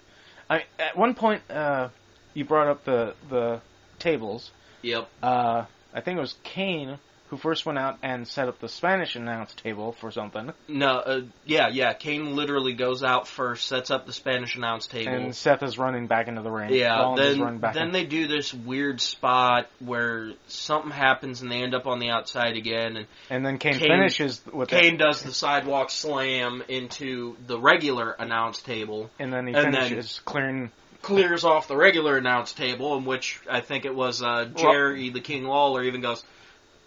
I, 0.51 0.64
at 0.79 0.96
one 0.96 1.14
point, 1.14 1.42
uh, 1.51 1.88
you 2.35 2.44
brought 2.44 2.68
up 2.68 2.85
the 2.85 3.14
the 3.31 3.62
tables. 3.99 4.51
Yep. 4.83 5.09
Uh, 5.22 5.64
I 5.94 6.01
think 6.03 6.18
it 6.18 6.20
was 6.20 6.35
Kane 6.44 6.99
who 7.29 7.37
first 7.37 7.67
went 7.67 7.79
out 7.79 7.99
and 8.03 8.27
set 8.27 8.49
up 8.49 8.59
the 8.61 8.69
Spanish 8.69 9.17
announce 9.17 9.53
table 9.55 9.93
for 9.93 10.11
something, 10.11 10.53
No. 10.69 10.91
Uh, 10.99 11.21
yeah. 11.45 11.69
Yeah. 11.69 11.93
Kane 11.93 12.37
literally 12.37 12.75
goes 12.75 13.03
out 13.03 13.27
first, 13.27 13.67
sets 13.67 13.91
up 13.91 14.07
the 14.07 14.12
Spanish 14.12 14.57
announce 14.57 14.87
table. 14.87 15.12
and 15.12 15.35
Seth 15.35 15.62
is 15.62 15.79
running 15.79 16.07
back 16.07 16.29
into 16.29 16.43
the 16.43 16.51
ring. 16.51 16.73
Yeah, 16.73 16.97
Rollins 17.01 17.39
then 17.39 17.61
then 17.75 17.87
in. 17.89 17.93
they 17.93 18.05
do 18.05 18.27
this 18.29 18.53
weird 18.55 19.01
spot 19.01 19.69
where 19.81 20.33
something 20.47 20.91
happens 20.93 21.43
and 21.43 21.51
they 21.51 21.62
end 21.62 21.75
up 21.75 21.87
on 21.87 21.99
the 21.99 22.11
outside 22.11 22.57
again, 22.57 22.97
and 22.97 23.07
and 23.31 23.45
then 23.45 23.59
Kane, 23.59 23.79
Kane- 23.79 23.89
finishes 23.89 24.41
with 24.53 24.73
it, 24.73 24.81
Kane 24.81 24.97
does 24.97 25.23
the 25.23 25.33
sidewalk 25.33 25.91
slam 25.91 26.62
into 26.69 27.37
the 27.47 27.59
regular 27.59 28.12
announce 28.12 28.62
table, 28.62 29.11
and 29.19 29.33
then 29.33 29.47
he 29.47 29.55
and 29.55 29.75
then- 29.75 29.89
finishes 29.89 30.21
clearing. 30.25 30.71
clears 31.03 31.45
off 31.45 31.69
the 31.69 31.77
regular 31.77 32.17
announce 32.17 32.53
table, 32.53 32.97
in 32.97 33.05
which 33.05 33.41
I 33.51 33.61
think 33.61 33.85
it 33.85 33.95
was 33.95 34.23
uh, 34.23 34.47
Jerry 34.57 35.11
the 35.11 35.21
King 35.21 35.45
Lawler 35.45 35.83
even 35.85 36.01
goes, 36.01 36.25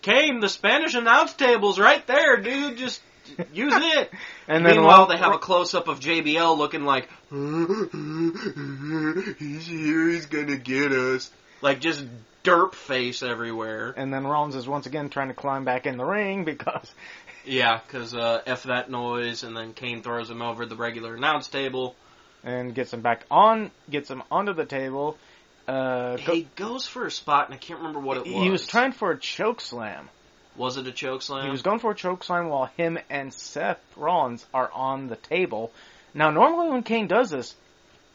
Kane, 0.01 0.39
the 0.39 0.49
Spanish 0.49 0.93
announce 0.95 1.33
table's 1.33 1.77
right 1.79 2.05
there, 2.07 2.38
dude. 2.38 2.77
Just 2.77 3.01
use 3.53 3.73
it. 3.75 4.12
And 4.47 4.65
then 4.65 4.77
Meanwhile, 4.77 5.07
they 5.07 5.17
have 5.17 5.33
a 5.33 5.38
close 5.39 5.73
up 5.73 5.88
of 5.88 5.99
JBL 5.99 6.57
looking 6.57 6.83
like 6.83 7.09
he's 9.39 9.67
here, 9.67 10.09
he's 10.09 10.25
gonna 10.27 10.57
get 10.57 10.91
us. 10.91 11.31
Like 11.62 11.79
just 11.81 12.05
derp 12.43 12.73
face 12.73 13.21
everywhere. 13.21 13.93
and 13.97 14.13
then 14.13 14.25
Rollins 14.25 14.55
is 14.55 14.67
once 14.67 14.85
again 14.85 15.09
trying 15.09 15.27
to 15.27 15.33
climb 15.33 15.65
back 15.65 15.85
in 15.85 15.97
the 15.97 16.05
ring 16.05 16.45
because 16.45 16.89
Yeah, 17.45 17.79
because 17.85 18.13
uh, 18.15 18.41
f 18.45 18.63
that 18.63 18.89
noise, 18.91 19.43
and 19.43 19.55
then 19.55 19.73
Kane 19.73 20.01
throws 20.03 20.29
him 20.29 20.41
over 20.41 20.65
the 20.65 20.75
regular 20.75 21.15
announce 21.15 21.47
table. 21.47 21.95
and 22.43 22.73
gets 22.75 22.93
him 22.93 23.01
back 23.01 23.25
on, 23.31 23.71
gets 23.89 24.09
him 24.09 24.23
onto 24.31 24.53
the 24.53 24.65
table. 24.65 25.17
Uh, 25.69 26.17
go- 26.17 26.34
He 26.34 26.47
goes 26.55 26.88
for 26.88 27.05
a 27.05 27.12
spot, 27.12 27.45
and 27.45 27.53
I 27.53 27.58
can't 27.58 27.79
remember 27.79 27.99
what 27.99 28.17
it 28.17 28.25
was. 28.25 28.43
he 28.43 28.49
was 28.49 28.65
trying 28.65 28.91
for 28.91 29.12
a 29.12 29.17
choke 29.19 29.62
slam. 29.62 30.10
Was 30.55 30.77
it 30.77 30.88
a 30.88 30.91
choke 30.91 31.21
slam? 31.21 31.45
He 31.45 31.51
was 31.51 31.62
going 31.62 31.79
for 31.79 31.91
a 31.91 31.95
choke 31.95 32.23
slam 32.23 32.49
while 32.49 32.65
him 32.77 32.97
and 33.10 33.34
Seth 33.34 33.79
Rollins 33.95 34.45
are 34.53 34.69
on 34.73 35.08
the 35.08 35.15
table. 35.15 35.71
Now, 36.13 36.32
normally 36.32 36.69
when 36.69 36.84
Kane 36.84 37.08
does 37.08 37.29
this, 37.29 37.55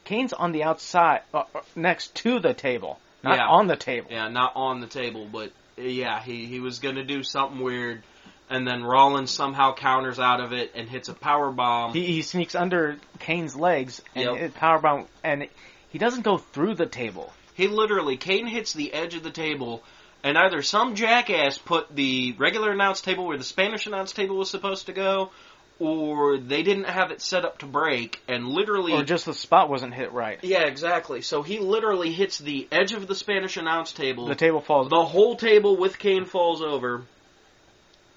Kane's 0.05 0.33
on 0.33 0.53
the 0.53 0.65
outside, 0.65 1.23
uh, 1.33 1.45
uh, 1.55 1.61
next 1.77 2.15
to 2.17 2.41
the 2.41 2.53
table, 2.53 2.99
not 3.23 3.37
Yeah. 3.39 3.47
on 3.47 3.67
the 3.69 3.77
table. 3.77 4.09
Yeah, 4.11 4.29
not 4.29 4.53
on 4.57 4.81
the 4.81 4.87
table, 4.89 5.27
but 5.31 5.53
yeah, 5.77 6.21
he 6.21 6.45
he 6.47 6.61
was 6.61 6.81
gonna 6.81 7.05
do 7.05 7.23
something 7.23 7.63
weird, 7.63 8.03
and 8.51 8.67
then 8.67 8.83
Rollins 8.85 9.31
somehow 9.31 9.75
counters 9.75 10.19
out 10.19 10.41
of 10.41 10.53
it 10.53 10.73
and 10.75 10.89
hits 10.89 11.09
a 11.09 11.15
power 11.15 11.51
bomb. 11.51 11.93
He, 11.95 12.05
he 12.05 12.23
sneaks 12.23 12.55
under 12.55 12.99
Kane's 13.21 13.57
legs 13.57 14.03
and 14.15 14.25
Yep. 14.25 14.37
hit 14.37 14.55
powerbomb, 14.57 15.07
and 15.23 15.49
he 15.89 15.99
doesn't 15.99 16.23
go 16.23 16.37
through 16.37 16.75
the 16.75 16.87
table. 16.87 17.33
He 17.55 17.69
literally 17.69 18.17
Kane 18.17 18.47
hits 18.47 18.73
the 18.73 18.93
edge 18.93 19.15
of 19.15 19.23
the 19.23 19.31
table, 19.31 19.83
and 20.23 20.37
either 20.37 20.63
some 20.63 20.95
jackass 20.95 21.59
put 21.59 21.95
the 21.95 22.35
regular 22.39 22.73
announce 22.73 23.01
table 23.01 23.27
where 23.27 23.39
the 23.39 23.45
Spanish 23.45 23.87
announce 23.87 24.13
table 24.13 24.37
was 24.37 24.51
supposed 24.51 24.87
to 24.87 24.93
go, 24.93 25.31
or 25.79 26.39
they 26.39 26.63
didn't 26.63 26.85
have 26.85 27.11
it 27.11 27.21
set 27.21 27.45
up 27.45 27.59
to 27.59 27.67
break, 27.67 28.21
and 28.29 28.49
literally. 28.49 28.93
Or 28.93 29.03
just 29.05 29.27
the 29.27 29.35
spot 29.35 29.69
wasn't 29.69 29.95
hit 29.95 30.13
right. 30.13 30.39
yeah, 30.43 30.63
exactly. 30.67 31.21
So 31.21 31.43
he 31.43 31.59
literally 31.59 32.13
hits 32.13 32.39
the 32.39 32.69
edge 32.71 32.93
of 32.93 33.07
the 33.07 33.15
Spanish 33.15 33.57
announce 33.57 33.93
table. 33.93 34.27
The 34.27 34.35
table 34.35 34.61
falls, 34.61 34.89
the 34.89 35.05
whole 35.05 35.37
table 35.37 35.77
with 35.77 35.99
Kane 35.99 36.25
falls 36.27 36.63
over. 36.63 37.03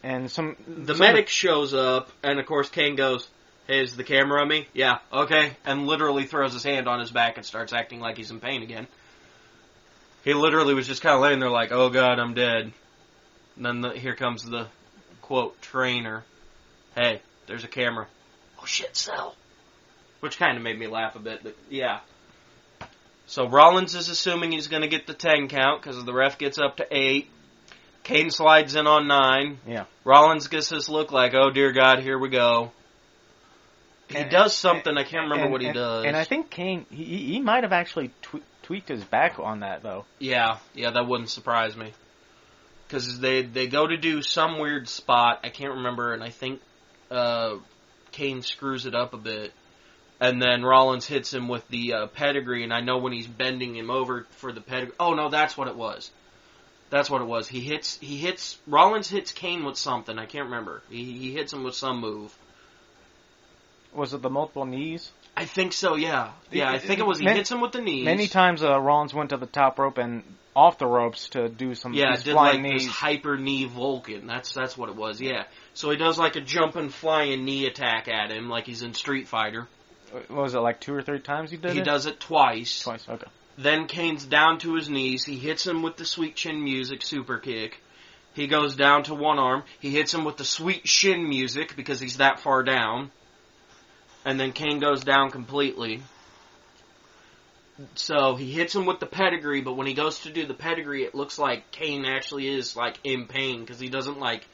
and 0.04 0.30
some 0.32 0.56
The 0.67 0.93
some- 0.95 1.06
medic 1.06 1.28
shows 1.28 1.73
up, 1.73 2.10
and 2.23 2.39
of 2.39 2.45
course 2.45 2.69
Kane 2.69 2.95
goes, 2.95 3.28
"Hey, 3.67 3.82
is 3.82 3.95
the 3.95 4.04
camera 4.04 4.41
on 4.41 4.47
me?" 4.47 4.67
Yeah, 4.73 5.00
okay, 5.12 5.58
and 5.65 5.88
literally 5.88 6.26
throws 6.26 6.54
his 6.54 6.63
hand 6.63 6.88
on 6.88 7.00
his 7.00 7.12
back 7.12 7.38
and 7.38 7.45
starts 7.45 7.73
acting 7.73 8.00
like 8.00 8.17
he's 8.17 8.32
in 8.32 8.39
pain 8.39 8.62
again. 8.62 8.88
He 10.27 10.33
literally 10.33 10.73
was 10.73 10.85
just 10.85 11.01
kind 11.01 11.15
of 11.15 11.21
laying 11.21 11.39
there 11.39 11.49
like, 11.49 11.71
"Oh 11.71 11.89
God, 11.89 12.19
I'm 12.19 12.33
dead." 12.33 12.73
And 13.55 13.65
then 13.65 13.79
the, 13.79 13.91
here 13.91 14.13
comes 14.13 14.43
the 14.43 14.67
quote 15.21 15.61
trainer. 15.61 16.25
Hey, 16.95 17.21
there's 17.45 17.63
a 17.63 17.69
camera. 17.69 18.07
Oh 18.61 18.65
shit, 18.65 18.97
Cell. 18.97 19.37
Which 20.19 20.37
kind 20.37 20.57
of 20.57 20.63
made 20.63 20.77
me 20.77 20.87
laugh 20.87 21.15
a 21.15 21.19
bit, 21.19 21.43
but 21.43 21.55
yeah. 21.69 21.99
So 23.25 23.47
Rollins 23.47 23.95
is 23.95 24.09
assuming 24.09 24.51
he's 24.51 24.67
going 24.67 24.81
to 24.81 24.89
get 24.89 25.07
the 25.07 25.13
ten 25.13 25.47
count 25.47 25.81
because 25.81 26.03
the 26.03 26.11
ref 26.13 26.37
gets 26.37 26.59
up 26.59 26.75
to 26.77 26.87
eight. 26.91 27.29
Kane 28.03 28.29
slides 28.29 28.75
in 28.75 28.85
on 28.85 29.07
nine. 29.07 29.59
Yeah. 29.65 29.85
Rollins 30.03 30.49
gets 30.49 30.67
this 30.67 30.89
look 30.89 31.13
like, 31.13 31.35
oh 31.35 31.51
dear 31.51 31.71
God, 31.71 31.99
here 31.99 32.19
we 32.19 32.27
go. 32.27 32.73
He 34.09 34.17
And- 34.17 34.29
does 34.29 34.53
something. 34.53 34.97
I 34.97 35.03
can't 35.03 35.23
remember 35.23 35.43
and- 35.45 35.51
what 35.53 35.61
he 35.61 35.67
and- 35.67 35.75
does. 35.75 36.03
And 36.03 36.17
I 36.17 36.25
think 36.25 36.49
Kane, 36.49 36.85
he, 36.89 37.03
he 37.05 37.39
might 37.39 37.63
have 37.63 37.71
actually 37.71 38.11
tweaked 38.67 38.89
his 38.89 39.03
back 39.06 39.39
on 39.39 39.62
that 39.62 39.82
though. 39.82 40.03
yeah, 40.19 40.58
yeah, 40.75 40.91
that 40.91 41.08
wouldn't 41.08 41.30
surprise 41.30 41.75
me. 41.75 41.93
Because 42.86 43.19
they 43.19 43.41
they 43.41 43.67
go 43.67 43.88
to 43.88 43.97
do 43.97 44.21
some 44.21 44.60
weird 44.60 44.89
spot. 44.89 45.39
I 45.43 45.49
can't 45.49 45.75
remember, 45.75 46.13
and 46.13 46.21
I 46.21 46.30
think 46.30 46.62
uh, 47.10 47.56
Kane 48.12 48.41
screws 48.41 48.86
it 48.86 48.93
up 48.93 49.13
a 49.13 49.17
bit, 49.17 49.53
and 50.19 50.41
then 50.41 50.63
Rollins 50.63 51.06
hits 51.06 51.34
him 51.34 51.47
with 51.47 51.65
the 51.70 51.93
uh, 51.93 52.07
pedigree. 52.07 52.63
And 52.63 52.74
I 52.74 52.82
know 52.82 52.97
when 52.97 53.13
he's 53.13 53.28
bending 53.28 53.76
him 53.76 53.89
over 53.89 54.28
for 54.32 54.51
the 54.51 54.61
pedigree. 54.61 54.95
Oh 54.99 55.13
no, 55.13 55.30
that's 55.30 55.57
what 55.57 55.70
it 55.70 55.76
was. 55.76 56.11
That's 56.89 57.09
what 57.09 57.22
it 57.22 57.28
was. 57.28 57.47
He 57.47 57.61
hits. 57.61 57.97
He 57.99 58.18
hits. 58.18 58.57
Rollins 58.68 59.09
hits 59.09 59.32
Kane 59.32 59.63
with 59.63 59.78
something. 59.78 60.20
I 60.20 60.26
can't 60.26 60.45
remember. 60.45 60.82
He, 60.89 61.18
he 61.18 61.34
hits 61.34 61.53
him 61.53 61.63
with 61.63 61.76
some 61.76 61.99
move. 61.99 62.38
Was 63.93 64.13
it 64.13 64.22
the 64.22 64.30
multiple 64.30 64.65
knees? 64.65 65.11
I 65.39 65.45
think 65.45 65.71
so. 65.73 65.95
Yeah, 65.95 66.31
yeah. 66.51 66.69
I 66.71 66.79
think 66.79 66.99
it 66.99 67.05
was 67.05 67.19
he 67.19 67.25
Many- 67.25 67.38
hits 67.38 67.51
him 67.51 67.61
with 67.61 67.71
the 67.71 67.81
knees. 67.81 68.05
Many 68.05 68.27
times 68.27 68.63
uh, 68.63 68.79
Rollins 68.79 69.13
went 69.13 69.29
to 69.29 69.38
the 69.38 69.45
top 69.45 69.77
rope 69.77 69.97
and 69.99 70.23
off 70.55 70.79
the 70.79 70.88
ropes 70.88 71.29
to 71.29 71.47
do 71.47 71.75
some 71.75 71.93
Yeah, 71.93 72.15
did 72.15 72.33
flying 72.33 72.63
like 72.63 72.71
knees. 72.73 72.85
this 72.85 72.91
hyper 72.91 73.38
knee 73.38 73.65
Vulcan. 73.65 74.25
That's 74.25 74.51
that's 74.53 74.75
what 74.75 74.89
it 74.89 74.95
was. 74.95 75.21
Yeah. 75.21 75.43
So 75.75 75.91
he 75.91 75.97
does 75.97 76.17
like 76.17 76.35
a 76.35 76.41
jumping 76.41 76.89
flying 76.89 77.45
knee 77.45 77.67
attack 77.67 78.07
at 78.07 78.31
him, 78.31 78.49
like 78.49 78.65
he's 78.65 78.81
in 78.81 78.95
Street 78.95 79.27
Fighter. 79.27 79.67
What 80.11 80.29
was 80.31 80.55
it 80.55 80.59
like 80.59 80.79
two 80.79 80.95
or 80.95 81.03
three 81.03 81.19
times 81.19 81.51
he 81.51 81.57
did 81.57 81.73
he 81.73 81.77
it? 81.79 81.81
He 81.81 81.85
does 81.85 82.07
it 82.07 82.19
twice. 82.19 82.81
twice. 82.81 83.07
Okay. 83.07 83.27
Then 83.59 83.85
Kane's 83.88 84.25
down 84.25 84.57
to 84.59 84.73
his 84.75 84.89
knees. 84.89 85.23
He 85.25 85.38
hits 85.38 85.67
him 85.67 85.83
with 85.83 85.97
the 85.97 86.05
sweet 86.05 86.35
chin 86.35 86.63
music 86.63 87.01
super 87.03 87.38
kick. 87.38 87.79
He 88.33 88.47
goes 88.47 88.75
down 88.75 89.03
to 89.03 89.15
one 89.15 89.38
arm. 89.39 89.63
He 89.79 89.89
hits 89.91 90.13
him 90.13 90.23
with 90.25 90.38
the 90.38 90.45
sweet 90.45 90.83
chin 90.85 91.27
music 91.27 91.75
because 91.75 91.99
he's 91.99 92.17
that 92.17 92.39
far 92.39 92.63
down. 92.63 93.11
And 94.28 94.38
then 94.38 94.51
Kane 94.51 94.80
goes 94.80 95.05
down 95.05 95.32
completely. 95.32 96.01
So 97.95 98.36
he 98.36 98.51
hits 98.51 98.75
him 98.75 98.86
with 98.86 98.99
the 98.99 99.05
pedigree, 99.05 99.61
but 99.61 99.78
when 99.78 99.88
he 99.88 99.93
goes 99.93 100.19
to 100.21 100.30
do 100.30 100.45
the 100.45 100.53
pedigree, 100.53 101.05
it 101.05 101.15
looks 101.15 101.39
like 101.39 101.71
Kane 101.71 102.03
actually 102.03 102.49
is 102.49 102.75
like 102.75 102.99
in 103.05 103.28
pain 103.28 103.61
because 103.61 103.80
he 103.80 103.88
doesn't 103.88 104.19
like 104.19 104.45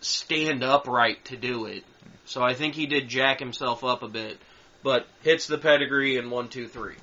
stand 0.00 0.62
upright 0.62 1.24
to 1.24 1.36
do 1.36 1.66
it. 1.66 1.82
So 2.26 2.40
I 2.40 2.54
think 2.54 2.76
he 2.76 2.86
did 2.86 3.08
jack 3.08 3.40
himself 3.40 3.82
up 3.82 4.04
a 4.04 4.08
bit, 4.08 4.38
but 4.84 5.08
hits 5.22 5.48
the 5.48 5.58
pedigree 5.58 6.16
in 6.16 6.30
one, 6.30 6.48
two, 6.48 6.68
three. 6.68 6.94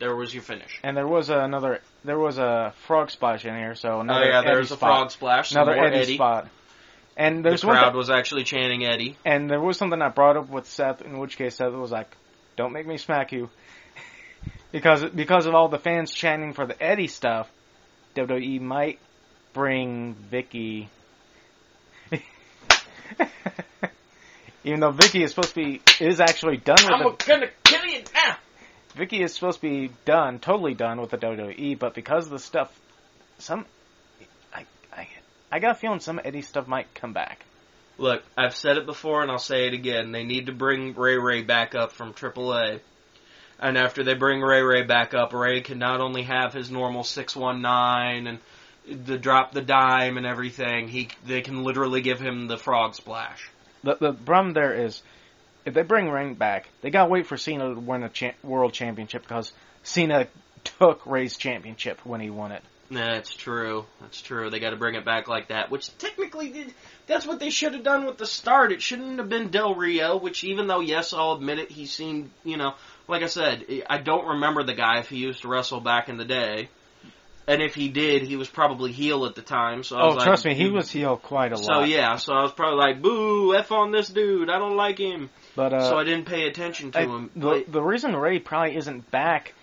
There 0.00 0.16
was 0.16 0.34
your 0.34 0.42
finish. 0.42 0.80
And 0.82 0.96
there 0.96 1.06
was 1.06 1.30
another. 1.30 1.80
There 2.04 2.18
was 2.18 2.38
a 2.38 2.74
frog 2.88 3.10
splash 3.10 3.44
in 3.44 3.54
here, 3.54 3.76
so 3.76 4.00
another 4.00 4.24
oh 4.24 4.28
yeah, 4.28 4.38
Eddie 4.40 4.48
there's 4.48 4.72
a 4.72 4.76
spot. 4.76 4.90
frog 4.90 5.10
splash. 5.12 5.52
Another 5.52 5.78
Eddie, 5.78 5.96
Eddie. 5.96 6.14
spot. 6.16 6.48
And 7.16 7.44
The 7.44 7.48
there's 7.50 7.64
one. 7.64 7.76
crowd 7.76 7.92
thi- 7.92 7.96
was 7.96 8.10
actually 8.10 8.44
chanting 8.44 8.84
Eddie. 8.84 9.16
and 9.24 9.48
there 9.50 9.60
was 9.60 9.78
something 9.78 10.00
I 10.02 10.08
brought 10.10 10.36
up 10.36 10.50
with 10.50 10.66
Seth, 10.66 11.00
in 11.02 11.18
which 11.18 11.36
case 11.38 11.56
Seth 11.56 11.72
was 11.72 11.90
like, 11.90 12.14
"Don't 12.56 12.72
make 12.72 12.86
me 12.86 12.98
smack 12.98 13.32
you," 13.32 13.48
because 14.72 15.02
because 15.04 15.46
of 15.46 15.54
all 15.54 15.68
the 15.68 15.78
fans 15.78 16.12
chanting 16.12 16.52
for 16.52 16.66
the 16.66 16.80
Eddie 16.82 17.06
stuff. 17.08 17.50
WWE 18.16 18.60
might 18.60 18.98
bring 19.52 20.14
Vicky. 20.14 20.88
Even 24.64 24.80
though 24.80 24.90
Vicky 24.90 25.22
is 25.22 25.30
supposed 25.30 25.50
to 25.50 25.54
be 25.54 25.80
is 26.00 26.18
actually 26.20 26.56
done 26.56 26.76
with 26.82 26.90
I'm 26.92 27.02
the, 27.02 27.24
gonna 27.26 27.46
kill 27.62 27.84
you 27.86 28.02
now. 28.14 28.36
Vicky 28.96 29.22
is 29.22 29.32
supposed 29.34 29.60
to 29.60 29.68
be 29.68 29.90
done, 30.04 30.38
totally 30.40 30.74
done 30.74 31.00
with 31.00 31.10
the 31.10 31.18
WWE, 31.18 31.78
but 31.78 31.94
because 31.94 32.24
of 32.26 32.32
the 32.32 32.38
stuff, 32.38 32.72
some 33.38 33.60
I 33.60 33.64
I 35.50 35.58
got 35.58 35.72
a 35.72 35.74
feeling 35.74 36.00
some 36.00 36.20
Eddie 36.24 36.42
stuff 36.42 36.66
might 36.66 36.92
come 36.94 37.12
back. 37.12 37.44
Look, 37.98 38.22
I've 38.36 38.54
said 38.54 38.76
it 38.76 38.86
before 38.86 39.22
and 39.22 39.30
I'll 39.30 39.38
say 39.38 39.66
it 39.66 39.74
again. 39.74 40.12
They 40.12 40.24
need 40.24 40.46
to 40.46 40.52
bring 40.52 40.94
Ray 40.94 41.16
Ray 41.16 41.42
back 41.42 41.74
up 41.74 41.92
from 41.92 42.12
AAA. 42.12 42.80
And 43.58 43.78
after 43.78 44.04
they 44.04 44.14
bring 44.14 44.42
Ray 44.42 44.60
Ray 44.60 44.82
back 44.82 45.14
up, 45.14 45.32
Ray 45.32 45.62
can 45.62 45.78
not 45.78 46.00
only 46.00 46.22
have 46.24 46.52
his 46.52 46.70
normal 46.70 47.04
619 47.04 48.26
and 48.26 48.38
the 49.06 49.18
drop 49.18 49.52
the 49.52 49.62
dime 49.62 50.16
and 50.16 50.26
everything, 50.26 50.88
he 50.88 51.08
they 51.24 51.40
can 51.40 51.64
literally 51.64 52.02
give 52.02 52.20
him 52.20 52.48
the 52.48 52.58
frog 52.58 52.94
splash. 52.94 53.50
The 53.82 53.96
the 53.98 54.12
problem 54.12 54.52
there 54.52 54.74
is, 54.74 55.02
if 55.64 55.74
they 55.74 55.82
bring 55.82 56.10
Ring 56.10 56.34
back, 56.34 56.68
they 56.82 56.90
gotta 56.90 57.10
wait 57.10 57.26
for 57.26 57.36
Cena 57.36 57.74
to 57.74 57.80
win 57.80 58.02
a 58.02 58.08
cha- 58.10 58.34
world 58.42 58.74
championship 58.74 59.22
because 59.22 59.52
Cena 59.82 60.28
took 60.64 61.06
Ray's 61.06 61.36
championship 61.36 62.04
when 62.04 62.20
he 62.20 62.30
won 62.30 62.52
it. 62.52 62.62
That's 62.90 63.34
true. 63.34 63.84
That's 64.00 64.20
true. 64.20 64.48
They 64.50 64.60
got 64.60 64.70
to 64.70 64.76
bring 64.76 64.94
it 64.94 65.04
back 65.04 65.26
like 65.28 65.48
that, 65.48 65.70
which 65.70 65.96
technically 65.98 66.50
did. 66.50 66.72
That's 67.06 67.26
what 67.26 67.40
they 67.40 67.50
should 67.50 67.74
have 67.74 67.82
done 67.82 68.06
with 68.06 68.16
the 68.18 68.26
start. 68.26 68.70
It 68.72 68.80
shouldn't 68.82 69.18
have 69.18 69.28
been 69.28 69.48
Del 69.50 69.74
Rio, 69.74 70.16
which 70.18 70.44
even 70.44 70.66
though 70.66 70.80
yes, 70.80 71.12
I'll 71.12 71.32
admit 71.32 71.58
it, 71.58 71.70
he 71.70 71.86
seemed, 71.86 72.30
you 72.44 72.56
know, 72.56 72.74
like 73.08 73.22
I 73.22 73.26
said, 73.26 73.64
I 73.88 73.98
don't 73.98 74.26
remember 74.26 74.62
the 74.62 74.74
guy 74.74 74.98
if 75.00 75.08
he 75.08 75.16
used 75.18 75.42
to 75.42 75.48
wrestle 75.48 75.80
back 75.80 76.08
in 76.08 76.16
the 76.16 76.24
day, 76.24 76.68
and 77.48 77.62
if 77.62 77.74
he 77.74 77.88
did, 77.88 78.22
he 78.22 78.36
was 78.36 78.48
probably 78.48 78.90
heel 78.92 79.24
at 79.26 79.34
the 79.36 79.42
time. 79.42 79.82
So 79.84 79.96
I 79.96 80.02
Oh, 80.02 80.06
was 80.06 80.16
like, 80.16 80.24
trust 80.26 80.44
me, 80.44 80.54
he 80.54 80.68
was 80.68 80.90
heel 80.90 81.16
quite 81.16 81.52
a 81.52 81.56
So 81.56 81.64
lot. 81.64 81.80
So 81.82 81.84
yeah, 81.84 82.16
so 82.16 82.34
I 82.34 82.42
was 82.42 82.52
probably 82.52 82.78
like, 82.78 83.02
boo, 83.02 83.54
f 83.54 83.70
on 83.72 83.92
this 83.92 84.08
dude. 84.08 84.50
I 84.50 84.58
don't 84.58 84.76
like 84.76 84.98
him. 84.98 85.30
but 85.54 85.72
uh, 85.72 85.88
so 85.88 85.98
I 85.98 86.04
didn't 86.04 86.26
pay 86.26 86.46
attention 86.48 86.90
to 86.92 86.98
I- 86.98 87.02
him. 87.06 87.30
the 87.34 87.46
But- 87.46 87.72
the 87.72 87.82
reason 87.82 88.14
Ray 88.16 88.38
probably 88.40 88.76
isn't 88.76 89.10
back 89.12 89.54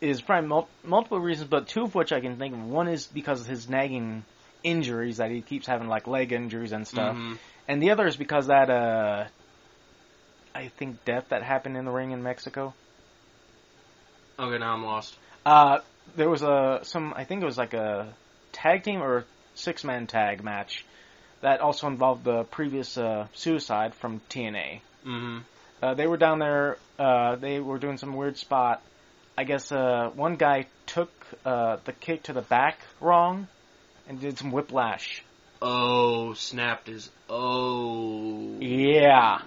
is 0.00 0.20
probably 0.20 0.48
mul- 0.48 0.68
multiple 0.84 1.20
reasons, 1.20 1.48
but 1.48 1.68
two 1.68 1.82
of 1.84 1.94
which 1.94 2.12
I 2.12 2.20
can 2.20 2.36
think 2.36 2.54
of. 2.54 2.62
One 2.64 2.88
is 2.88 3.06
because 3.06 3.40
of 3.40 3.46
his 3.46 3.68
nagging 3.68 4.24
injuries 4.62 5.18
that 5.18 5.30
he 5.30 5.40
keeps 5.42 5.66
having, 5.66 5.88
like 5.88 6.06
leg 6.06 6.32
injuries 6.32 6.72
and 6.72 6.86
stuff, 6.86 7.16
Mhm. 7.16 7.38
and 7.68 7.82
the 7.82 7.90
other 7.90 8.06
is 8.06 8.16
because 8.16 8.48
that 8.48 8.68
uh, 8.70 9.24
I 10.54 10.68
think 10.68 11.04
death 11.04 11.28
that 11.28 11.42
happened 11.42 11.76
in 11.76 11.84
the 11.84 11.90
ring 11.92 12.10
in 12.10 12.22
Mexico. 12.22 12.74
Okay, 14.38 14.58
now 14.58 14.74
I'm 14.74 14.84
lost. 14.84 15.16
Uh, 15.44 15.78
there 16.16 16.28
was 16.28 16.42
a 16.42 16.80
some 16.82 17.14
I 17.16 17.24
think 17.24 17.42
it 17.42 17.46
was 17.46 17.58
like 17.58 17.74
a 17.74 18.12
tag 18.52 18.82
team 18.82 19.02
or 19.02 19.24
six 19.54 19.84
man 19.84 20.06
tag 20.06 20.42
match 20.42 20.84
that 21.40 21.60
also 21.60 21.86
involved 21.86 22.24
the 22.24 22.44
previous 22.44 22.96
uh, 22.98 23.28
suicide 23.34 23.94
from 23.94 24.20
TNA. 24.28 24.80
Mm-hmm. 25.06 25.38
Uh, 25.82 25.94
they 25.94 26.06
were 26.06 26.16
down 26.16 26.38
there. 26.38 26.78
Uh, 26.98 27.36
they 27.36 27.60
were 27.60 27.78
doing 27.78 27.98
some 27.98 28.14
weird 28.14 28.36
spot. 28.38 28.82
I 29.36 29.44
guess 29.44 29.70
uh, 29.70 30.10
one 30.14 30.36
guy 30.36 30.66
took 30.86 31.10
uh, 31.44 31.76
the 31.84 31.92
kick 31.92 32.24
to 32.24 32.32
the 32.32 32.42
back 32.42 32.78
wrong 33.00 33.48
and 34.08 34.20
did 34.20 34.38
some 34.38 34.50
whiplash. 34.50 35.22
Oh, 35.60 36.34
snapped 36.34 36.86
his. 36.86 37.10
Oh. 37.28 38.56
Yeah, 38.60 39.40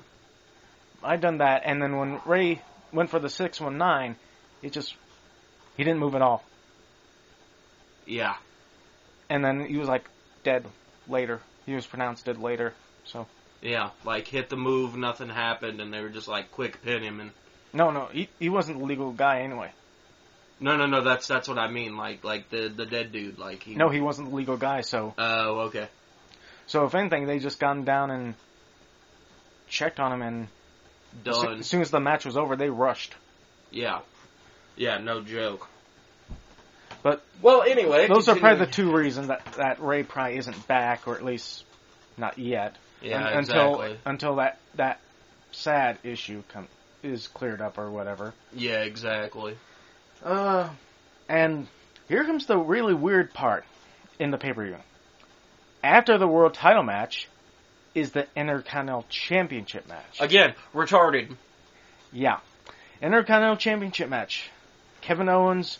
I 1.04 1.16
done 1.18 1.40
that. 1.40 1.64
And 1.66 1.82
then 1.82 1.98
when 1.98 2.20
Ray 2.26 2.62
went 2.92 3.10
for 3.10 3.20
the 3.20 3.30
six 3.30 3.60
one 3.60 3.78
nine, 3.78 4.16
it 4.62 4.74
just 4.74 4.96
he 5.78 5.84
didn't 5.84 6.00
move 6.00 6.16
at 6.16 6.22
all. 6.22 6.44
Yeah. 8.06 8.36
And 9.30 9.44
then 9.44 9.66
he 9.66 9.78
was 9.78 9.88
like 9.88 10.10
dead 10.44 10.66
later. 11.08 11.42
He 11.66 11.74
was 11.74 11.86
pronounced 11.86 12.26
dead 12.26 12.40
later. 12.40 12.74
So 13.06 13.28
Yeah, 13.62 13.92
like 14.04 14.28
hit 14.28 14.50
the 14.50 14.58
move, 14.58 14.96
nothing 14.96 15.30
happened, 15.30 15.80
and 15.80 15.94
they 15.94 16.02
were 16.02 16.10
just 16.10 16.28
like 16.28 16.52
quick 16.52 16.82
pin 16.84 17.04
him 17.04 17.20
and 17.20 17.32
no, 17.74 17.91
no, 17.91 18.05
he 18.11 18.30
he 18.39 18.49
wasn't 18.49 18.82
a 18.82 18.86
legal 18.86 19.11
guy 19.11 19.41
anyway. 19.41 19.72
no, 20.59 20.76
no, 20.78 20.86
no. 20.88 21.03
That's 21.03 21.28
that's 21.28 21.47
what 21.47 21.57
I 21.57 21.70
mean. 21.70 21.97
Like 21.97 22.24
like 22.24 22.49
the 22.49 22.67
the 22.70 22.86
dead 22.86 23.11
dude. 23.11 23.38
Like 23.39 23.63
he. 23.63 23.76
No, 23.76 23.89
he 23.89 24.01
wasn't 24.01 24.32
a 24.32 24.36
legal 24.36 24.57
guy. 24.57 24.82
So 24.82 25.13
Oh, 25.17 25.59
okay. 25.67 25.88
so 26.67 26.86
if 26.86 26.95
anything, 26.95 27.28
they 27.28 27.39
just 27.39 27.59
gone 27.59 27.84
down 27.86 28.11
and 28.11 28.36
checked 29.67 29.99
on 29.99 30.11
him 30.13 30.22
and 30.22 30.47
As 31.26 31.38
Done. 31.38 31.59
As 31.59 31.67
soon 31.67 31.82
as 31.82 31.91
the 31.91 31.99
match 31.99 32.26
was 32.26 32.38
over, 32.38 32.55
they 32.55 32.70
rushed. 32.70 33.15
Yeah. 33.72 33.99
Yeah. 34.76 34.97
No 34.97 35.22
joke. 35.22 35.67
But 37.01 37.24
Well, 37.41 37.61
anyway, 37.61 38.07
those 38.07 38.28
are 38.28 38.36
probably 38.36 38.65
the 38.65 38.72
two 38.72 38.91
reasons 38.95 39.28
that 39.28 39.45
that 39.53 39.82
Ray 39.82 40.03
probably 40.03 40.38
isn't 40.38 40.67
back, 40.67 41.07
or 41.07 41.15
at 41.15 41.24
least 41.24 41.63
not 42.17 42.38
yet. 42.38 42.76
Yeah, 43.01 43.26
Un- 43.26 43.34
until 43.39 43.76
exactly. 43.82 43.99
until 44.05 44.36
that 44.36 44.57
that 44.76 44.99
sad 45.51 45.97
issue 46.03 46.43
come 46.49 46.67
is 47.04 47.28
cleared 47.28 47.62
up 47.62 47.78
or 47.78 47.89
whatever. 47.89 48.34
Yeah, 48.54 48.82
exactly. 48.84 49.58
Uh, 50.24 50.70
and 51.28 51.68
here 52.08 52.26
comes 52.26 52.45
the 52.45 52.58
really 52.58 52.93
weird 52.93 53.34
part 53.34 53.66
in 54.20 54.32
the 54.32 54.38
pay 54.38 54.54
per 54.54 54.66
view. 54.66 54.76
After 55.84 56.18
the 56.18 56.28
world 56.28 56.54
title 56.54 56.84
match 56.84 57.28
is 57.95 58.12
the 58.12 58.28
Intercontinental 58.36 59.06
Championship 59.10 59.88
match. 59.88 60.20
Again, 60.20 60.54
retarded. 60.74 61.36
Yeah. 62.12 62.39
Intercontinental 63.02 63.58
Championship 63.58 64.10
match. 64.10 64.50
Kevin 65.02 65.30
Owens 65.30 65.80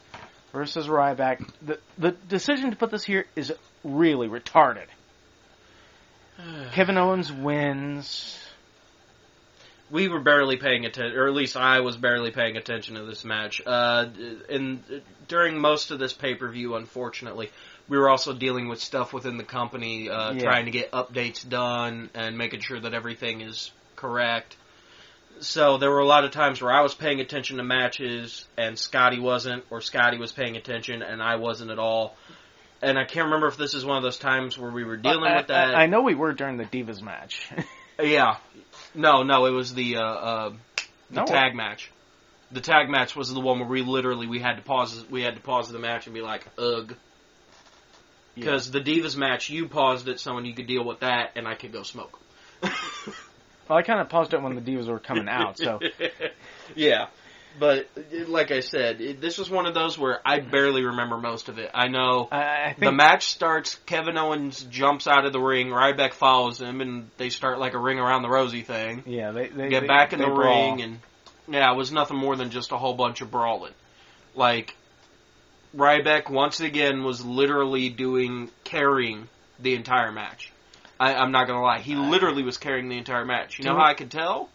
versus 0.54 0.88
Ryback. 0.88 1.48
The 1.62 1.80
the 1.98 2.12
decision 2.12 2.72
to 2.72 2.78
put 2.78 2.92
this 2.92 3.04
here 3.04 3.26
is 3.36 3.54
really 3.84 4.28
retarded. 4.28 4.86
Kevin 6.72 6.98
Owens 6.98 7.32
wins. 7.32 8.40
We 9.92 10.08
were 10.08 10.20
barely 10.20 10.58
paying 10.58 10.86
attention, 10.86 11.18
or 11.18 11.28
at 11.28 11.34
least 11.34 11.58
I 11.58 11.80
was 11.80 11.98
barely 11.98 12.32
paying 12.32 12.58
attention 12.58 12.96
to 12.96 13.04
this 13.04 13.26
match. 13.26 13.62
Uh, 13.66 14.06
and 14.50 14.84
during 15.28 15.60
most 15.60 15.92
of 15.92 16.00
this 16.00 16.14
pay 16.14 16.36
per 16.36 16.50
view, 16.50 16.76
unfortunately, 16.76 17.50
we 17.88 17.98
were 17.98 18.10
also 18.10 18.34
dealing 18.34 18.68
with 18.68 18.80
stuff 18.80 19.14
within 19.14 19.38
the 19.38 19.44
company, 19.44 20.10
uh, 20.10 20.34
Yeah. 20.34 20.40
trying 20.44 20.66
to 20.66 20.72
get 20.72 20.92
updates 20.92 21.48
done 21.48 22.10
and 22.14 22.38
making 22.38 22.62
sure 22.62 22.80
that 22.80 22.94
everything 22.94 23.42
is 23.42 23.72
correct. 23.96 24.56
So 25.42 25.78
there 25.78 25.90
were 25.90 26.00
a 26.00 26.06
lot 26.06 26.26
of 26.26 26.32
times 26.32 26.62
where 26.62 26.72
I 26.72 26.82
was 26.82 26.94
paying 26.94 27.22
attention 27.22 27.58
to 27.58 27.64
matches 27.64 28.46
and 28.58 28.78
Scotty 28.78 29.20
wasn't, 29.20 29.64
or 29.70 29.82
Scotty 29.82 30.18
was 30.18 30.32
paying 30.32 30.58
attention 30.58 31.02
and 31.02 31.22
I 31.24 31.38
wasn't 31.38 31.72
at 31.72 31.80
all. 31.80 32.16
And 32.82 32.98
I 32.98 33.06
can't 33.06 33.26
remember 33.26 33.48
if 33.48 33.58
this 33.58 33.74
is 33.74 33.86
one 33.86 33.98
of 33.98 34.04
those 34.04 34.18
times 34.20 34.58
where 34.58 34.72
we 34.72 34.84
were 34.84 34.98
dealing 34.98 35.34
with 35.36 35.48
that. 35.48 35.76
I, 35.76 35.84
I 35.84 35.86
know 35.88 36.02
we 36.02 36.16
were 36.16 36.34
during 36.34 36.58
the 36.58 36.66
Divas 36.66 37.02
match. 37.02 37.50
Yeah. 38.02 38.38
No, 39.00 39.24
no, 39.24 39.46
it 39.46 39.52
was 39.52 39.74
the 39.74 39.96
uh, 39.96 40.02
uh, 40.02 40.50
the 41.10 41.22
No. 41.22 41.26
tag 41.26 41.56
match. 41.56 41.90
The 42.52 42.60
tag 42.60 42.90
match 42.90 43.16
was 43.16 43.34
the 43.34 43.40
one 43.40 43.60
where 43.60 43.68
we 43.68 43.82
literally 43.82 44.28
we 44.28 44.40
had 44.40 44.58
to 44.58 44.62
pause 44.62 45.06
we 45.10 45.22
had 45.22 45.36
to 45.36 45.42
pause 45.42 45.70
the 45.70 45.80
match 45.80 46.06
and 46.06 46.14
be 46.14 46.22
like, 46.22 46.46
ugh. 46.58 46.94
Because 48.36 48.72
the 48.72 48.82
Divas 48.82 49.16
match, 49.16 49.50
you 49.50 49.68
paused 49.68 50.08
it 50.08 50.20
so 50.20 50.38
you 50.40 50.54
could 50.54 50.68
deal 50.68 50.84
with 50.84 51.00
that, 51.00 51.32
and 51.36 51.48
I 51.48 51.56
could 51.56 51.72
go 51.72 51.84
smoke. 51.84 52.20
Well, 53.70 53.78
I 53.78 53.84
kind 53.84 54.02
of 54.02 54.10
paused 54.10 54.34
it 54.34 54.42
when 54.42 54.56
the 54.56 54.62
divas 54.62 54.88
were 54.88 54.98
coming 54.98 55.30
out, 55.30 55.60
so 55.60 55.80
yeah. 56.76 57.10
But 57.58 57.90
like 58.28 58.52
I 58.52 58.60
said, 58.62 59.02
it, 59.02 59.22
this 59.22 59.38
was 59.38 59.50
one 59.50 59.66
of 59.66 59.74
those 59.74 59.98
where 59.98 60.20
I 60.26 60.40
barely 60.40 60.84
remember 60.84 61.18
most 61.18 61.50
of 61.50 61.58
it. 61.58 61.72
I 61.74 61.88
know 61.88 62.28
I, 62.32 62.38
I 62.38 62.76
the 62.78 62.92
match 62.92 63.28
starts. 63.30 63.76
Kevin 63.86 64.18
Owens 64.18 64.62
jumps 64.64 65.08
out 65.08 65.26
of 65.26 65.34
the 65.34 65.40
ring. 65.42 65.68
Ryback 65.68 66.14
follows 66.14 66.62
him, 66.62 66.80
and 66.80 67.10
they 67.18 67.30
start 67.30 67.60
like 67.60 67.74
a 67.74 67.80
ring 67.80 68.00
around 68.00 68.22
the 68.22 68.30
rosy 68.30 68.62
thing. 68.62 69.04
yeah, 69.08 69.32
they, 69.32 69.48
they 69.48 69.70
Get 69.70 69.82
they- 69.82 69.88
back 69.88 70.14
in 70.14 70.20
the 70.20 70.28
brawl. 70.28 70.72
ring, 70.76 70.82
and 70.82 71.00
yeah, 71.50 71.72
it 71.72 71.76
was 71.76 71.92
nothing 71.92 72.18
more 72.18 72.36
than 72.36 72.50
just 72.52 72.72
a 72.72 72.78
whole 72.78 72.94
bunch 72.94 73.22
of 73.22 73.32
brawling. 73.32 73.74
Like 74.36 74.76
Ryback 75.76 76.30
once 76.30 76.60
again 76.62 77.04
was 77.04 77.24
literally 77.26 77.90
doing 77.90 78.50
carrying 78.64 79.28
the 79.60 79.76
entire 79.76 80.12
match. 80.12 80.52
I, 81.00 81.14
I'm 81.16 81.32
not 81.32 81.48
gonna 81.48 81.62
lie, 81.62 81.80
he 81.80 81.96
literally 81.96 82.44
was 82.44 82.58
carrying 82.58 82.90
the 82.90 82.98
entire 82.98 83.26
match. 83.26 83.60
You 83.60 83.66
know 83.66 83.76
how 83.76 83.86
I 83.86 83.94
could 83.94 84.12
tell? 84.12 84.50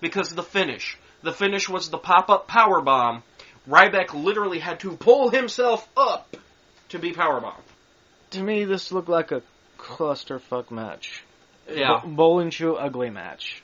Because 0.00 0.30
of 0.30 0.36
the 0.36 0.42
finish. 0.42 0.96
The 1.24 1.32
finish 1.32 1.68
was 1.68 1.88
the 1.90 1.98
pop-up 1.98 2.46
power 2.46 2.80
bomb. 2.80 3.22
Ryback 3.68 4.12
literally 4.12 4.58
had 4.58 4.80
to 4.80 4.96
pull 4.96 5.30
himself 5.30 5.88
up 5.96 6.36
to 6.90 6.98
be 6.98 7.12
power 7.12 7.40
bomb. 7.40 7.60
to 8.30 8.42
me, 8.42 8.64
this 8.64 8.92
looked 8.92 9.08
like 9.08 9.32
a 9.32 9.42
clusterfuck 9.78 10.70
match. 10.70 11.24
Yeah. 11.68 12.00
Bo- 12.02 12.08
bowling 12.10 12.50
shoe 12.50 12.74
ugly 12.74 13.08
match. 13.08 13.62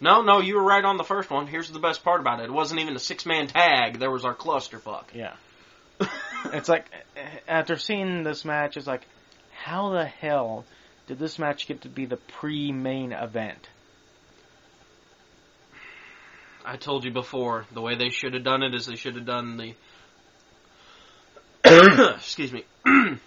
No, 0.00 0.20
no, 0.20 0.40
you 0.40 0.56
were 0.56 0.62
right 0.62 0.84
on 0.84 0.98
the 0.98 1.04
first 1.04 1.30
one. 1.30 1.46
Here's 1.46 1.70
the 1.70 1.78
best 1.78 2.04
part 2.04 2.20
about 2.20 2.40
it. 2.40 2.44
It 2.44 2.52
wasn't 2.52 2.80
even 2.80 2.94
a 2.94 2.98
six-man 2.98 3.46
tag. 3.46 3.98
There 3.98 4.10
was 4.10 4.24
our 4.24 4.34
clusterfuck. 4.34 5.04
Yeah. 5.14 5.34
It's 6.52 6.68
like 6.68 6.84
after 7.48 7.78
seeing 7.78 8.22
this 8.22 8.44
match, 8.44 8.76
it's 8.76 8.86
like, 8.86 9.06
how 9.62 9.92
the 9.92 10.04
hell 10.04 10.66
did 11.06 11.18
this 11.18 11.38
match 11.38 11.66
get 11.66 11.80
to 11.82 11.88
be 11.88 12.04
the 12.04 12.18
pre-main 12.18 13.12
event? 13.12 13.66
I 16.64 16.76
told 16.76 17.04
you 17.04 17.10
before, 17.10 17.66
the 17.72 17.80
way 17.80 17.94
they 17.94 18.10
should 18.10 18.34
have 18.34 18.44
done 18.44 18.62
it 18.62 18.74
is 18.74 18.86
they 18.86 18.96
should 18.96 19.16
have 19.16 19.26
done 19.26 19.56
the. 19.58 19.74
excuse 22.16 22.52
me. 22.52 22.64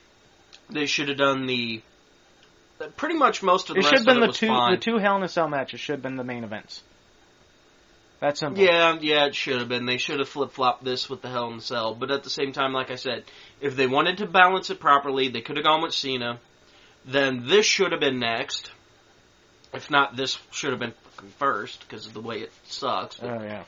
they 0.70 0.88
should 0.88 1.10
have 1.10 1.18
done 1.18 1.46
the. 1.46 1.82
Pretty 2.96 3.16
much 3.16 3.42
most 3.42 3.70
of 3.70 3.76
the 3.76 3.80
It 3.80 3.86
should 3.86 3.98
have 4.00 4.06
been 4.06 4.20
the 4.20 4.32
two 4.32 4.48
fine. 4.48 4.72
the 4.72 4.78
two 4.78 4.98
Hell 4.98 5.18
in 5.18 5.24
a 5.24 5.28
Cell 5.28 5.48
matches 5.48 5.80
should 5.80 5.94
have 5.94 6.02
been 6.02 6.16
the 6.16 6.24
main 6.24 6.44
events. 6.44 6.84
That's 8.20 8.40
simple. 8.40 8.64
Yeah, 8.64 8.98
yeah, 9.00 9.26
it 9.26 9.36
should 9.36 9.60
have 9.60 9.70
been. 9.70 9.86
They 9.86 9.98
should 9.98 10.20
have 10.20 10.30
flip 10.30 10.52
flopped 10.52 10.84
this 10.84 11.08
with 11.10 11.22
the 11.22 11.30
Hell 11.30 11.50
in 11.50 11.58
the 11.58 11.64
Cell. 11.64 11.94
But 11.94 12.10
at 12.10 12.24
the 12.24 12.30
same 12.30 12.52
time, 12.52 12.74
like 12.74 12.90
I 12.90 12.96
said, 12.96 13.24
if 13.62 13.76
they 13.76 13.86
wanted 13.86 14.20
to 14.20 14.28
balance 14.28 14.70
it 14.72 14.80
properly, 14.80 15.30
they 15.30 15.42
could 15.42 15.58
have 15.58 15.66
gone 15.66 15.84
with 15.84 15.94
Cena. 15.94 16.40
Then 17.06 17.48
this 17.48 17.66
should 17.66 17.92
have 17.92 18.02
been 18.02 18.20
next. 18.20 18.72
If 19.74 19.92
not, 19.92 20.16
this 20.16 20.40
should 20.52 20.72
have 20.72 20.80
been 20.80 20.94
first 21.38 21.80
because 21.82 22.06
of 22.06 22.14
the 22.14 22.22
way 22.22 22.40
it 22.40 22.52
sucks. 22.66 23.20
Oh 23.22 23.42
yeah. 23.42 23.64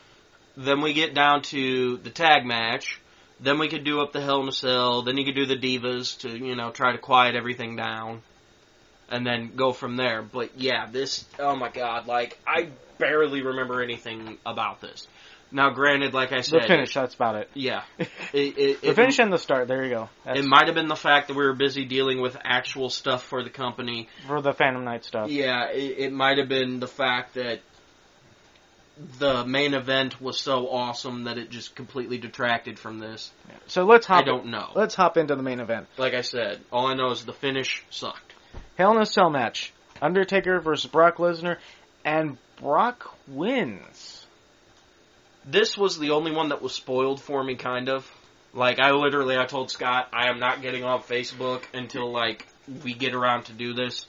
Then 0.58 0.82
we 0.82 0.94
get 0.94 1.14
down 1.14 1.42
to 1.44 1.98
the 1.98 2.10
tag 2.10 2.46
match. 2.46 3.00
Then 3.40 3.60
we 3.60 3.70
could 3.70 3.86
do 3.86 4.02
up 4.02 4.12
the 4.12 4.22
Hell 4.22 4.42
in 4.42 4.50
a 4.50 4.52
Cell. 4.52 5.04
Then 5.04 5.18
you 5.18 5.24
could 5.24 5.36
do 5.36 5.46
the 5.46 5.56
Divas 5.56 6.20
to, 6.20 6.30
you 6.30 6.56
know, 6.56 6.72
try 6.72 6.92
to 6.92 6.98
quiet 6.98 7.36
everything 7.36 7.76
down. 7.76 8.22
And 9.10 9.26
then 9.26 9.54
go 9.56 9.72
from 9.72 9.96
there. 9.96 10.22
But 10.22 10.58
yeah, 10.58 10.88
this, 10.92 11.26
oh 11.40 11.56
my 11.56 11.70
god, 11.70 12.06
like, 12.06 12.38
I 12.46 12.70
barely 12.98 13.42
remember 13.42 13.82
anything 13.82 14.38
about 14.46 14.82
this. 14.82 15.08
Now, 15.52 15.72
granted, 15.72 16.14
like 16.14 16.32
I 16.32 16.42
said, 16.42 16.62
The 16.62 16.68
finish. 16.68 16.94
That's 16.94 17.16
about 17.16 17.36
it. 17.36 17.50
yeah, 17.56 17.82
it, 18.00 18.08
it, 18.34 18.82
The 18.82 18.90
it, 18.90 18.96
finish 18.96 19.18
and 19.20 19.34
the 19.34 19.38
start. 19.40 19.68
There 19.68 19.84
you 19.84 19.90
go. 19.90 20.10
That's 20.24 20.40
it 20.40 20.46
might 20.46 20.68
have 20.68 20.76
been 20.76 20.88
the 20.88 20.96
fact 20.96 21.28
that 21.30 21.36
we 21.36 21.44
were 21.44 21.56
busy 21.56 21.86
dealing 21.86 22.22
with 22.22 22.38
actual 22.44 22.90
stuff 22.90 23.24
for 23.24 23.44
the 23.44 23.50
company. 23.50 24.10
for 24.28 24.42
the 24.42 24.52
Fandom 24.52 24.84
Knight 24.84 25.06
stuff. 25.06 25.30
Yeah, 25.30 25.70
it, 25.72 25.98
it 25.98 26.14
might 26.14 26.38
have 26.38 26.50
been 26.50 26.80
the 26.80 26.88
fact 26.88 27.34
that 27.34 27.62
the 29.18 29.46
main 29.46 29.74
event 29.74 30.22
was 30.22 30.40
so 30.40 30.70
awesome 30.70 31.24
that 31.24 31.38
it 31.38 31.50
just 31.50 31.74
completely 31.76 32.18
detracted 32.18 32.78
from 32.78 33.00
this. 33.00 33.32
So 33.68 33.86
let's 33.86 34.06
hop. 34.06 34.22
I 34.22 34.26
don't 34.26 34.48
know. 34.48 34.70
Let's 34.76 34.94
hop 34.94 35.18
into 35.18 35.36
the 35.36 35.44
main 35.44 35.60
event. 35.60 35.88
Like 35.98 36.14
I 36.14 36.22
said, 36.22 36.60
all 36.72 36.88
I 36.88 36.96
know 36.96 37.12
is 37.12 37.24
the 37.26 37.34
finish 37.34 37.84
sucked. 37.90 38.34
Hell 38.78 38.92
in 38.96 39.02
a 39.02 39.06
Cell 39.06 39.30
match. 39.30 39.74
Undertaker 40.02 40.60
versus 40.60 40.90
Brock 40.90 41.18
Lesnar, 41.18 41.58
and 42.06 42.38
Brock 42.62 43.16
wins. 43.28 44.19
This 45.52 45.78
was 45.78 45.98
the 45.98 46.12
only 46.12 46.32
one 46.32 46.50
that 46.50 46.62
was 46.62 46.74
spoiled 46.74 47.22
for 47.22 47.44
me, 47.44 47.56
kind 47.56 47.90
of. 47.90 48.10
Like 48.54 48.80
I 48.80 48.92
literally, 48.92 49.38
I 49.38 49.46
told 49.46 49.72
Scott, 49.72 50.10
I 50.14 50.30
am 50.30 50.40
not 50.40 50.62
getting 50.62 50.84
on 50.84 51.02
Facebook 51.02 51.64
until 51.74 52.12
like 52.12 52.48
we 52.84 52.94
get 52.94 53.14
around 53.14 53.46
to 53.46 53.54
do 53.54 53.74
this. 53.74 54.06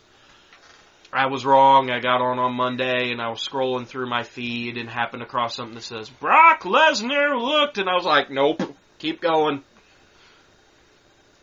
I 1.12 1.26
was 1.26 1.44
wrong. 1.44 1.90
I 1.90 2.00
got 2.00 2.20
on 2.20 2.38
on 2.38 2.54
Monday 2.54 3.10
and 3.10 3.20
I 3.20 3.30
was 3.30 3.46
scrolling 3.46 3.86
through 3.86 4.08
my 4.08 4.22
feed 4.22 4.76
and 4.76 4.88
happened 4.88 5.22
across 5.22 5.56
something 5.56 5.74
that 5.74 5.82
says 5.82 6.08
Brock 6.08 6.62
Lesnar 6.62 7.40
looked, 7.40 7.78
and 7.78 7.88
I 7.88 7.94
was 7.94 8.04
like, 8.04 8.30
nope, 8.30 8.62
keep 8.98 9.20
going. 9.20 9.64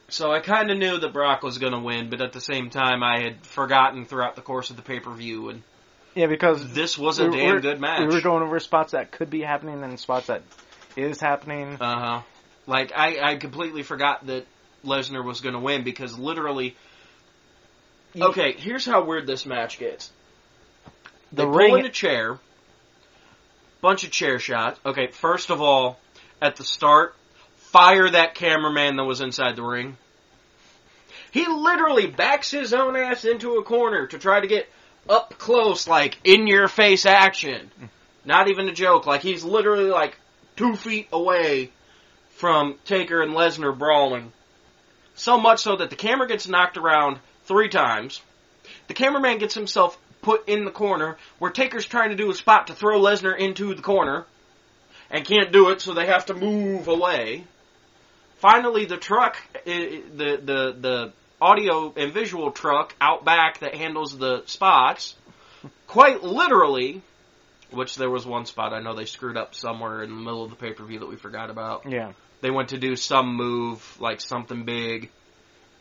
So 0.10 0.32
I 0.32 0.40
kind 0.40 0.72
of 0.72 0.78
knew 0.78 0.98
that 1.00 1.12
Brock 1.12 1.44
was 1.44 1.58
going 1.58 1.74
to 1.74 1.80
win, 1.80 2.10
but 2.10 2.22
at 2.22 2.32
the 2.32 2.40
same 2.40 2.70
time, 2.70 3.04
I 3.04 3.20
had 3.20 3.46
forgotten 3.46 4.06
throughout 4.06 4.36
the 4.36 4.42
course 4.42 4.70
of 4.70 4.78
the 4.78 4.82
pay 4.82 5.02
per 5.02 5.14
view, 5.14 5.50
and 5.50 5.64
Yeah, 6.18 6.26
because 6.26 6.74
this 6.74 6.98
was 6.98 7.20
a 7.20 7.28
we- 7.30 7.38
damn 7.38 7.60
good 7.62 7.80
match. 7.80 8.00
we 8.00 8.08
were 8.08 8.22
going 8.22 8.42
over 8.42 8.60
spots 8.60 8.94
that 8.94 9.12
could 9.12 9.30
be 9.30 9.42
happening 9.42 9.84
and 9.84 10.00
spots 10.00 10.28
that 10.28 10.42
is 10.96 11.22
happening. 11.22 11.78
Uh 11.80 12.00
huh. 12.00 12.22
Like 12.66 12.92
I, 12.96 13.20
I 13.34 13.36
completely 13.36 13.84
forgot 13.84 14.26
that 14.26 14.48
Lesnar 14.84 15.24
was 15.24 15.42
going 15.42 15.54
to 15.54 15.60
win 15.60 15.84
because 15.84 16.18
literally. 16.18 16.76
Okay, 18.20 18.54
here's 18.54 18.84
how 18.84 19.04
weird 19.04 19.28
this 19.28 19.46
match 19.46 19.78
gets. 19.78 20.12
They 21.32 21.44
The 21.44 21.50
ring- 21.50 21.78
in 21.78 21.86
a 21.86 21.92
chair, 21.92 22.40
bunch 23.82 24.04
of 24.04 24.10
chair 24.10 24.40
shots. 24.40 24.80
Okay, 24.84 25.08
first 25.12 25.52
of 25.52 25.62
all, 25.62 26.00
at 26.42 26.56
the 26.56 26.64
start, 26.64 27.16
fire 27.58 28.10
that 28.10 28.34
cameraman 28.34 28.96
that 28.96 29.04
was 29.04 29.22
inside 29.22 29.56
the 29.56 29.62
ring. 29.62 29.98
He 31.30 31.46
literally 31.46 32.08
backs 32.08 32.50
his 32.50 32.74
own 32.74 32.96
ass 32.96 33.24
into 33.24 33.58
a 33.58 33.64
corner 33.64 34.08
to 34.08 34.18
try 34.18 34.40
to 34.40 34.48
get 34.48 34.68
up 35.10 35.38
close, 35.38 35.88
like 35.88 36.18
in 36.24 36.48
your 36.48 36.68
face 36.68 37.06
action. 37.06 37.72
Not 38.26 38.50
even 38.50 38.68
a 38.68 38.74
joke. 38.74 39.06
Like 39.06 39.22
he's 39.22 39.44
literally 39.44 39.90
like 39.90 40.18
two 40.56 40.76
feet 40.76 41.08
away 41.12 41.72
from 42.32 42.76
Taker 42.86 43.22
and 43.22 43.34
Lesnar 43.34 43.78
brawling. 43.78 44.32
So 45.16 45.40
much 45.40 45.62
so 45.62 45.78
that 45.78 45.90
the 45.90 45.96
camera 45.96 46.28
gets 46.28 46.48
knocked 46.48 46.78
around 46.78 47.20
three 47.46 47.70
times. 47.70 48.22
The 48.88 48.94
cameraman 48.94 49.40
gets 49.40 49.56
himself 49.56 49.98
put 50.22 50.48
in 50.50 50.66
the 50.66 50.72
corner 50.72 51.18
where 51.40 51.52
Taker's 51.52 51.86
trying 51.86 52.10
to 52.10 52.16
do 52.16 52.30
a 52.30 52.36
spot 52.36 52.68
to 52.68 52.74
throw 52.74 53.00
Lesnar 53.00 53.38
into 53.38 53.74
the 53.74 53.82
corner 53.82 54.26
and 55.10 55.26
can't 55.26 55.52
do 55.52 55.70
it, 55.70 55.82
so 55.82 55.94
they 55.94 56.08
have 56.08 56.26
to 56.26 56.34
move 56.34 56.88
away. 56.88 57.46
Finally, 58.40 58.86
the 58.86 58.98
truck, 58.98 59.38
the 59.66 60.04
the 60.16 60.76
the 60.80 61.14
audio 61.42 61.94
and 61.96 62.14
visual 62.14 62.52
truck 62.52 62.96
out 63.00 63.24
back 63.26 63.60
that 63.60 63.76
handles 63.76 64.18
the 64.18 64.44
spots, 64.46 65.16
quite 65.88 66.24
literally, 66.24 67.02
which 67.72 67.96
there 67.96 68.10
was 68.10 68.26
one 68.26 68.46
spot 68.46 68.74
I 68.74 68.80
know 68.82 68.96
they 68.96 69.06
screwed 69.06 69.38
up 69.38 69.54
somewhere 69.56 70.04
in 70.04 70.10
the 70.10 70.16
middle 70.22 70.44
of 70.44 70.50
the 70.50 70.56
pay 70.56 70.74
per 70.74 70.84
view 70.86 71.00
that 71.00 71.10
we 71.10 71.16
forgot 71.16 71.50
about 71.50 71.84
Yeah. 71.90 72.14
they 72.42 72.50
went 72.52 72.70
to 72.70 72.78
do 72.78 72.96
some 72.96 73.36
move, 73.36 73.98
like 74.00 74.22
something 74.22 74.64
big, 74.66 75.10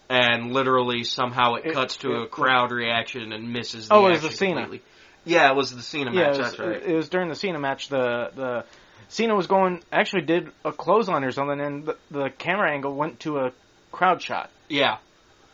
and 0.08 0.52
literally 0.52 1.04
somehow 1.04 1.54
it, 1.54 1.66
It- 1.66 1.74
cuts 1.74 1.96
to 1.98 2.12
it- 2.12 2.22
a 2.22 2.26
crowd 2.26 2.70
reaction 2.72 3.32
and 3.32 3.52
misses. 3.52 3.88
The 3.88 3.94
Oh, 3.94 4.06
it 4.06 4.10
was 4.12 4.22
the 4.22 4.30
Cena. 4.30 4.62
completely. 4.62 4.82
Yeah, 5.24 5.50
it 5.50 5.56
was 5.56 5.74
the 5.74 5.82
Cena 5.82 6.12
Yeah, 6.12 6.20
match. 6.20 6.26
it 6.26 6.28
was, 6.38 6.38
that's 6.38 6.58
right. 6.60 6.82
it 6.82 6.94
was 6.94 7.08
during 7.08 7.28
the 7.28 7.34
Cena 7.34 7.58
match. 7.58 7.88
The 7.88 8.30
the 8.34 8.64
Cena 9.08 9.34
was 9.34 9.46
going 9.48 9.82
actually 9.92 10.22
did 10.22 10.50
a 10.64 10.72
clothesline 10.72 11.24
or 11.24 11.30
something, 11.32 11.60
and 11.60 11.86
the, 11.86 11.96
the 12.10 12.30
camera 12.30 12.70
angle 12.72 12.94
went 12.94 13.20
to 13.20 13.38
a 13.38 13.52
crowd 13.92 14.20
shot. 14.22 14.50
yeah. 14.68 14.98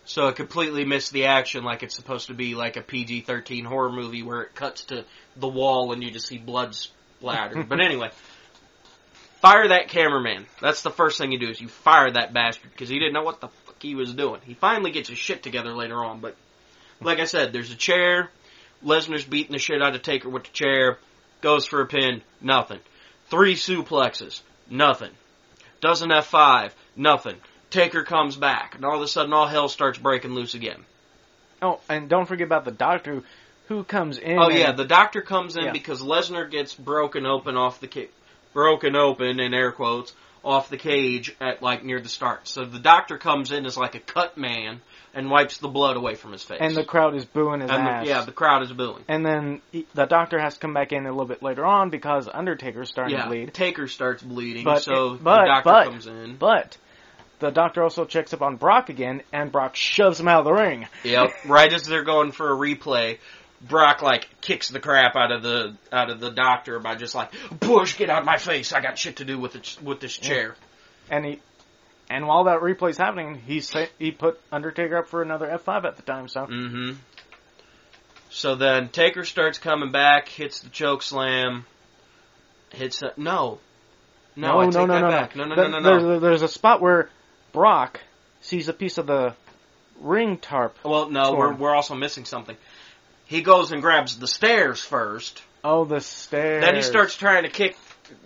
So 0.05 0.27
it 0.29 0.37
completely 0.37 0.85
missed 0.85 1.13
the 1.13 1.27
action, 1.27 1.63
like 1.63 1.83
it's 1.83 1.95
supposed 1.95 2.27
to 2.27 2.35
be 2.35 2.55
like 2.55 2.77
a 2.77 2.83
PG-13 2.83 3.65
horror 3.65 3.93
movie 3.93 4.23
where 4.23 4.43
it 4.43 4.55
cuts 4.55 4.85
to 4.87 5.05
the 5.37 5.49
wall 5.49 5.93
and 5.93 6.03
you 6.03 6.11
just 6.11 6.27
see 6.27 6.39
blood 6.39 6.75
splatter. 6.75 7.63
but 7.69 7.81
anyway, 7.81 8.11
fire 9.41 9.69
that 9.69 9.89
cameraman. 9.89 10.47
That's 10.61 10.83
the 10.83 10.91
first 10.91 11.19
thing 11.19 11.31
you 11.31 11.39
do 11.39 11.51
is 11.51 11.61
you 11.61 11.69
fire 11.69 12.11
that 12.11 12.33
bastard 12.33 12.73
because 12.73 12.89
he 12.89 12.99
didn't 12.99 13.15
know 13.15 13.23
what 13.23 13.41
the 13.41 13.49
fuck 13.49 13.81
he 13.81 13.95
was 13.95 14.13
doing. 14.13 14.41
He 14.45 14.55
finally 14.55 14.91
gets 14.91 15.09
his 15.09 15.19
shit 15.19 15.43
together 15.43 15.73
later 15.73 16.05
on, 16.05 16.21
but 16.21 16.37
like 17.01 17.21
I 17.21 17.25
said, 17.25 17.53
there's 17.53 17.71
a 17.71 17.77
chair. 17.77 18.31
Lesnar's 18.85 19.25
beating 19.25 19.53
the 19.53 19.59
shit 19.59 19.83
out 19.83 19.95
of 19.95 20.03
Taker 20.03 20.29
with 20.29 20.45
the 20.45 20.51
chair. 20.51 20.99
Goes 21.41 21.67
for 21.67 21.81
a 21.81 21.87
pin. 21.87 22.23
Nothing. 22.41 22.81
Three 23.31 23.55
suplexes. 23.55 24.43
Nothing. 24.69 25.11
Doesn't 25.81 26.11
F5. 26.11 26.73
Nothing. 26.97 27.37
Taker 27.73 28.05
comes 28.05 28.37
back, 28.37 28.75
and 28.77 28.85
all 28.85 28.97
of 28.97 29.03
a 29.03 29.09
sudden, 29.09 29.33
all 29.33 29.47
hell 29.49 29.69
starts 29.69 29.99
breaking 29.99 30.33
loose 30.35 30.55
again. 30.55 30.85
Oh, 31.61 31.81
and 31.89 32.09
don't 32.09 32.27
forget 32.27 32.47
about 32.47 32.65
the 32.65 32.71
doctor 32.71 33.23
who 33.69 33.83
comes 33.85 34.19
in. 34.19 34.39
Oh 34.39 34.51
yeah, 34.51 34.73
the 34.73 34.85
doctor 34.85 35.23
comes 35.23 35.57
in 35.57 35.65
Yeah. 35.65 35.73
because 35.73 36.03
Lesnar 36.03 36.51
gets 36.51 36.75
broken 36.75 37.25
open 37.27 37.57
off 37.57 37.81
the 37.81 38.09
broken 38.53 38.95
open 38.97 39.41
in 39.41 39.55
air 39.55 39.73
quotes 39.73 40.13
off 40.45 40.69
the 40.69 40.77
cage 40.77 41.35
at 41.41 41.63
like 41.63 41.85
near 41.85 42.01
the 42.01 42.09
start. 42.09 42.49
So 42.49 42.65
the 42.65 42.81
doctor 42.81 43.17
comes 43.17 43.53
in 43.53 43.65
as 43.65 43.77
like 43.77 43.95
a 43.95 44.01
cut 44.01 44.37
man 44.37 44.81
and 45.15 45.31
wipes 45.31 45.59
the 45.59 45.69
blood 45.69 45.97
away 45.97 46.17
from 46.17 46.33
his 46.33 46.43
face. 46.43 46.59
And 46.61 46.77
the 46.77 46.85
crowd 46.85 47.15
is 47.15 47.25
booing 47.25 47.61
his 47.61 47.71
And 47.71 47.87
the- 47.87 47.91
ass. 47.91 48.07
yeah, 48.07 48.25
the 48.25 48.33
crowd 48.33 48.63
is 48.63 48.73
booing. 48.73 49.05
and 49.09 49.25
then 49.25 49.63
he, 49.71 49.87
the 49.95 50.05
doctor 50.07 50.39
has 50.41 50.55
to 50.55 50.61
come 50.61 50.75
back 50.75 50.91
in 50.93 51.07
a 51.07 51.11
little 51.11 51.27
bit 51.27 51.43
later 51.45 51.65
on 51.65 51.91
because 51.91 52.29
Undertaker's 52.29 52.89
starting 52.89 53.15
Yeah, 53.17 53.23
to 53.23 53.29
bleed. 53.29 53.55
Taker 53.55 53.87
starts 53.87 54.23
bleeding, 54.23 54.65
But 54.65 54.83
so 54.83 55.15
it- 55.15 55.23
but- 55.25 55.43
the 55.43 55.47
doctor 55.47 55.71
but- 55.71 55.85
comes 55.85 56.07
in. 56.09 56.37
But 56.37 56.77
the 57.43 57.51
doctor 57.51 57.83
also 57.83 58.05
checks 58.07 58.33
up 58.33 58.41
on 58.41 58.57
Brock 58.57 58.89
again, 58.89 59.23
and 59.33 59.53
Brock 59.53 59.77
shoves 59.77 60.19
him 60.19 60.29
out 60.29 60.39
of 60.41 60.45
the 60.45 60.53
ring. 60.53 60.87
Yep. 61.05 61.31
right 61.47 61.73
as 61.73 61.83
they're 61.83 62.05
going 62.05 62.33
for 62.33 62.51
a 62.53 62.57
replay, 62.57 63.19
Brock 63.61 64.01
like 64.01 64.29
kicks 64.41 64.69
the 64.71 64.81
crap 64.81 65.15
out 65.17 65.31
of 65.33 65.43
the 65.43 65.77
out 65.93 66.11
of 66.11 66.21
the 66.21 66.31
doctor 66.31 66.79
by 66.79 66.95
just 66.95 67.15
like 67.15 67.33
Bush, 67.61 67.97
get 67.99 68.09
out 68.11 68.21
of 68.21 68.25
my 68.27 68.39
face! 68.39 68.73
I 68.73 68.81
got 68.81 68.97
shit 68.97 69.17
to 69.17 69.25
do 69.25 69.39
with 69.39 69.57
it, 69.57 69.77
with 69.83 70.01
this 70.01 70.17
chair. 70.17 70.57
And 71.11 71.25
he, 71.25 71.41
and 72.09 72.27
while 72.27 72.45
that 72.45 72.61
replay's 72.61 72.97
happening, 72.97 73.41
he 73.47 73.63
he 73.99 74.11
put 74.13 74.41
Undertaker 74.51 74.99
up 74.99 75.09
for 75.09 75.21
another 75.23 75.47
F5 75.47 75.85
at 75.85 75.97
the 75.97 76.03
time. 76.03 76.29
So 76.29 76.47
Mm-hmm. 76.47 76.93
So 78.31 78.55
then 78.55 78.89
Taker 78.89 79.25
starts 79.25 79.59
coming 79.59 79.93
back, 79.93 80.27
hits 80.29 80.61
the 80.61 80.71
choke 80.71 81.03
slam, 81.03 81.67
hits 82.71 83.01
the 83.01 83.13
no, 83.17 83.59
no, 84.37 84.59
I 84.61 84.65
take 84.65 84.75
no, 84.75 84.87
no, 84.87 84.95
that 84.95 85.01
no, 85.01 85.11
back. 85.11 85.37
no, 85.37 85.45
No, 85.45 85.55
no, 85.55 85.69
no, 85.69 85.79
no, 85.79 85.83
There's, 85.83 86.03
no. 86.03 86.19
there's 86.21 86.43
a 86.43 86.49
spot 86.49 86.81
where 86.81 87.11
Brock 87.53 88.01
sees 88.41 88.69
a 88.69 88.73
piece 88.73 88.99
of 88.99 89.07
the 89.07 89.35
ring 90.01 90.39
tarp. 90.39 90.77
Well, 90.85 91.11
no, 91.11 91.35
we're 91.35 91.55
we're 91.55 91.75
also 91.75 91.95
missing 91.95 92.25
something. 92.25 92.57
He 93.27 93.43
goes 93.43 93.73
and 93.73 93.81
grabs 93.81 94.19
the 94.19 94.27
stairs 94.27 94.81
first. 94.83 95.43
Oh, 95.65 95.85
the 95.85 96.01
stairs. 96.01 96.65
Then 96.65 96.75
he 96.75 96.83
starts 96.83 97.17
trying 97.17 97.45
to 97.45 97.49
kick 97.49 97.77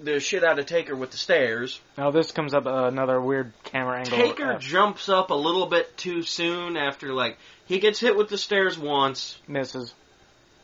the 0.03 0.21
shit 0.21 0.43
out 0.43 0.59
of 0.59 0.67
Taker 0.67 0.97
with 0.97 1.11
the 1.11 1.17
stairs. 1.17 1.81
Now 1.97 2.11
this 2.11 2.33
comes 2.33 2.55
up 2.55 2.67
uh, 2.67 2.87
another 2.87 3.21
weird 3.21 3.53
camera 3.65 3.99
angle. 3.99 4.19
Taker 4.19 4.55
uh, 4.55 4.59
jumps 4.59 5.09
up 5.09 5.31
a 5.31 5.35
little 5.35 5.67
bit 5.67 5.97
too 5.97 6.23
soon 6.23 6.77
after 6.77 7.13
like 7.13 7.39
he 7.67 7.79
gets 7.79 8.01
hit 8.01 8.17
with 8.17 8.29
the 8.29 8.39
stairs 8.39 8.79
once. 8.79 9.39
misses 9.47 9.95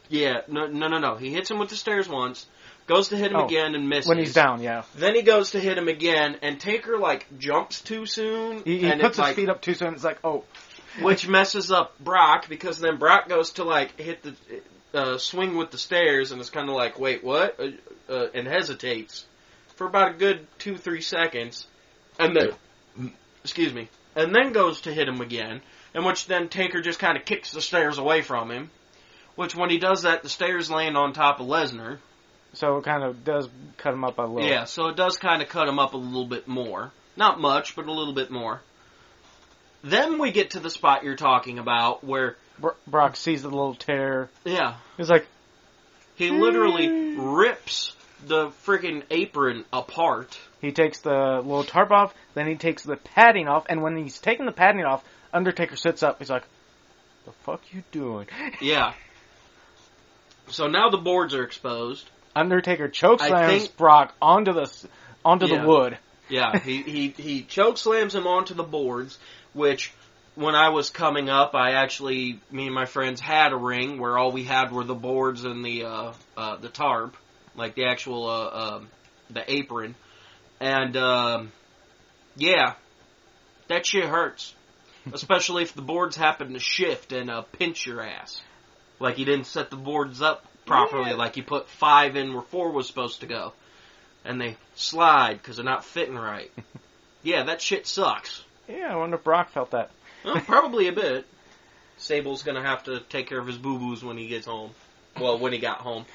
Yeah, 0.09 0.41
no, 0.49 0.67
no, 0.67 0.89
no, 0.89 0.99
no. 0.99 1.17
He 1.17 1.33
hits 1.33 1.51
him 1.51 1.59
with 1.59 1.71
the 1.71 1.77
stairs 1.77 2.09
once, 2.09 2.47
goes 2.87 3.09
to 3.09 3.17
hit 3.17 3.31
him 3.31 3.37
Oh, 3.39 3.47
again 3.47 3.75
and 3.75 3.89
misses. 3.89 4.09
when 4.09 4.19
he's 4.19 4.35
down. 4.35 4.63
Yeah, 4.63 4.83
Then 4.95 5.15
he 5.15 5.23
goes 5.23 5.53
to 5.53 5.61
hit 5.61 5.79
him 5.79 5.89
again, 5.89 6.37
and 6.43 6.61
Taker 6.61 6.99
like 6.99 7.27
jumps 7.39 7.81
too 7.81 8.07
soon, 8.07 8.63
he, 8.65 8.79
he 8.79 8.87
and 8.91 9.01
puts 9.01 9.17
his 9.17 9.23
like, 9.23 9.37
feet 9.37 9.49
up 9.49 9.61
too 9.61 9.75
soon. 9.75 9.95
It's 9.95 10.05
like, 10.05 10.19
oh, 10.25 10.45
which 11.01 11.27
messes 11.29 11.71
up 11.71 11.99
Brock 11.99 12.49
because 12.49 12.79
then 12.79 12.99
Brock 12.99 13.29
goes 13.29 13.53
to 13.53 13.65
like 13.65 13.99
hit 13.99 14.23
the 14.23 14.35
uh, 14.95 15.19
swing 15.19 15.57
with 15.57 15.71
the 15.71 15.79
stairs, 15.79 16.33
and 16.33 16.41
it's 16.41 16.51
kind 16.51 16.69
of 16.69 16.75
like, 16.75 16.99
wait, 16.99 17.25
what? 17.25 17.59
Uh, 17.59 17.69
uh, 18.13 18.27
and 18.35 18.47
hesitates 18.47 19.25
for 19.77 19.87
about 19.87 20.11
a 20.11 20.15
good 20.15 20.47
two, 20.59 20.77
three 20.77 21.01
seconds, 21.01 21.67
and 22.19 22.37
then, 22.37 23.11
excuse 23.43 23.73
me, 23.73 23.89
and 24.15 24.35
then 24.35 24.53
goes 24.53 24.83
to 24.83 24.93
hit 24.93 25.09
him 25.09 25.21
again, 25.23 25.63
in 25.95 26.05
which 26.05 26.27
then 26.27 26.49
Taker 26.49 26.83
just 26.83 26.99
kind 26.99 27.17
of 27.17 27.25
kicks 27.25 27.53
the 27.53 27.63
stairs 27.63 27.97
away 27.99 28.21
from 28.23 28.51
him. 28.51 28.71
Which 29.35 29.57
when 29.57 29.71
he 29.71 29.79
does 29.79 30.03
that, 30.03 30.23
the 30.23 30.29
stairs 30.29 30.71
land 30.71 30.95
on 30.95 31.15
top 31.15 31.41
of 31.41 31.47
Lesnar. 31.47 31.99
So 32.55 32.79
it 32.79 32.85
kind 32.85 33.03
of 33.03 33.25
does 33.25 33.49
cut 33.79 33.93
him 33.95 34.05
up 34.05 34.19
a 34.19 34.23
little. 34.23 34.49
Yeah, 34.49 34.65
so 34.65 34.89
it 34.89 34.97
does 34.97 35.17
kind 35.17 35.43
of 35.43 35.49
cut 35.49 35.69
him 35.69 35.79
up 35.79 35.95
a 35.95 35.97
little 35.97 36.27
bit 36.27 36.47
more. 36.49 36.91
Not 37.17 37.41
much, 37.41 37.77
but 37.77 37.87
a 37.87 37.93
little 37.93 38.15
bit 38.15 38.31
more. 38.31 38.61
Then 39.85 40.19
we 40.19 40.31
get 40.31 40.51
to 40.51 40.61
the 40.61 40.71
spot 40.71 41.03
you're 41.05 41.17
talking 41.17 41.59
about 41.59 42.05
where, 42.05 42.37
Bro- 42.59 42.77
Brock 42.87 43.17
sees 43.17 43.43
the 43.43 43.49
little 43.49 43.75
tear. 43.75 44.31
yeah, 44.45 44.77
He's 44.97 45.11
like, 45.11 45.27
he 46.15 46.31
literally 46.31 47.17
rips 47.17 47.95
the 48.25 48.49
freaking 48.65 49.03
apron 49.11 49.65
apart. 49.73 50.39
he 50.61 50.71
takes 50.71 51.01
the 51.01 51.11
little 51.43 51.65
tarp 51.65 51.91
off, 51.91 52.15
then 52.35 52.47
he 52.47 52.55
takes 52.55 52.85
the 52.85 52.97
padding 52.97 53.49
off, 53.49 53.67
and 53.69 53.83
when 53.83 53.97
he's 53.97 54.19
taking 54.21 54.47
the 54.47 54.53
padding 54.53 54.85
off, 54.85 55.03
Undertaker 55.33 55.75
sits 55.77 56.03
up. 56.03 56.19
He's 56.21 56.29
like, 56.31 56.45
"The 57.25 57.33
fuck 57.45 57.63
you 57.73 57.83
doing?" 57.91 58.29
Yeah. 58.61 58.93
So 60.49 60.67
now 60.69 60.91
the 60.91 60.99
boards 60.99 61.35
are 61.35 61.43
exposed. 61.43 62.09
Undertaker 62.35 62.89
chokeslams 62.89 63.75
Brock 63.77 64.15
onto 64.21 64.53
the 64.53 64.89
onto 65.25 65.47
Yeah. 65.47 65.63
the 65.63 65.69
wood. 65.69 65.99
Yeah, 66.29 66.61
he, 66.61 66.81
he, 66.81 67.09
he 67.09 67.43
choke 67.43 67.77
slams 67.77 68.15
him 68.15 68.27
onto 68.27 68.55
the 68.55 68.63
boards, 68.63 69.19
which 69.53 69.93
when 70.35 70.55
I 70.55 70.71
was 70.71 70.89
coming 70.89 71.29
up, 71.29 71.55
I 71.55 71.73
actually, 71.73 72.41
me 72.51 72.67
and 72.67 72.75
my 72.75 72.87
friends 72.87 73.21
had 73.21 73.53
a 73.53 73.57
ring 73.57 73.99
where 73.99 74.17
all 74.17 74.33
we 74.33 74.45
had 74.45 74.73
were 74.73 74.85
the 74.85 74.95
boards 74.95 75.45
and 75.45 75.63
the, 75.63 75.85
uh, 75.85 76.13
uh, 76.35 76.57
the 76.57 76.71
tarp, 76.71 77.19
like 77.55 77.75
the 77.75 77.85
actual, 77.85 78.31
uh, 78.31 78.49
um, 78.49 78.89
the 79.29 79.53
apron. 79.53 79.95
And, 80.59 80.97
um, 80.97 81.53
yeah, 82.37 82.75
that 83.69 83.85
shit 83.85 84.05
hurts. 84.05 84.55
Especially 85.13 85.65
if 85.65 85.75
the 85.75 85.83
boards 85.83 86.17
happen 86.17 86.55
to 86.55 86.61
shift 86.61 87.13
and, 87.13 87.29
uh, 87.29 87.43
pinch 87.43 87.85
your 87.85 88.01
ass. 88.01 88.41
Like 89.01 89.19
you 89.19 89.27
didn't 89.27 89.49
set 89.49 89.69
the 89.69 89.77
boards 89.77 90.23
up 90.23 90.47
properly, 90.67 91.11
Yeah. 91.11 91.17
like 91.17 91.37
you 91.37 91.43
put 91.43 91.69
five 91.69 92.17
in 92.17 92.33
where 92.33 92.43
four 92.43 92.71
was 92.71 92.87
supposed 92.87 93.21
to 93.21 93.27
go 93.27 93.53
and 94.25 94.41
they 94.41 94.57
slide 94.75 95.35
because 95.35 95.57
they're 95.57 95.65
not 95.65 95.85
fitting 95.85 96.15
right. 96.17 96.51
yeah, 97.23 97.45
that 97.45 97.61
shit 97.61 97.87
sucks. 97.87 98.43
Yeah, 98.69 98.93
I 98.93 98.97
wonder 98.97 99.17
if 99.17 99.25
Brock 99.25 99.51
felt 99.51 99.73
that. 99.73 99.91
Well, 100.25 100.41
probably 100.47 100.89
a 100.89 100.93
bit. 100.93 101.27
Sable's 101.99 102.43
gonna 102.43 102.63
have 102.63 102.85
to 102.85 103.01
take 103.01 103.29
care 103.29 103.39
of 103.39 103.47
his 103.47 103.59
boo 103.59 103.79
boos 103.79 104.03
when 104.05 104.17
he 104.17 104.29
gets 104.29 104.47
home. 104.47 104.71
Well, 105.21 105.39
when 105.39 105.53
he 105.53 105.59
got 105.59 105.79
home. 105.79 106.07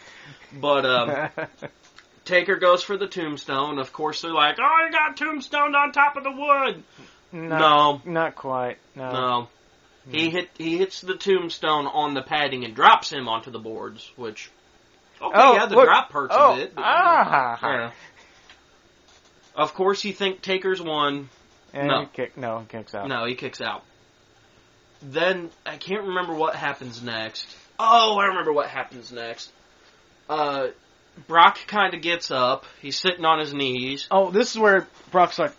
But 0.53 0.85
um, 0.85 1.29
Taker 2.25 2.55
goes 2.55 2.83
for 2.83 2.97
the 2.97 3.07
tombstone. 3.07 3.77
Of 3.79 3.93
course, 3.93 4.21
they're 4.21 4.33
like, 4.33 4.57
"Oh, 4.59 4.85
you 4.85 4.91
got 4.91 5.15
tombstone 5.17 5.75
on 5.75 5.91
top 5.91 6.17
of 6.17 6.23
the 6.23 6.31
wood." 6.31 6.83
not, 7.31 8.05
not 8.07 8.35
quite. 8.35 8.77
No. 8.95 9.11
No, 9.11 9.47
no. 10.07 10.17
He 10.19 10.29
hit 10.29 10.49
he 10.57 10.77
hits 10.77 11.01
the 11.01 11.15
tombstone 11.15 11.85
on 11.87 12.13
the 12.13 12.21
padding 12.21 12.63
and 12.65 12.75
drops 12.75 13.11
him 13.11 13.27
onto 13.27 13.51
the 13.51 13.59
boards. 13.59 14.09
Which, 14.15 14.49
okay, 15.21 15.37
Oh, 15.39 15.53
yeah, 15.55 15.65
the 15.67 15.75
look. 15.75 15.85
drop 15.85 16.11
hurts 16.11 16.33
Oh, 16.37 16.53
a 16.53 16.55
bit. 16.57 16.75
But, 16.75 16.83
ah. 16.85 17.59
yeah. 17.61 17.91
Of 19.55 19.73
course, 19.73 20.03
you 20.05 20.13
think 20.13 20.41
Taker's 20.41 20.81
won. 20.81 21.29
And 21.73 21.87
No. 21.87 22.01
he 22.01 22.05
kick, 22.07 22.37
no, 22.37 22.59
he 22.59 22.65
kicks 22.67 22.95
out. 22.95 23.07
No, 23.07 23.25
he 23.25 23.35
kicks 23.35 23.59
out. 23.61 23.83
Then 25.01 25.49
I 25.65 25.77
can't 25.77 26.03
remember 26.07 26.33
what 26.33 26.55
happens 26.55 27.03
next. 27.03 27.47
Oh, 27.79 28.17
I 28.17 28.27
remember 28.27 28.53
what 28.53 28.67
happens 28.69 29.11
next. 29.11 29.51
Uh, 30.29 30.67
Brock 31.27 31.57
kind 31.67 31.93
of 31.93 32.01
gets 32.01 32.31
up. 32.31 32.65
He's 32.81 32.97
sitting 32.97 33.25
on 33.25 33.39
his 33.39 33.53
knees. 33.53 34.07
Oh, 34.09 34.31
this 34.31 34.51
is 34.51 34.57
where 34.59 34.87
Brock's 35.11 35.37
like, 35.39 35.53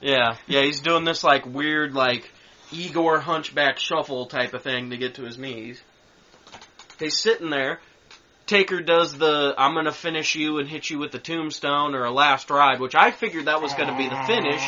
Yeah, 0.00 0.36
yeah, 0.46 0.62
he's 0.62 0.80
doing 0.80 1.04
this 1.04 1.22
like 1.24 1.44
weird 1.46 1.94
like 1.94 2.30
Igor 2.72 3.20
hunchback 3.20 3.78
shuffle 3.78 4.26
type 4.26 4.54
of 4.54 4.62
thing 4.62 4.90
to 4.90 4.96
get 4.96 5.14
to 5.14 5.22
his 5.22 5.38
knees. 5.38 5.80
He's 6.98 7.20
sitting 7.20 7.50
there. 7.50 7.80
Taker 8.46 8.80
does 8.80 9.16
the 9.16 9.54
I'm 9.56 9.74
gonna 9.74 9.92
finish 9.92 10.34
you 10.34 10.58
and 10.58 10.68
hit 10.68 10.88
you 10.88 10.98
with 10.98 11.12
the 11.12 11.18
tombstone 11.18 11.94
or 11.94 12.04
a 12.04 12.10
last 12.10 12.50
ride, 12.50 12.80
which 12.80 12.94
I 12.94 13.10
figured 13.10 13.44
that 13.44 13.60
was 13.60 13.74
gonna 13.74 13.96
be 13.96 14.08
the 14.08 14.22
finish. 14.26 14.62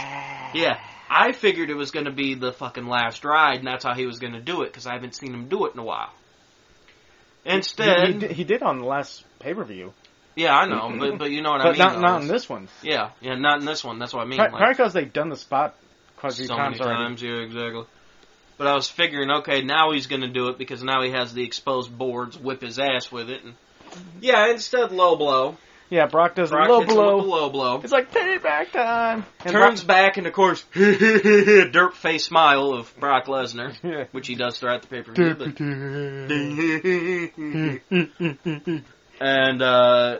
Yeah, 0.55 0.78
I 1.09 1.32
figured 1.32 1.70
it 1.70 1.74
was 1.74 1.90
going 1.90 2.07
to 2.07 2.12
be 2.12 2.34
the 2.34 2.53
fucking 2.53 2.86
last 2.86 3.24
ride, 3.24 3.59
and 3.59 3.66
that's 3.66 3.84
how 3.84 3.94
he 3.94 4.07
was 4.07 4.18
going 4.18 4.32
to 4.32 4.40
do 4.40 4.62
it 4.62 4.66
because 4.66 4.86
I 4.86 4.94
haven't 4.94 5.14
seen 5.14 5.34
him 5.34 5.48
do 5.48 5.66
it 5.66 5.74
in 5.74 5.80
a 5.80 5.84
while. 5.84 6.12
Instead, 7.44 8.07
he, 8.07 8.12
did, 8.14 8.30
he 8.32 8.44
did 8.44 8.62
on 8.62 8.78
the 8.78 8.84
last 8.84 9.24
pay 9.38 9.55
per 9.55 9.64
view, 9.64 9.92
yeah, 10.36 10.57
I 10.57 10.66
know, 10.66 10.94
but 10.98 11.18
but 11.18 11.30
you 11.30 11.42
know 11.42 11.51
what 11.51 11.62
I 11.62 11.64
but 11.64 11.72
mean. 11.72 11.78
not 11.78 11.94
though, 11.94 12.01
not 12.01 12.22
in 12.22 12.28
this 12.28 12.48
one. 12.48 12.68
Yeah, 12.82 13.11
yeah, 13.20 13.34
not 13.34 13.61
in 13.61 13.66
this 13.66 13.82
one. 13.82 13.98
That's 13.98 14.12
what 14.12 14.22
I 14.22 14.26
mean. 14.26 14.38
Probably 14.38 14.61
like, 14.61 14.76
because 14.76 14.92
they've 14.92 15.12
done 15.12 15.30
the 15.30 15.36
spot 15.36 15.74
quite 16.20 16.32
a 16.32 16.36
few 16.36 16.46
so 16.46 16.54
times 16.56 16.78
many 16.78 16.90
already. 16.90 17.04
times, 17.04 17.22
yeah, 17.22 17.40
exactly. 17.42 17.84
But 18.58 18.66
I 18.66 18.74
was 18.74 18.88
figuring, 18.88 19.30
okay, 19.30 19.62
now 19.62 19.92
he's 19.92 20.06
going 20.06 20.20
to 20.20 20.28
do 20.28 20.48
it 20.48 20.58
because 20.58 20.82
now 20.82 21.02
he 21.02 21.10
has 21.10 21.32
the 21.32 21.42
exposed 21.42 21.96
boards, 21.96 22.38
whip 22.38 22.60
his 22.60 22.78
ass 22.78 23.10
with 23.10 23.30
it, 23.30 23.42
and 23.42 23.54
yeah, 24.20 24.50
instead 24.50 24.92
low 24.92 25.16
blow. 25.16 25.56
Yeah, 25.88 26.06
Brock 26.06 26.36
does 26.36 26.50
Brock 26.50 26.68
a 26.68 26.72
low 26.72 26.80
hits 26.80 26.92
him 26.92 26.96
with 26.98 27.06
blow. 27.06 27.20
the 27.22 27.26
low 27.26 27.50
blow. 27.50 27.80
It's 27.82 27.92
like 27.92 28.12
payback 28.12 28.70
time. 28.70 29.24
And 29.44 29.52
Turns 29.52 29.82
back 29.82 30.18
and 30.18 30.26
of 30.28 30.32
course, 30.32 30.62
dirt 30.72 31.94
face 31.96 32.24
smile 32.26 32.74
of 32.74 32.94
Brock 33.00 33.26
Lesnar, 33.26 33.80
Brock, 33.82 34.08
which 34.12 34.28
he 34.28 34.36
does 34.36 34.60
throughout 34.60 34.82
the 34.82 34.88
pay 34.88 35.02
per 35.02 35.12
view. 35.12 35.34
and 39.20 39.62
uh, 39.62 40.18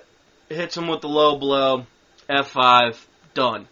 hits 0.49 0.77
him 0.77 0.89
with 0.89 1.03
the 1.03 1.09
low 1.09 1.39
blow. 1.39 1.87
F5, 2.29 2.97
done. 3.35 3.67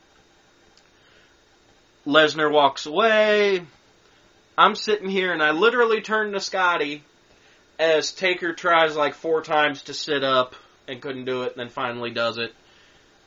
Lesnar 2.09 2.51
walks 2.51 2.87
away. 2.87 3.63
I'm 4.57 4.75
sitting 4.75 5.11
here 5.11 5.33
and 5.33 5.43
I 5.43 5.51
literally 5.51 6.01
turn 6.01 6.33
to 6.33 6.41
Scotty 6.41 7.05
as 7.79 8.13
Taker 8.13 8.55
tries 8.55 8.97
like 8.97 9.15
four 9.15 9.43
times 9.43 9.83
to 9.83 9.95
sit 9.95 10.25
up 10.25 10.57
and 10.89 11.03
couldn't 11.03 11.27
do 11.27 11.43
it, 11.43 11.53
and 11.53 11.61
then 11.61 11.69
finally 11.69 12.11
does 12.11 12.39
it, 12.39 12.55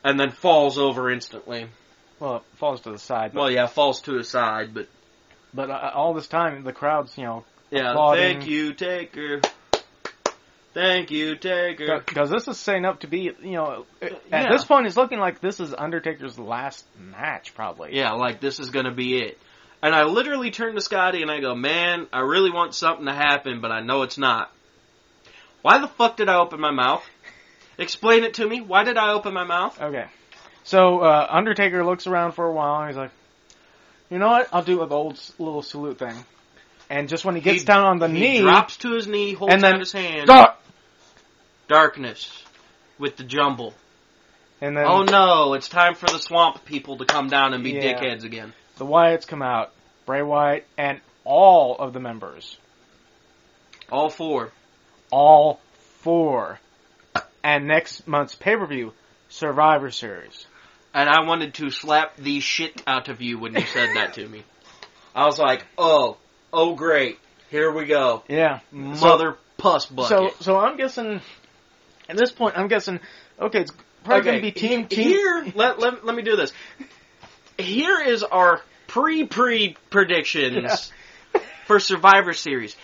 and 0.02 0.18
then 0.18 0.30
falls 0.30 0.78
over 0.78 1.10
instantly. 1.10 1.68
well, 2.18 2.36
it 2.36 2.42
falls 2.56 2.80
to 2.80 2.90
the 2.90 2.98
side. 2.98 3.34
Well, 3.34 3.50
yeah, 3.50 3.66
falls 3.68 4.02
to 4.02 4.14
his 4.14 4.28
side, 4.28 4.74
but 4.74 4.88
but 5.54 5.70
uh, 5.70 5.92
all 5.94 6.12
this 6.12 6.26
time, 6.26 6.64
the 6.64 6.72
crowd's 6.72 7.16
you 7.16 7.24
know 7.24 7.44
yeah, 7.70 7.92
Applauding. 7.92 8.40
thank 8.40 8.50
you, 8.50 8.74
Taker. 8.74 9.40
Thank 10.74 11.10
you, 11.10 11.36
Taker. 11.36 12.02
Because 12.06 12.30
this 12.30 12.48
is 12.48 12.58
setting 12.58 12.86
up 12.86 13.00
to 13.00 13.06
be, 13.06 13.30
you 13.42 13.52
know, 13.52 13.84
at 14.00 14.22
yeah. 14.30 14.50
this 14.50 14.64
point, 14.64 14.86
it's 14.86 14.96
looking 14.96 15.18
like 15.18 15.40
this 15.40 15.60
is 15.60 15.74
Undertaker's 15.76 16.38
last 16.38 16.86
match, 16.98 17.54
probably. 17.54 17.94
Yeah, 17.94 18.12
like 18.12 18.40
this 18.40 18.58
is 18.58 18.70
gonna 18.70 18.94
be 18.94 19.18
it. 19.18 19.38
And 19.82 19.94
I 19.94 20.04
literally 20.04 20.50
turn 20.50 20.74
to 20.76 20.80
Scotty 20.80 21.22
and 21.22 21.30
I 21.30 21.40
go, 21.40 21.54
man, 21.54 22.06
I 22.12 22.20
really 22.20 22.50
want 22.50 22.74
something 22.74 23.04
to 23.06 23.12
happen, 23.12 23.60
but 23.60 23.72
I 23.72 23.80
know 23.80 24.02
it's 24.02 24.16
not. 24.16 24.50
Why 25.60 25.78
the 25.78 25.88
fuck 25.88 26.16
did 26.16 26.28
I 26.28 26.36
open 26.36 26.60
my 26.60 26.70
mouth? 26.70 27.04
Explain 27.78 28.24
it 28.24 28.34
to 28.34 28.48
me. 28.48 28.60
Why 28.60 28.84
did 28.84 28.96
I 28.96 29.12
open 29.12 29.34
my 29.34 29.44
mouth? 29.44 29.80
Okay. 29.80 30.06
So 30.64 31.00
uh, 31.00 31.26
Undertaker 31.28 31.84
looks 31.84 32.06
around 32.06 32.32
for 32.32 32.46
a 32.46 32.52
while 32.52 32.80
and 32.80 32.88
he's 32.88 32.96
like, 32.96 33.10
"You 34.08 34.18
know 34.18 34.28
what? 34.28 34.48
I'll 34.52 34.62
do 34.62 34.76
the 34.76 34.94
old 34.94 35.20
little 35.38 35.62
salute 35.62 35.98
thing." 35.98 36.14
And 36.88 37.08
just 37.08 37.24
when 37.24 37.34
he 37.34 37.40
gets 37.40 37.60
He- 37.60 37.64
down 37.64 37.84
on 37.84 37.98
the 37.98 38.08
he 38.08 38.12
knee, 38.20 38.40
drops 38.40 38.76
to 38.78 38.92
his 38.92 39.06
knee, 39.06 39.32
holds 39.32 39.54
and 39.54 39.62
then 39.62 39.74
out 39.74 39.80
his 39.80 39.92
hand. 39.92 40.26
"Duh!" 40.26 40.52
Darkness 41.68 42.42
with 42.98 43.16
the 43.16 43.24
jumble. 43.24 43.74
and 44.60 44.76
then 44.76 44.84
Oh 44.86 45.02
no, 45.02 45.54
it's 45.54 45.68
time 45.68 45.94
for 45.94 46.06
the 46.06 46.18
swamp 46.18 46.64
people 46.64 46.98
to 46.98 47.04
come 47.04 47.28
down 47.28 47.54
and 47.54 47.64
be 47.64 47.70
Yeah. 47.72 47.94
dickheads 47.94 48.24
again. 48.24 48.52
the 48.78 48.84
Wyatts 48.86 49.26
come 49.26 49.42
out, 49.42 49.72
Bray 50.06 50.22
Wyatt, 50.22 50.66
and 50.76 51.00
all 51.24 51.76
of 51.78 51.92
the 51.92 52.00
members, 52.00 52.56
All 53.90 54.08
four. 54.10 54.50
all 55.10 55.60
four, 56.00 56.58
and 57.44 57.66
next 57.66 58.06
month's 58.06 58.34
pay 58.34 58.56
per 58.56 58.66
view, 58.66 58.92
Survivor 59.28 59.90
Series. 59.90 60.46
And 60.94 61.08
I 61.08 61.22
wanted 61.26 61.54
to 61.54 61.70
slap 61.70 62.16
the 62.16 62.40
shit 62.40 62.82
out 62.86 63.08
of 63.08 63.22
you 63.22 63.38
when 63.38 63.54
you 63.54 63.64
said 63.66 63.96
that 63.96 64.14
to 64.14 64.28
me. 64.28 64.44
I 65.14 65.26
was 65.26 65.38
like, 65.38 65.64
oh, 65.78 66.18
oh 66.52 66.74
great, 66.74 67.18
here 67.50 67.70
we 67.72 67.86
go. 67.86 68.22
Yeah, 68.28 68.60
Mother 68.70 69.36
puss 69.56 69.86
So, 70.08 70.32
so 70.40 70.58
I'm 70.58 70.76
guessing. 70.76 71.20
At 72.12 72.18
this 72.18 72.30
point, 72.30 72.58
I'm 72.58 72.68
guessing. 72.68 73.00
Okay, 73.40 73.62
it's 73.62 73.72
probably 74.04 74.24
going 74.24 74.36
to 74.36 74.42
be 74.42 74.52
team 74.52 74.86
team. 74.86 75.08
Here, 75.08 75.46
let, 75.54 75.78
let, 75.78 76.04
let 76.04 76.14
me 76.14 76.22
do 76.22 76.36
this. 76.36 76.52
Here 77.56 78.02
is 78.02 78.22
our 78.22 78.60
pre 78.86 79.24
pre 79.24 79.78
predictions 79.88 80.92
for 81.66 81.80
Survivor 81.80 82.34
Series. 82.34 82.76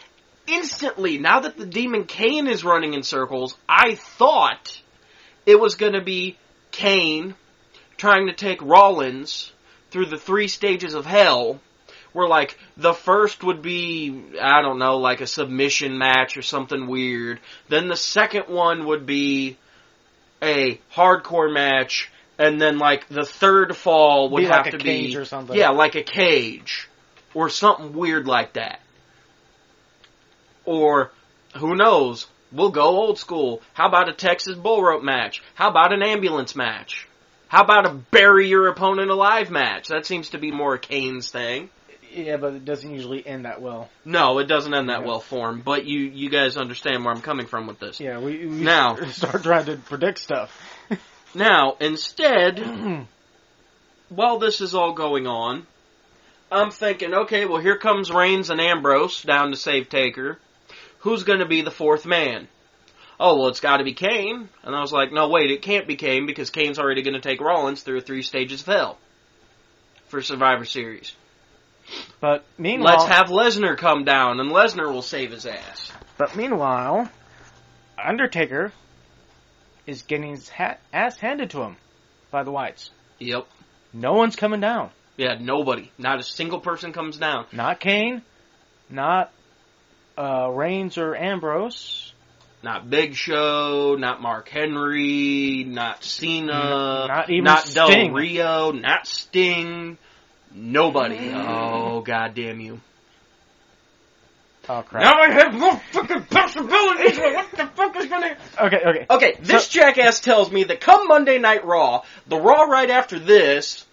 Instantly, 0.46 1.18
now 1.18 1.40
that 1.40 1.58
the 1.58 1.66
Demon 1.66 2.04
Kane 2.04 2.46
is 2.46 2.64
running 2.64 2.94
in 2.94 3.02
circles, 3.02 3.54
I 3.68 3.96
thought 3.96 4.80
it 5.44 5.60
was 5.60 5.74
going 5.74 5.92
to 5.92 6.02
be 6.02 6.38
Kane 6.70 7.34
trying 7.98 8.28
to 8.28 8.32
take 8.32 8.62
Rollins 8.62 9.52
through 9.90 10.06
the 10.06 10.16
three 10.16 10.48
stages 10.48 10.94
of 10.94 11.04
hell. 11.04 11.60
Where 12.18 12.26
like 12.26 12.58
the 12.76 12.94
first 12.94 13.44
would 13.44 13.62
be 13.62 14.24
I 14.42 14.60
don't 14.60 14.80
know 14.80 14.96
like 14.96 15.20
a 15.20 15.26
submission 15.28 15.98
match 15.98 16.36
or 16.36 16.42
something 16.42 16.88
weird. 16.88 17.38
Then 17.68 17.86
the 17.86 17.96
second 17.96 18.48
one 18.48 18.86
would 18.86 19.06
be 19.06 19.56
a 20.42 20.80
hardcore 20.92 21.54
match, 21.54 22.10
and 22.36 22.60
then 22.60 22.78
like 22.78 23.06
the 23.06 23.24
third 23.24 23.76
fall 23.76 24.30
would 24.30 24.40
Be 24.40 24.46
have 24.46 24.66
like 24.66 24.74
a 24.74 24.78
to 24.78 24.84
cage 24.84 25.12
be 25.12 25.16
or 25.16 25.24
something. 25.24 25.56
yeah, 25.56 25.68
like 25.70 25.94
a 25.94 26.02
cage 26.02 26.88
or 27.34 27.48
something 27.50 27.92
weird 27.92 28.26
like 28.26 28.54
that. 28.54 28.80
Or 30.64 31.12
who 31.56 31.76
knows? 31.76 32.26
We'll 32.50 32.72
go 32.72 32.82
old 32.82 33.20
school. 33.20 33.62
How 33.74 33.86
about 33.86 34.08
a 34.08 34.12
Texas 34.12 34.56
bull 34.56 34.82
rope 34.82 35.04
match? 35.04 35.40
How 35.54 35.70
about 35.70 35.92
an 35.92 36.02
ambulance 36.02 36.56
match? 36.56 37.06
How 37.46 37.62
about 37.62 37.86
a 37.86 37.90
bury 37.90 38.48
your 38.48 38.66
opponent 38.66 39.08
alive 39.08 39.52
match? 39.52 39.86
That 39.86 40.04
seems 40.04 40.30
to 40.30 40.38
be 40.38 40.50
more 40.50 40.78
Kane's 40.78 41.30
thing. 41.30 41.70
Yeah, 42.12 42.36
but 42.38 42.54
it 42.54 42.64
doesn't 42.64 42.92
usually 42.92 43.26
end 43.26 43.44
that 43.44 43.60
well. 43.60 43.88
No, 44.04 44.38
it 44.38 44.46
doesn't 44.46 44.72
end 44.74 44.88
that 44.88 45.00
Yeah. 45.00 45.06
well 45.06 45.20
for 45.20 45.50
him, 45.50 45.60
but 45.60 45.84
you 45.84 46.00
you 46.00 46.30
guys 46.30 46.56
understand 46.56 47.04
where 47.04 47.14
I'm 47.14 47.20
coming 47.20 47.46
from 47.46 47.66
with 47.66 47.78
this. 47.78 48.00
Yeah, 48.00 48.18
we, 48.18 48.46
we 48.46 48.60
Now- 48.62 48.96
start 49.10 49.42
trying 49.42 49.66
to 49.66 49.76
predict 49.76 50.18
stuff. 50.18 50.50
Now, 51.34 51.76
instead, 51.78 52.58
while 54.08 54.38
this 54.38 54.62
is 54.62 54.74
all 54.74 54.94
going 54.94 55.26
on, 55.26 55.66
I'm 56.50 56.70
thinking, 56.70 57.12
okay, 57.12 57.44
well, 57.44 57.60
here 57.60 57.76
comes 57.76 58.10
Reigns 58.10 58.48
and 58.48 58.58
Ambrose 58.60 59.22
down 59.22 59.50
to 59.50 59.56
save 59.56 59.90
Taker. 59.90 60.38
Who's 61.00 61.24
going 61.24 61.40
to 61.40 61.46
be 61.46 61.60
the 61.60 61.70
fourth 61.70 62.06
man? 62.06 62.48
Oh, 63.20 63.36
well, 63.38 63.48
it's 63.48 63.60
got 63.60 63.76
to 63.76 63.84
be 63.84 63.92
Kane. 63.92 64.48
And 64.62 64.74
I 64.74 64.80
was 64.80 64.90
like, 64.92 65.12
no, 65.12 65.28
wait, 65.28 65.50
it 65.50 65.60
can't 65.60 65.86
be 65.86 65.96
Kane 65.96 66.24
because 66.26 66.48
Kane's 66.48 66.78
already 66.78 67.02
going 67.02 67.14
to 67.14 67.20
take 67.20 67.42
Rollins 67.42 67.82
through 67.82 68.00
three 68.00 68.22
stages 68.22 68.62
of 68.62 68.66
hell 68.68 68.98
for 70.06 70.22
Survivor 70.22 70.64
Series. 70.64 71.14
But 72.20 72.44
meanwhile, 72.58 72.98
Let's 72.98 73.10
have 73.10 73.28
Lesnar 73.28 73.76
come 73.76 74.04
down, 74.04 74.40
and 74.40 74.50
Lesnar 74.50 74.92
will 74.92 75.02
save 75.02 75.30
his 75.30 75.46
ass. 75.46 75.92
but 76.16 76.34
meanwhile, 76.36 77.08
Undertaker 78.02 78.72
is 79.86 80.02
getting 80.02 80.30
his 80.30 80.48
hat, 80.48 80.80
ass 80.92 81.16
handed 81.16 81.50
to 81.50 81.62
him 81.62 81.76
by 82.30 82.42
the 82.42 82.50
Wyatts. 82.50 82.90
Yep. 83.20 83.46
No 83.92 84.12
one's 84.12 84.36
coming 84.36 84.60
down. 84.60 84.90
Yeah, 85.16 85.36
nobody. 85.40 85.90
Not 85.98 86.20
a 86.20 86.22
single 86.22 86.60
person 86.60 86.92
comes 86.92 87.16
down. 87.16 87.46
Not 87.52 87.80
Kane, 87.80 88.22
not 88.90 89.32
uh, 90.16 90.48
Reigns 90.50 90.98
or 90.98 91.16
Ambrose, 91.16 92.12
Not 92.62 92.88
Big 92.90 93.14
Show, 93.14 93.96
not 93.98 94.20
Mark 94.20 94.48
Henry, 94.48 95.64
not 95.66 96.04
Cena, 96.04 97.06
Not 97.08 97.30
even 97.30 97.44
not 97.44 97.70
Del 97.72 97.88
Sting. 97.90 98.12
Rio, 98.12 98.72
not 98.72 99.06
Sting, 99.06 99.96
nobody. 100.54 101.32
Oh, 101.34 102.00
god 102.00 102.34
damn 102.34 102.60
you. 102.60 102.80
Oh 104.70 104.82
crap! 104.82 105.02
Now 105.02 105.14
I 105.18 105.30
have 105.30 105.54
no 105.54 105.76
fucking 105.92 106.24
possibilities 106.24 107.16
of 107.16 107.24
what 107.32 107.50
the 107.52 107.66
fuck 107.74 107.96
is 107.96 108.06
gonna... 108.06 108.36
Okay, 108.60 108.80
okay. 108.84 109.06
Okay, 109.08 109.36
this 109.40 109.68
jackass 109.68 110.20
tells 110.20 110.50
me 110.50 110.64
that 110.64 110.80
come 110.80 111.08
Monday 111.08 111.38
Night 111.38 111.64
Raw, 111.64 112.02
the 112.26 112.36
Raw 112.36 112.64
right 112.64 112.90
after 112.90 113.18
this, 113.18 113.86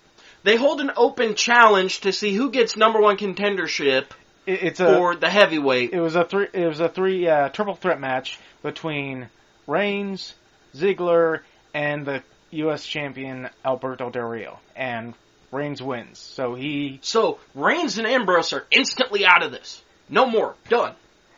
they 0.44 0.58
hold 0.58 0.82
an 0.82 0.92
open 0.98 1.36
challenge 1.36 2.02
to 2.02 2.12
see 2.12 2.34
who 2.34 2.52
gets 2.52 2.76
number 2.76 3.00
one 3.00 3.16
contendership 3.16 4.08
It, 4.46 4.64
it's 4.64 4.80
a 4.82 4.98
for 4.98 5.16
the 5.16 5.30
heavyweight. 5.30 5.94
it 5.94 6.02
was 6.02 6.18
a 6.18 6.26
three 6.26 6.48
it 6.52 6.68
was 6.68 6.82
a 6.82 6.90
three 6.90 7.26
uh, 7.28 7.50
triple 7.50 7.76
threat 7.76 8.02
match 8.02 8.38
between 8.62 9.30
Reigns, 9.68 10.34
Ziggler, 10.76 11.40
and 11.74 12.06
the 12.06 12.22
U.S. 12.52 12.86
champion 12.86 13.50
Alberto 13.64 14.10
Del 14.10 14.24
Rio, 14.24 14.60
and 14.76 15.14
Reigns 15.52 15.82
wins. 15.82 16.20
So 16.20 16.56
he 16.56 17.00
So 17.02 17.40
Reigns 17.54 17.98
and 17.98 18.08
Ambrose 18.08 18.54
are 18.54 18.66
instantly 18.72 19.26
out 19.26 19.44
of 19.44 19.52
this. 19.52 19.82
No 20.10 20.26
more. 20.26 20.56
Done. 20.70 20.94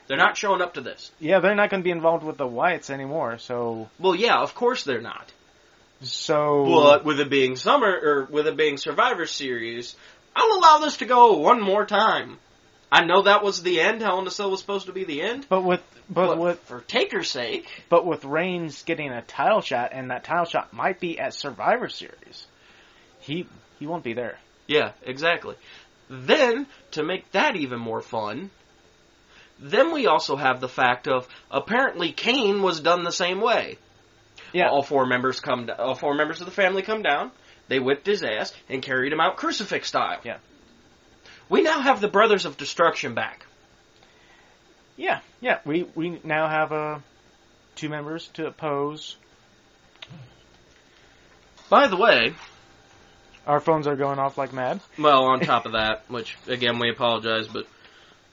They're 0.08 0.18
not 0.18 0.38
showing 0.38 0.62
up 0.62 0.76
to 0.76 0.82
this. 0.82 1.12
yeah 1.20 1.40
they're 1.40 1.56
not 1.56 1.70
going 1.70 1.82
to 1.82 1.86
be 1.86 1.92
involved 1.92 2.24
with 2.24 2.38
the 2.38 2.48
Wyatts 2.48 2.90
anymore. 2.90 3.38
So 3.38 3.90
Well, 4.00 4.16
yeah, 4.16 4.38
of 4.38 4.56
course 4.56 4.84
they're 4.84 5.02
not. 5.02 5.32
so 6.02 6.66
But 6.66 7.06
with 7.06 7.20
it 7.20 7.30
being 7.30 7.56
summer 7.56 7.90
or 7.92 8.28
with 8.30 8.48
it 8.48 8.56
being 8.58 8.78
Survivor 8.78 9.26
Series, 9.26 9.96
I'll 10.36 10.58
allow 10.60 10.80
this 10.80 10.98
to 10.98 11.06
go 11.06 11.38
one 11.38 11.62
more 11.62 11.86
time. 11.86 12.38
I 12.92 13.04
know 13.04 13.24
that 13.24 13.44
was 13.44 13.62
the 13.64 13.82
end. 13.82 14.02
Hell 14.02 14.20
in 14.20 14.28
a 14.28 14.32
Cell 14.32 14.50
was 14.50 14.62
supposed 14.62 14.86
to 14.86 14.94
be 14.94 15.04
the 15.04 15.22
end. 15.22 15.46
but 15.50 15.62
with 15.64 15.82
but 16.10 16.28
But 16.28 16.38
with 16.38 16.60
for 16.62 16.80
Taker's 16.82 17.30
sake, 17.30 17.68
but 17.90 18.06
with 18.06 18.24
Reigns 18.24 18.84
getting 18.84 19.10
a 19.12 19.22
title 19.22 19.60
shot, 19.60 19.90
and 19.92 20.10
that 20.12 20.24
title 20.24 20.46
shot 20.46 20.72
might 20.72 21.02
be 21.02 21.20
at 21.20 21.34
Survivor 21.34 21.90
Series, 21.90 22.48
he 23.20 23.46
he 23.80 23.88
won't 23.88 24.04
be 24.04 24.14
there. 24.14 24.38
yeah, 24.68 24.92
exactly. 25.04 25.56
Then 26.10 26.68
to 26.92 27.04
make 27.04 27.32
that 27.32 27.56
even 27.56 27.80
more 27.80 28.02
fun, 28.02 28.50
then 29.60 29.92
we 29.92 30.08
also 30.08 30.36
have 30.36 30.62
the 30.62 30.70
fact 30.70 31.08
of 31.08 31.28
apparently 31.52 32.12
Kane 32.12 32.62
was 32.62 32.80
done 32.80 33.04
the 33.04 33.12
same 33.12 33.42
way. 33.42 33.78
Yeah. 34.54 34.70
All 34.70 34.84
four 34.84 35.06
members 35.06 35.40
come. 35.40 35.70
All 35.78 35.96
four 35.96 36.14
members 36.14 36.40
of 36.40 36.46
the 36.46 36.54
family 36.54 36.82
come 36.82 37.02
down. 37.02 37.32
They 37.68 37.80
whipped 37.80 38.06
his 38.06 38.24
ass 38.24 38.54
and 38.70 38.82
carried 38.82 39.12
him 39.12 39.20
out 39.20 39.36
crucifix 39.36 39.90
style. 39.90 40.20
Yeah. 40.24 40.38
We 41.50 41.62
now 41.62 41.82
have 41.82 42.00
the 42.02 42.08
Brothers 42.08 42.46
of 42.46 42.58
Destruction 42.58 43.14
back. 43.14 43.46
Yeah, 44.96 45.20
yeah. 45.42 45.60
We 45.66 45.86
we 45.96 46.20
now 46.24 46.48
have 46.48 46.72
uh, 46.72 47.00
two 47.76 47.90
members 47.90 48.28
to 48.34 48.48
oppose. 48.48 49.18
By 51.70 51.88
the 51.88 51.98
way, 51.98 52.34
Our 53.48 53.60
phones 53.62 53.88
are 53.88 53.96
going 53.96 54.20
off 54.20 54.38
like 54.38 54.52
mad. 54.54 54.82
well, 55.00 55.24
on 55.26 55.40
top 55.40 55.66
of 55.66 55.72
that, 55.72 56.04
which 56.10 56.38
again 56.48 56.80
we 56.80 56.90
apologize, 56.90 57.48
but 57.48 57.66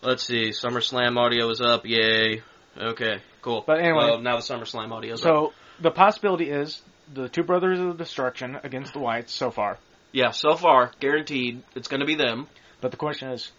let's 0.03 0.25
see. 0.27 0.51
SummerSlam 0.51 1.17
audio 1.17 1.49
is 1.51 1.61
up. 1.61 1.87
Yay. 1.87 2.43
Okay, 2.77 3.19
cool. 3.41 3.63
But 3.67 3.79
anyway- 3.79 3.95
Well, 4.11 4.19
now 4.21 4.37
the 4.37 4.43
SummerSlam 4.43 4.91
audio 4.91 5.15
is 5.15 5.21
up. 5.21 5.25
So 5.25 5.53
the 5.81 5.93
possibility 5.93 6.51
is 6.51 6.83
the 7.13 7.29
two 7.29 7.45
brothers 7.45 7.79
of 7.79 7.97
destruction 7.97 8.59
against 8.65 8.93
the 8.93 8.99
Wyatts 8.99 9.29
so 9.31 9.51
far. 9.53 9.79
Yeah, 10.11 10.33
so 10.33 10.57
far 10.57 10.91
guaranteed 11.01 11.63
it's 11.77 11.87
going 11.89 12.01
to 12.01 12.07
be 12.07 12.17
them. 12.17 12.49
But 12.81 12.91
the 12.91 12.97
question 12.97 13.31
is, 13.31 13.51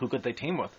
who 0.00 0.08
could 0.08 0.22
they 0.24 0.32
team 0.32 0.56
with? 0.58 0.70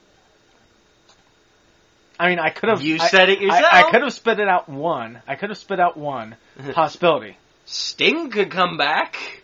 I 2.19 2.29
mean, 2.29 2.39
I 2.39 2.49
could 2.49 2.69
have. 2.69 2.81
You 2.81 2.97
I- 2.99 3.07
said 3.07 3.29
it 3.29 3.39
yourself. 3.39 3.65
I, 3.71 3.83
I 3.87 3.91
could 3.91 4.01
have 4.01 4.13
spit 4.13 4.39
it 4.39 4.47
out 4.47 4.67
one. 4.69 5.21
I 5.27 5.35
could 5.35 5.49
have 5.49 5.57
spit 5.57 5.79
out 5.79 5.95
one 5.97 6.35
possibility. 6.73 7.37
Sting 7.65 8.29
could 8.31 8.51
come 8.51 8.75
back. 8.77 9.40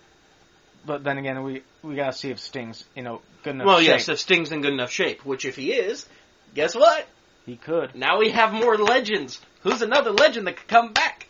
But 0.88 1.04
then 1.04 1.18
again, 1.18 1.44
we 1.44 1.62
we 1.84 1.96
gotta 1.96 2.14
see 2.14 2.30
if 2.32 2.40
Sting's 2.40 2.86
you 2.96 3.04
know 3.04 3.22
good 3.44 3.56
enough. 3.56 3.68
Well, 3.68 3.80
shape. 3.80 3.88
yes, 3.90 4.10
if 4.10 4.20
Sting's 4.20 4.52
in 4.54 4.62
good 4.62 4.72
enough 4.74 4.90
shape, 4.90 5.26
which 5.26 5.44
if 5.46 5.56
he 5.58 5.74
is, 5.74 6.08
guess 6.56 6.74
what? 6.74 7.06
He 7.46 7.58
could. 7.58 7.94
Now 7.94 8.18
we 8.20 8.30
have 8.32 8.54
more 8.54 8.78
legends. 8.78 9.40
Who's 9.62 9.82
another 9.82 10.12
legend 10.12 10.48
that 10.48 10.56
could 10.58 10.68
come 10.68 10.94
back? 10.94 11.28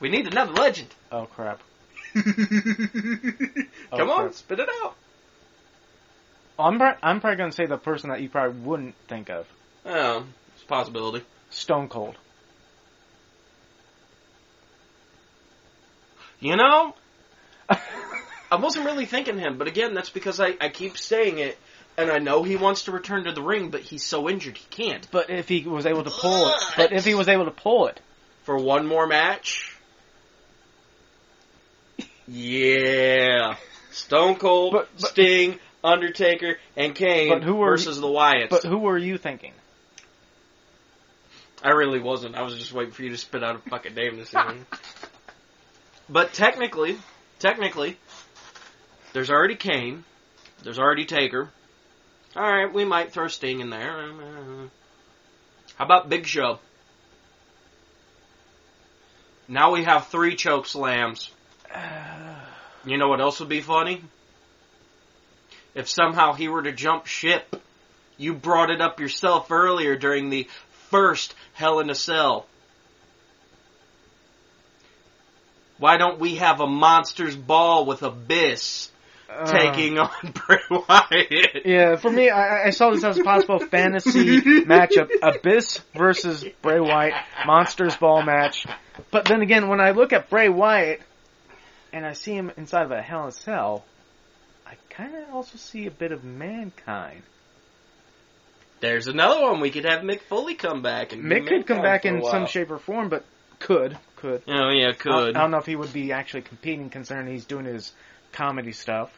We 0.00 0.08
need 0.10 0.26
another 0.28 0.52
legend. 0.52 0.88
Oh 1.12 1.26
crap. 1.26 1.60
Oh, 3.92 3.98
come 3.98 4.08
Oh, 4.10 4.12
on, 4.14 4.20
crap. 4.22 4.34
spit 4.34 4.60
it 4.60 4.68
out. 4.82 4.94
I'm 6.58 6.80
I'm 7.02 7.20
probably 7.20 7.36
gonna 7.36 7.52
say 7.52 7.66
the 7.66 7.76
person 7.78 8.10
that 8.10 8.20
you 8.22 8.28
probably 8.28 8.60
wouldn't 8.60 8.94
think 9.08 9.28
of. 9.28 9.46
Oh, 9.84 10.24
it's 10.54 10.62
a 10.62 10.66
possibility. 10.66 11.24
Stone 11.50 11.88
Cold. 11.88 12.16
You 16.40 16.56
know, 16.56 16.94
I 18.50 18.56
wasn't 18.56 18.86
really 18.86 19.06
thinking 19.06 19.38
him, 19.38 19.58
but 19.58 19.66
again, 19.68 19.94
that's 19.94 20.10
because 20.10 20.40
I, 20.40 20.54
I 20.60 20.68
keep 20.68 20.96
saying 20.98 21.38
it, 21.38 21.58
and 21.96 22.10
I 22.10 22.18
know 22.18 22.42
he 22.42 22.56
wants 22.56 22.84
to 22.84 22.92
return 22.92 23.24
to 23.24 23.32
the 23.32 23.42
ring, 23.42 23.70
but 23.70 23.80
he's 23.80 24.04
so 24.04 24.28
injured 24.28 24.56
he 24.56 24.66
can't. 24.70 25.06
But 25.10 25.30
if 25.30 25.48
he 25.48 25.64
was 25.64 25.86
able 25.86 26.04
to 26.04 26.10
pull 26.10 26.48
it, 26.48 26.54
but 26.76 26.92
if 26.92 27.04
he 27.04 27.14
was 27.14 27.28
able 27.28 27.46
to 27.46 27.50
pull 27.50 27.88
it, 27.88 28.00
For 28.44 28.56
one 28.56 28.86
more 28.86 29.06
match? 29.06 29.72
Yeah. 32.28 33.56
Stone 33.90 34.36
Cold, 34.36 34.72
But- 34.72 34.88
but- 35.00 35.10
Sting, 35.10 35.58
Undertaker, 35.82 36.58
and 36.76 36.94
Kane 36.94 37.28
But 37.30 37.44
who 37.44 37.62
are 37.62 37.70
versus 37.70 38.00
the 38.00 38.06
Wyatts. 38.06 38.50
but 38.50 38.64
who 38.64 38.78
were 38.78 38.98
you 38.98 39.18
thinking? 39.18 39.52
I 41.62 41.70
really 41.70 42.00
wasn't. 42.00 42.34
I 42.36 42.42
was 42.42 42.56
just 42.56 42.72
waiting 42.72 42.92
for 42.92 43.02
you 43.02 43.10
to 43.10 43.16
spit 43.16 43.42
out 43.42 43.56
a 43.56 43.70
fucking 43.70 43.94
name 43.94 44.16
this 44.18 44.34
evening. 44.34 44.66
but 46.08 46.32
technically, 46.32 46.98
technically, 47.38 47.96
there's 49.16 49.30
already 49.30 49.56
Kane. 49.56 50.04
There's 50.62 50.78
already 50.78 51.06
Taker. 51.06 51.48
All 52.36 52.42
right, 52.42 52.70
we 52.70 52.84
might 52.84 53.12
throw 53.12 53.28
Sting 53.28 53.60
in 53.60 53.70
there. 53.70 54.10
How 55.76 55.84
about 55.86 56.10
Big 56.10 56.26
Show? 56.26 56.58
Now 59.48 59.72
we 59.72 59.84
have 59.84 60.08
three 60.08 60.36
choke 60.36 60.66
slams. 60.66 61.30
You 62.84 62.98
know 62.98 63.08
what 63.08 63.20
else 63.20 63.40
would 63.40 63.48
be 63.48 63.62
funny? 63.62 64.00
If 65.74 65.88
somehow 65.88 66.34
he 66.34 66.46
were 66.46 66.62
to 66.62 66.70
jump 66.70 67.06
ship. 67.06 67.60
You 68.16 68.32
brought 68.32 68.70
it 68.70 68.80
up 68.80 69.00
yourself 69.00 69.50
earlier 69.50 69.96
during 69.96 70.30
the 70.30 70.46
first 70.88 71.34
Hell 71.54 71.80
in 71.80 71.90
a 71.90 71.96
Cell. 71.96 72.46
Why 75.78 75.96
don't 75.96 76.20
we 76.20 76.36
have 76.36 76.60
a 76.60 76.68
monster's 76.68 77.34
ball 77.34 77.86
with 77.86 78.04
Abyss 78.04 78.92
Uh, 79.28 79.44
taking 79.46 79.98
on 79.98 80.10
Bray 80.46 80.58
Wyatt? 80.70 81.62
Yeah, 81.64 81.96
for 81.96 82.10
me, 82.10 82.30
I, 82.30 82.66
I 82.66 82.70
saw 82.70 82.90
this 82.90 83.02
as 83.02 83.18
a 83.18 83.24
possible 83.24 83.58
fantasy 83.70 84.40
matchup: 84.40 85.10
Abyss 85.20 85.80
versus 85.94 86.44
Bray 86.62 86.78
Wyatt, 86.78 87.14
Monsters 87.44 87.96
Ball 87.96 88.22
match. 88.22 88.66
But 89.10 89.24
then 89.24 89.42
again, 89.42 89.68
when 89.68 89.80
I 89.80 89.90
look 89.90 90.12
at 90.12 90.30
Bray 90.30 90.48
Wyatt 90.48 91.00
and 91.92 92.06
I 92.06 92.12
see 92.12 92.34
him 92.34 92.52
inside 92.56 92.84
of 92.84 92.92
a 92.92 93.02
Hell 93.02 93.24
in 93.24 93.28
a 93.28 93.32
Cell, 93.32 93.84
I 94.64 94.74
kind 94.90 95.14
of 95.16 95.34
also 95.34 95.58
see 95.58 95.86
a 95.86 95.90
bit 95.90 96.12
of 96.12 96.22
mankind. 96.22 97.22
There's 98.80 99.08
another 99.08 99.40
one. 99.42 99.60
We 99.60 99.70
could 99.70 99.84
have 99.84 100.02
Mick 100.02 100.20
Foley 100.22 100.54
come 100.54 100.82
back 100.82 101.12
and 101.12 101.24
Mick 101.24 101.48
could 101.48 101.66
come 101.66 101.82
back 101.82 102.04
in 102.04 102.22
some 102.22 102.46
shape 102.46 102.70
or 102.70 102.78
form, 102.78 103.08
but 103.08 103.24
could 103.58 103.98
could. 104.16 104.42
Oh 104.48 104.70
yeah, 104.70 104.90
I, 104.90 104.92
could. 104.92 105.36
I 105.36 105.40
don't 105.40 105.50
know 105.50 105.58
if 105.58 105.66
he 105.66 105.76
would 105.76 105.92
be 105.92 106.12
actually 106.12 106.42
competing, 106.42 106.90
considering 106.90 107.28
he's 107.28 107.44
doing 107.44 107.66
his 107.66 107.92
comedy 108.36 108.72
stuff. 108.72 109.10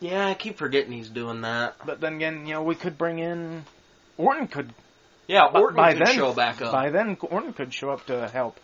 Yeah, 0.00 0.26
I 0.26 0.34
keep 0.34 0.58
forgetting 0.58 0.92
he's 0.92 1.08
doing 1.08 1.42
that. 1.42 1.76
But 1.86 2.00
then 2.00 2.16
again, 2.16 2.46
you 2.46 2.54
know, 2.54 2.62
we 2.62 2.74
could 2.74 2.98
bring 2.98 3.20
in 3.20 3.64
Orton. 4.18 4.48
Could 4.48 4.74
Yeah, 5.28 5.46
Orton 5.46 5.76
by 5.76 5.94
could 5.94 6.06
then 6.06 6.14
show 6.14 6.34
back 6.34 6.60
up. 6.60 6.72
by 6.72 6.90
then 6.90 7.16
Orton 7.22 7.52
could 7.52 7.72
show 7.72 7.90
up 7.90 8.06
to 8.06 8.28
help. 8.28 8.58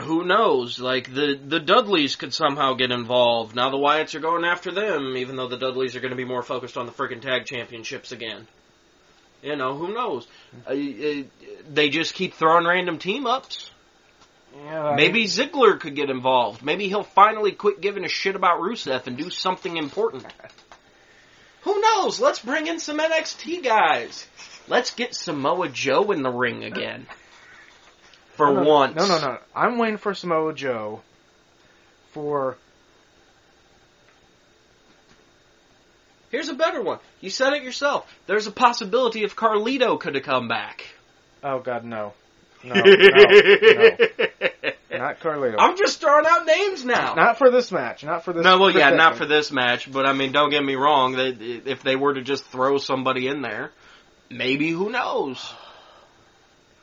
Who 0.00 0.24
knows? 0.24 0.80
Like 0.80 1.12
the 1.12 1.38
the 1.42 1.60
Dudleys 1.60 2.16
could 2.16 2.34
somehow 2.34 2.74
get 2.74 2.90
involved. 2.90 3.54
Now 3.54 3.70
the 3.70 3.76
Wyatts 3.76 4.14
are 4.14 4.20
going 4.20 4.44
after 4.44 4.72
them, 4.72 5.16
even 5.16 5.36
though 5.36 5.48
the 5.48 5.56
Dudleys 5.58 5.96
are 5.96 6.00
going 6.00 6.10
to 6.10 6.16
be 6.16 6.24
more 6.24 6.42
focused 6.42 6.76
on 6.76 6.86
the 6.86 6.92
freaking 6.92 7.22
tag 7.22 7.46
championships 7.46 8.12
again. 8.12 8.46
You 9.42 9.56
know, 9.56 9.74
who 9.74 9.92
knows? 9.92 10.26
Uh, 10.66 10.70
uh, 10.70 11.22
they 11.68 11.88
just 11.88 12.14
keep 12.14 12.34
throwing 12.34 12.64
random 12.66 12.98
team 12.98 13.26
ups. 13.26 13.71
Yeah, 14.54 14.84
I 14.88 14.96
Maybe 14.96 15.24
Ziggler 15.24 15.78
could 15.80 15.94
get 15.94 16.10
involved. 16.10 16.62
Maybe 16.62 16.88
he'll 16.88 17.02
finally 17.02 17.52
quit 17.52 17.80
giving 17.80 18.04
a 18.04 18.08
shit 18.08 18.36
about 18.36 18.60
Rusev 18.60 19.06
and 19.06 19.16
do 19.16 19.30
something 19.30 19.76
important. 19.76 20.26
Who 21.62 21.80
knows? 21.80 22.20
Let's 22.20 22.40
bring 22.40 22.66
in 22.66 22.80
some 22.80 22.98
NXT 22.98 23.64
guys. 23.64 24.26
Let's 24.68 24.92
get 24.94 25.14
Samoa 25.14 25.68
Joe 25.68 26.10
in 26.10 26.22
the 26.22 26.30
ring 26.30 26.64
again. 26.64 27.06
For 28.32 28.52
no, 28.52 28.62
no, 28.62 28.68
once. 28.68 28.96
No, 28.96 29.06
no, 29.06 29.20
no. 29.20 29.38
I'm 29.54 29.78
waiting 29.78 29.98
for 29.98 30.14
Samoa 30.14 30.54
Joe 30.54 31.02
for 32.12 32.56
Here's 36.30 36.48
a 36.48 36.54
better 36.54 36.80
one. 36.80 36.98
You 37.20 37.28
said 37.28 37.52
it 37.52 37.62
yourself. 37.62 38.10
There's 38.26 38.46
a 38.46 38.50
possibility 38.50 39.22
if 39.22 39.36
Carlito 39.36 40.00
could 40.00 40.14
have 40.14 40.24
come 40.24 40.48
back. 40.48 40.82
Oh 41.44 41.58
God, 41.58 41.84
no, 41.84 42.14
no, 42.64 42.74
no, 42.74 42.82
no. 42.82 43.96
not 44.98 45.20
Carlito. 45.20 45.56
I'm 45.58 45.76
just 45.76 46.00
throwing 46.00 46.26
out 46.26 46.46
names 46.46 46.84
now. 46.84 47.14
not 47.14 47.38
for 47.38 47.50
this 47.50 47.72
match. 47.72 48.04
Not 48.04 48.24
for 48.24 48.32
this. 48.32 48.44
no, 48.44 48.58
well, 48.58 48.70
yeah, 48.70 48.90
this 48.90 48.98
not 48.98 49.16
for 49.16 49.26
this 49.26 49.50
match, 49.50 49.90
but 49.90 50.06
I 50.06 50.12
mean, 50.12 50.32
don't 50.32 50.50
get 50.50 50.64
me 50.64 50.74
wrong. 50.74 51.12
They, 51.12 51.30
if 51.30 51.82
they 51.82 51.96
were 51.96 52.14
to 52.14 52.22
just 52.22 52.44
throw 52.46 52.78
somebody 52.78 53.26
in 53.28 53.42
there, 53.42 53.70
maybe 54.30 54.70
who 54.70 54.90
knows? 54.90 55.52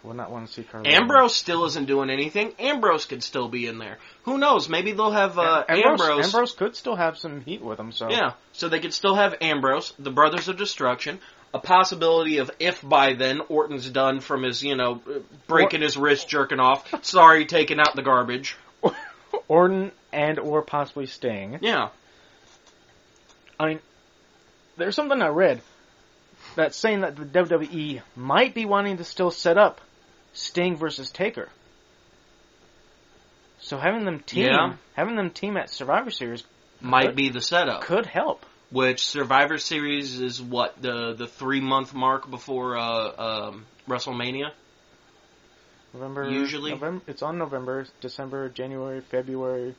Would 0.03 0.15
not 0.15 0.32
want 0.32 0.47
to 0.47 0.53
see 0.53 0.63
Carlito. 0.63 0.88
Ambrose 0.88 1.36
still 1.36 1.65
isn't 1.65 1.86
doing 1.86 2.09
anything. 2.09 2.53
Ambrose 2.57 3.05
could 3.05 3.21
still 3.21 3.49
be 3.49 3.67
in 3.67 3.80
there. 3.80 3.97
Who 4.23 4.38
knows? 4.38 4.69
Maybe 4.69 4.93
they'll 4.93 5.11
have 5.11 5.38
uh, 5.38 5.65
Ambrose, 5.67 6.01
Ambrose. 6.01 6.25
Ambrose 6.25 6.51
could 6.53 6.75
still 6.77 6.95
have 6.95 7.17
some 7.17 7.41
heat 7.41 7.61
with 7.61 7.77
him. 7.80 7.91
So 7.91 8.09
Yeah, 8.09 8.34
so 8.53 8.69
they 8.69 8.80
could 8.80 8.93
still 8.93 9.15
have 9.15 9.36
Ambrose, 9.41 9.93
the 9.99 10.11
Brothers 10.11 10.47
of 10.47 10.57
Destruction, 10.57 11.19
a 11.54 11.60
possibility 11.60 12.38
of 12.38 12.52
if 12.60 12.82
by 12.82 13.14
then 13.14 13.41
Orton's 13.50 13.89
done 13.89 14.20
from 14.20 14.43
his, 14.43 14.64
you 14.64 14.76
know, 14.76 15.02
breaking 15.47 15.82
his 15.82 15.97
wrist, 15.97 16.28
jerking 16.30 16.60
off. 16.60 16.88
Sorry, 17.06 17.45
taking 17.45 17.80
out 17.80 17.95
the 17.95 18.04
garbage. 18.04 18.56
Orton 19.47 19.91
and 20.12 20.39
or 20.39 20.62
possibly 20.62 21.06
Sting. 21.08 21.60
Yeah. 21.62 21.89
I 23.60 23.68
mean, 23.68 23.80
there's 24.78 24.95
something 24.95 25.22
I 25.22 25.28
read 25.30 25.62
that's 26.56 26.78
saying 26.78 27.02
that 27.02 27.16
the 27.16 27.26
WWE 27.26 28.02
might 28.16 28.54
be 28.54 28.66
wanting 28.66 28.97
to 28.97 29.04
still 29.04 29.32
set 29.32 29.58
up 29.58 29.82
Sting 30.34 30.78
versus 30.78 31.10
Taker. 31.12 31.50
So 33.60 33.78
having 33.78 34.06
them 34.06 34.20
team, 34.22 34.45
Yeah. 34.45 34.74
having 34.93 35.16
them 35.16 35.32
team 35.32 35.58
at 35.58 35.70
Survivor 35.70 36.12
Series 36.12 36.43
Might 36.82 37.08
Could- 37.08 37.16
be 37.16 37.30
the 37.30 37.41
setup. 37.41 37.82
could 37.82 38.06
help. 38.06 38.45
Which 38.72 39.03
Survivor 39.03 39.57
Series 39.57 40.20
is 40.20 40.41
what 40.41 40.80
the 40.82 41.13
the 41.13 41.28
three 41.28 41.59
month 41.59 41.93
mark 41.93 42.30
before 42.30 42.78
uh, 42.78 43.47
um, 43.49 43.65
WrestleMania. 43.88 44.51
November 45.93 46.30
Usually. 46.30 46.72
November. 46.72 47.01
It's 47.07 47.24
on 47.24 47.39
November, 47.39 47.88
December, 47.99 48.49
January, 48.49 49.01
February, 49.01 49.74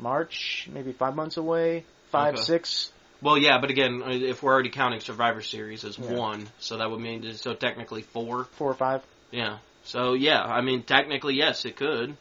March. 0.00 0.68
Maybe 0.72 0.90
five 0.92 1.14
months 1.14 1.36
away. 1.36 1.84
Five, 2.10 2.34
Okay. 2.34 2.42
six. 2.42 2.92
Well, 3.22 3.38
yeah, 3.38 3.58
but 3.60 3.70
again, 3.70 4.02
uh, 4.04 4.10
if 4.10 4.42
we're 4.42 4.52
already 4.52 4.70
counting 4.70 5.00
Survivor 5.00 5.40
Series 5.40 5.84
as 5.84 5.96
Yeah. 5.96 6.12
one, 6.14 6.48
so 6.58 6.78
that 6.78 6.90
would 6.90 7.00
mean 7.00 7.32
so 7.34 7.54
technically 7.54 8.02
four. 8.02 8.44
Four 8.44 8.72
or 8.72 8.74
five. 8.74 9.02
Yeah. 9.30 9.58
So 9.84 10.14
yeah, 10.14 10.42
I 10.42 10.62
mean 10.62 10.82
technically 10.82 11.34
yes, 11.36 11.64
it 11.64 11.76
could. 11.76 12.16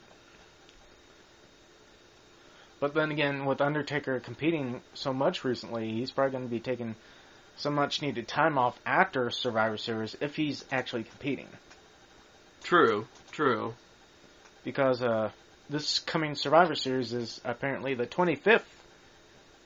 But 2.84 2.94
then 2.94 3.12
again, 3.12 3.46
with 3.46 3.62
Undertaker 3.62 4.20
competing 4.20 4.82
so 4.94 5.14
much 5.14 5.46
recently, 5.46 5.90
he's 5.94 6.12
probably 6.12 6.32
going 6.32 6.44
to 6.44 6.50
be 6.50 6.60
taking 6.60 6.96
some 7.56 7.76
much 7.76 8.02
needed 8.02 8.28
time 8.28 8.58
off 8.58 8.78
after 8.86 9.30
Survivor 9.30 9.78
Series 9.78 10.18
if 10.20 10.36
he's 10.36 10.66
actually 10.70 11.04
competing. 11.06 11.48
True. 12.62 13.08
True. 13.32 13.74
Because 14.66 15.02
uh, 15.02 15.32
this 15.70 16.00
coming 16.00 16.36
Survivor 16.36 16.76
Series 16.76 17.14
is 17.14 17.40
apparently 17.46 17.94
the 17.94 18.06
25th 18.06 18.64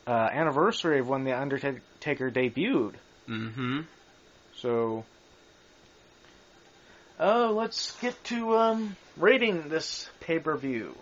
uh, 0.06 0.12
anniversary 0.12 1.00
of 1.00 1.10
when 1.10 1.24
the 1.24 1.36
Undertaker 1.36 2.30
debuted. 2.30 2.94
Mm-hmm. 3.28 3.80
So, 4.58 5.06
oh, 7.20 7.52
let's 7.58 8.00
get 8.00 8.24
to 8.26 8.58
um, 8.58 8.96
rating 9.18 9.70
this 9.70 10.08
pay 10.20 10.38
per 10.38 10.56
view. 10.56 10.96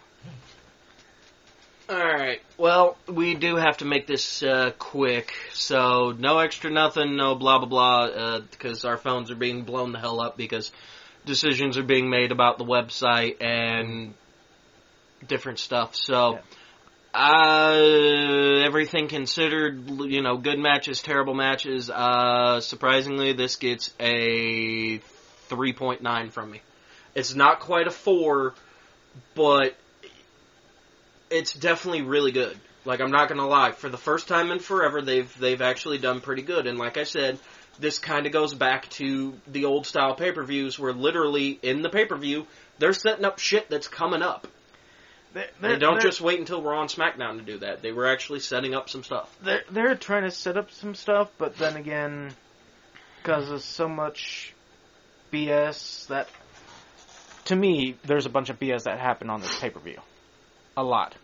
All 1.87 1.97
right. 1.97 2.41
Well, 2.57 2.97
we 3.07 3.35
do 3.35 3.57
have 3.57 3.77
to 3.77 3.85
make 3.85 4.07
this 4.07 4.41
uh, 4.41 4.71
quick, 4.79 5.33
so 5.53 6.15
no 6.17 6.39
extra 6.39 6.71
nothing, 6.71 7.15
no 7.15 7.35
blah 7.35 7.59
blah 7.59 7.67
blah, 7.67 8.39
because 8.39 8.85
our 8.85 8.97
phones 8.97 9.29
are 9.29 9.35
being 9.35 9.63
blown 9.63 9.91
the 9.91 9.99
hell 9.99 10.19
up 10.19 10.35
because 10.35 10.71
decisions 11.25 11.77
are 11.77 11.83
being 11.83 12.09
made 12.09 12.31
about 12.31 12.57
the 12.57 12.65
website 12.65 13.41
and 13.41 14.13
different 15.27 15.59
stuff. 15.59 15.95
So, 15.95 16.33
Yeah. 16.33 16.41
Uh, 17.17 18.61
everything 18.65 19.07
considered, 19.07 19.89
you 19.89 20.21
know, 20.21 20.35
good 20.35 20.59
matches, 20.59 21.01
terrible 21.01 21.33
matches. 21.33 21.89
Uh, 21.89 22.59
surprisingly, 22.59 23.31
this 23.31 23.55
gets 23.55 23.93
a 24.01 24.99
3.9 25.49 26.31
from 26.31 26.51
me. 26.51 26.61
It's 27.13 27.33
not 27.33 27.61
quite 27.61 27.87
a 27.87 27.91
4, 27.91 28.53
but 29.33 29.77
it's 31.29 31.53
definitely 31.53 32.01
really 32.01 32.31
good. 32.31 32.57
Like 32.85 33.01
I'm 33.01 33.11
not 33.11 33.29
gonna 33.29 33.47
lie, 33.47 33.71
for 33.71 33.89
the 33.89 33.97
first 33.97 34.27
time 34.27 34.51
in 34.51 34.59
forever, 34.59 35.01
they've 35.01 35.35
they've 35.39 35.61
actually 35.61 35.97
done 35.97 36.21
pretty 36.21 36.43
good. 36.43 36.67
And 36.67 36.77
like 36.77 36.97
I 36.97 37.03
said, 37.03 37.39
this 37.79 37.99
kind 37.99 38.25
of 38.25 38.31
goes 38.31 38.53
back 38.53 38.89
to 38.91 39.33
the 39.47 39.65
old 39.65 39.85
style 39.85 40.15
pay 40.15 40.31
per 40.31 40.43
views, 40.43 40.77
where 40.77 40.93
literally 40.93 41.59
in 41.61 41.81
the 41.81 41.89
pay 41.89 42.05
per 42.05 42.15
view 42.15 42.45
they're 42.77 42.93
setting 42.93 43.25
up 43.25 43.39
shit 43.39 43.69
that's 43.69 43.87
coming 43.87 44.21
up. 44.21 44.47
They're, 45.33 45.49
They 45.59 45.75
don't 45.77 46.01
just 46.01 46.21
wait 46.21 46.39
until 46.39 46.61
we're 46.61 46.73
on 46.73 46.87
SmackDown 46.87 47.39
to 47.39 47.43
do 47.43 47.57
that. 47.59 47.81
They 47.81 47.91
were 47.91 48.07
actually 48.07 48.39
setting 48.39 48.73
up 48.73 48.89
some 48.89 49.03
stuff. 49.03 49.35
they're 49.41 49.63
they're 49.69 49.95
trying 49.95 50.23
to 50.23 50.31
set 50.31 50.55
up 50.55 50.71
some 50.71 50.95
stuff, 50.95 51.29
but 51.37 51.57
then 51.57 51.75
again, 51.75 52.31
because 53.21 53.49
of 53.49 53.61
so 53.61 53.89
much 53.89 54.53
BS 55.33 56.07
that, 56.07 56.29
to 57.45 57.55
me, 57.55 57.97
there's 58.03 58.25
a 58.25 58.29
bunch 58.29 58.49
of 58.49 58.59
BS 58.59 58.83
that 58.83 58.97
happened 58.97 59.29
on 59.29 59.41
this 59.41 59.59
pay 59.59 59.69
per 59.69 59.81
view, 59.81 59.99
a 60.77 60.83
lot. 60.83 61.15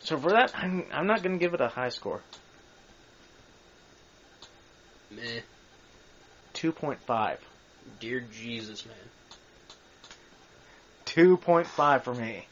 So 0.00 0.16
for 0.18 0.30
that, 0.30 0.52
I'm 0.56 0.84
I'm 0.92 1.06
not 1.06 1.22
gonna 1.22 1.38
give 1.38 1.54
it 1.54 1.60
a 1.60 1.68
high 1.68 1.88
score. 1.88 2.20
Meh. 5.10 5.40
Two 6.52 6.72
point 6.72 7.00
five. 7.06 7.40
Dear 8.00 8.20
Jesus, 8.20 8.84
man. 8.86 8.96
Two 11.04 11.36
point 11.36 11.66
five 11.66 12.04
for 12.04 12.14
me. 12.14 12.46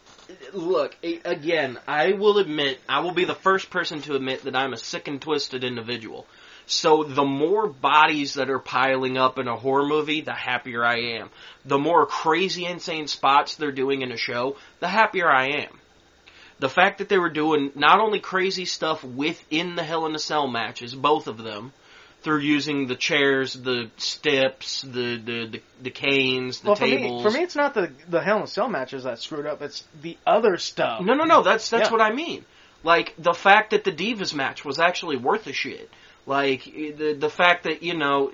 Look, 0.55 0.97
again, 1.03 1.79
I 1.87 2.13
will 2.13 2.39
admit, 2.39 2.81
I 2.89 3.01
will 3.01 3.13
be 3.13 3.25
the 3.25 3.35
first 3.35 3.69
person 3.69 4.01
to 4.03 4.15
admit 4.15 4.45
that 4.45 4.57
I'm 4.57 4.73
a 4.73 4.79
sick 4.79 5.07
and 5.07 5.21
twisted 5.21 5.65
individual. 5.65 6.27
So 6.67 7.05
the 7.05 7.25
more 7.25 7.67
bodies 7.67 8.35
that 8.35 8.49
are 8.49 8.59
piling 8.59 9.19
up 9.19 9.39
in 9.39 9.49
a 9.49 9.57
horror 9.57 9.87
movie, 9.87 10.23
the 10.23 10.33
happier 10.33 10.85
I 10.85 11.19
am. 11.19 11.31
The 11.65 11.79
more 11.79 12.07
crazy, 12.07 12.65
insane 12.65 13.07
spots 13.07 13.57
they're 13.57 13.73
doing 13.73 14.03
in 14.03 14.13
a 14.13 14.17
show, 14.17 14.57
the 14.81 14.89
happier 14.89 15.31
I 15.31 15.49
am. 15.65 15.79
The 16.61 16.69
fact 16.71 16.99
that 16.99 17.09
they 17.09 17.19
were 17.19 17.31
doing 17.31 17.73
not 17.75 18.01
only 18.01 18.21
crazy 18.21 18.65
stuff 18.65 19.05
within 19.05 19.75
the 19.75 19.83
Hell 19.83 20.07
in 20.07 20.15
a 20.15 20.19
Cell 20.19 20.47
matches, 20.47 20.95
both 20.95 21.27
of 21.27 21.37
them, 21.37 21.73
through 22.23 22.39
using 22.39 22.87
the 22.87 22.95
chairs, 22.97 23.53
the 23.53 23.91
steps, 23.99 24.81
the 24.81 25.17
the 25.19 25.47
the, 25.51 25.61
the 25.83 25.91
canes, 25.91 26.61
the 26.61 26.69
well, 26.69 26.77
for 26.77 26.87
tables. 26.87 27.23
me, 27.25 27.31
for 27.31 27.37
me, 27.37 27.43
it's 27.45 27.57
not 27.57 27.75
the 27.75 27.91
the 28.09 28.23
Hell 28.23 28.39
in 28.39 28.43
a 28.45 28.47
Cell 28.47 28.69
matches 28.69 29.05
that 29.05 29.19
screwed 29.21 29.47
up. 29.47 29.61
It's 29.61 29.85
the 30.01 30.17
other 30.27 30.57
stuff. 30.57 31.03
No, 31.03 31.13
no, 31.13 31.25
no. 31.25 31.43
That's 31.43 31.69
that's 31.69 31.89
Yeah. 31.89 31.93
what 31.93 32.01
I 32.01 32.13
mean. 32.15 32.47
Like 32.83 33.15
the 33.19 33.35
fact 33.35 33.71
that 33.73 33.85
the 33.85 33.93
Divas 33.93 34.33
match 34.33 34.65
was 34.65 34.79
actually 34.79 35.17
worth 35.17 35.47
a 35.47 35.53
shit. 35.53 35.91
Like 36.27 36.65
the 36.65 37.17
the 37.19 37.31
fact 37.31 37.65
that 37.65 37.83
you 37.83 37.97
know 37.97 38.33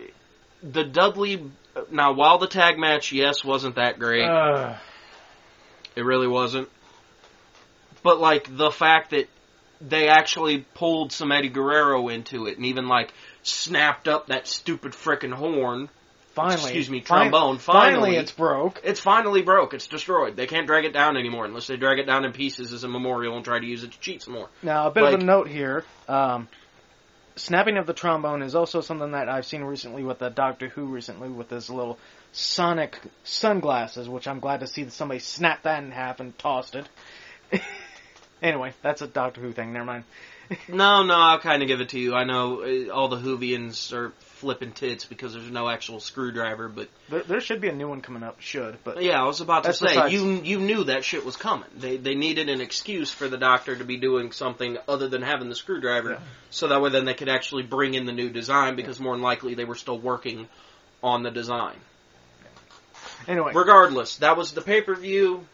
the 0.62 0.84
Dudley. 0.84 1.50
Now, 1.90 2.12
while 2.14 2.38
the 2.38 2.48
tag 2.48 2.78
match, 2.78 3.12
yes, 3.12 3.44
wasn't 3.44 3.76
that 3.76 3.98
great. 3.98 4.26
Uh, 4.28 4.76
it 5.96 6.04
really 6.04 6.26
wasn't. 6.26 6.68
But 8.02 8.20
like 8.20 8.54
the 8.56 8.70
fact 8.70 9.10
that 9.10 9.28
they 9.80 10.08
actually 10.08 10.66
pulled 10.74 11.12
some 11.12 11.32
Eddie 11.32 11.48
Guerrero 11.48 12.08
into 12.08 12.46
it, 12.46 12.56
and 12.56 12.66
even 12.66 12.88
like 12.88 13.12
snapped 13.42 14.08
up 14.08 14.26
that 14.28 14.46
stupid 14.46 14.92
frickin' 14.92 15.32
horn. 15.32 15.88
finally, 16.34 16.62
Excuse 16.62 16.90
me, 16.90 17.00
trombone. 17.00 17.58
Finally, 17.58 17.92
Finally. 17.92 18.16
it's 18.16 18.32
broke. 18.32 18.80
It's 18.84 19.00
finally 19.00 19.42
broke. 19.42 19.72
It's 19.74 19.86
destroyed. 19.86 20.36
They 20.36 20.46
can't 20.46 20.66
drag 20.66 20.84
it 20.84 20.92
down 20.92 21.16
anymore 21.16 21.44
unless 21.46 21.66
they 21.66 21.76
drag 21.76 21.98
it 21.98 22.06
down 22.06 22.24
in 22.24 22.32
pieces 22.32 22.72
as 22.72 22.84
a 22.84 22.88
memorial 22.88 23.36
and 23.36 23.44
try 23.44 23.58
to 23.58 23.66
use 23.66 23.82
it 23.84 23.92
to 23.92 24.00
cheat 24.00 24.22
some 24.22 24.34
more. 24.34 24.48
Now, 24.62 24.88
a 24.88 24.90
bit 24.90 25.02
of 25.04 25.20
a 25.20 25.24
note 25.24 25.48
here. 25.48 25.84
Um, 26.08 26.48
snapping 27.36 27.76
of 27.76 27.86
the 27.86 27.92
trombone 27.92 28.42
is 28.42 28.54
also 28.54 28.80
something 28.80 29.12
that 29.12 29.28
I've 29.28 29.46
seen 29.46 29.62
recently 29.62 30.02
with 30.02 30.18
the 30.18 30.30
Doctor 30.30 30.68
Who 30.68 30.86
recently 30.86 31.28
with 31.28 31.50
his 31.50 31.70
little 31.70 31.98
sonic 32.32 32.98
sunglasses, 33.24 34.08
which 34.08 34.28
I'm 34.28 34.40
glad 34.40 34.60
to 34.60 34.66
see 34.66 34.84
that 34.84 34.92
somebody 34.92 35.20
snapped 35.20 35.64
that 35.64 35.82
in 35.82 35.90
half 35.90 36.20
and 36.20 36.36
tossed 36.38 36.74
it. 36.74 36.88
anyway, 38.42 38.72
that's 38.82 39.02
a 39.02 39.06
Doctor 39.06 39.40
Who 39.40 39.52
thing. 39.52 39.72
Never 39.72 39.84
mind. 39.84 40.04
No, 40.66 41.04
no, 41.04 41.14
I'll 41.14 41.38
kind 41.38 41.62
of 41.62 41.68
give 41.68 41.80
it 41.80 41.90
to 41.90 41.98
you. 42.00 42.12
I 42.16 42.24
know 42.24 42.62
uh, 42.62 42.92
all 42.92 43.06
the 43.06 43.18
Whovians 43.18 43.92
are 43.92 44.12
flipping 44.40 44.72
tits 44.72 45.04
because 45.04 45.34
there's 45.34 45.50
no 45.50 45.68
actual 45.68 46.00
screwdriver, 46.00 46.68
but 46.68 46.88
There, 47.10 47.22
there 47.22 47.40
should 47.40 47.60
be 47.60 47.68
a 47.68 47.74
new 47.74 47.88
one 47.88 48.00
coming 48.00 48.22
up. 48.22 48.40
Should, 48.40 48.78
but 48.84 49.02
yeah, 49.02 49.22
I 49.22 49.26
was 49.26 49.40
about 49.42 49.64
to 49.64 49.74
say 49.74 49.88
besides- 49.88 50.12
you 50.14 50.40
you 50.42 50.58
knew 50.58 50.84
that 50.84 51.04
shit 51.04 51.24
was 51.24 51.36
coming. 51.36 51.68
They 51.76 51.98
they 51.98 52.14
needed 52.14 52.48
an 52.48 52.60
excuse 52.62 53.12
for 53.12 53.28
the 53.28 53.36
doctor 53.36 53.76
to 53.76 53.84
be 53.84 53.98
doing 53.98 54.32
something 54.32 54.78
other 54.88 55.08
than 55.08 55.20
having 55.22 55.48
the 55.50 55.54
screwdriver, 55.54 56.12
Yeah. 56.12 56.18
so 56.50 56.68
that 56.68 56.80
way 56.80 56.88
then 56.90 57.04
they 57.04 57.14
could 57.14 57.28
actually 57.28 57.62
bring 57.64 57.94
in 57.94 58.06
the 58.06 58.12
new 58.12 58.30
design 58.30 58.76
because 58.76 58.98
more 58.98 59.14
than 59.14 59.22
likely 59.22 59.54
they 59.54 59.64
were 59.66 59.74
still 59.76 59.98
working 59.98 60.48
on 61.02 61.22
the 61.22 61.30
design. 61.30 61.76
anyway, 63.28 63.52
Regardless, 63.54 64.16
that 64.18 64.36
was 64.36 64.52
the 64.52 64.62
pay 64.62 64.80
per 64.80 64.94
view. 64.94 65.46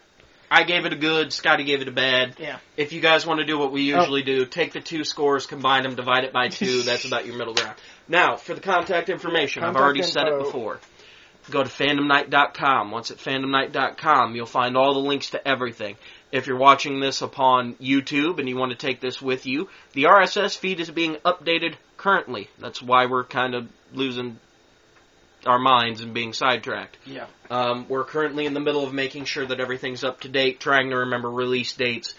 I 0.51 0.63
gave 0.65 0.85
it 0.87 0.93
a 0.93 0.97
good. 0.97 1.33
Scotty 1.33 1.65
gave 1.65 1.83
it 1.83 1.89
a 1.89 1.93
bad. 1.93 2.37
yeah. 2.39 2.59
If 2.77 2.93
you 2.93 3.01
guys 3.01 3.27
want 3.27 3.41
to 3.41 3.47
do 3.47 3.59
what 3.59 3.73
we 3.73 3.93
Oh. 3.93 3.99
usually 4.01 4.23
do, 4.23 4.45
take 4.47 4.73
the 4.73 4.81
two 4.81 5.05
scores, 5.05 5.47
combine 5.47 5.83
them, 5.83 5.95
divide 5.97 6.25
it 6.25 6.33
by 6.33 6.49
two. 6.49 6.83
That's 6.83 7.05
about 7.07 7.27
your 7.27 7.37
middle 7.37 7.55
ground. 7.55 7.77
Now, 8.09 8.37
for 8.37 8.55
the 8.55 8.61
contact 8.61 9.09
information, 9.09 9.63
I've 9.65 9.69
Contact 9.75 9.83
already 9.85 10.03
said 10.03 10.29
it 10.29 10.39
before. 10.39 10.79
Go 11.51 11.63
to 11.63 11.69
fandomknight.com. 11.69 12.91
Once 12.91 13.11
at 13.11 13.19
fandomknight.com, 13.19 14.35
you'll 14.35 14.47
find 14.47 14.77
all 14.77 14.95
the 14.95 15.01
links 15.01 15.31
to 15.31 15.47
everything. 15.49 15.97
If 16.33 16.47
you're 16.47 16.59
watching 16.59 17.01
this 17.01 17.23
upon 17.23 17.75
YouTube 17.75 18.39
and 18.41 18.49
you 18.49 18.57
want 18.57 18.73
to 18.73 18.77
take 18.79 19.01
this 19.01 19.23
with 19.23 19.47
you, 19.47 19.69
the 19.93 20.05
RSS 20.05 20.57
feed 20.59 20.81
is 20.81 20.91
being 20.91 21.15
updated 21.25 21.75
currently. 21.97 22.49
That's 22.59 22.83
why 22.83 23.07
we're 23.07 23.25
kind 23.25 23.55
of 23.55 23.69
losing 23.93 24.39
our 25.47 25.59
minds 25.59 26.01
and 26.01 26.13
being 26.15 26.33
sidetracked. 26.33 26.97
Yeah. 27.07 27.27
Um, 27.51 27.87
we're 27.89 28.05
currently 28.05 28.47
in 28.47 28.55
the 28.55 28.61
middle 28.61 28.85
of 28.85 28.93
making 28.93 29.25
sure 29.25 29.47
that 29.47 29.61
everything's 29.61 30.05
up 30.05 30.21
to 30.21 30.29
date, 30.29 30.61
trying 30.61 30.91
to 30.91 30.97
remember 30.97 31.31
release 31.31 31.73
dates 31.75 32.15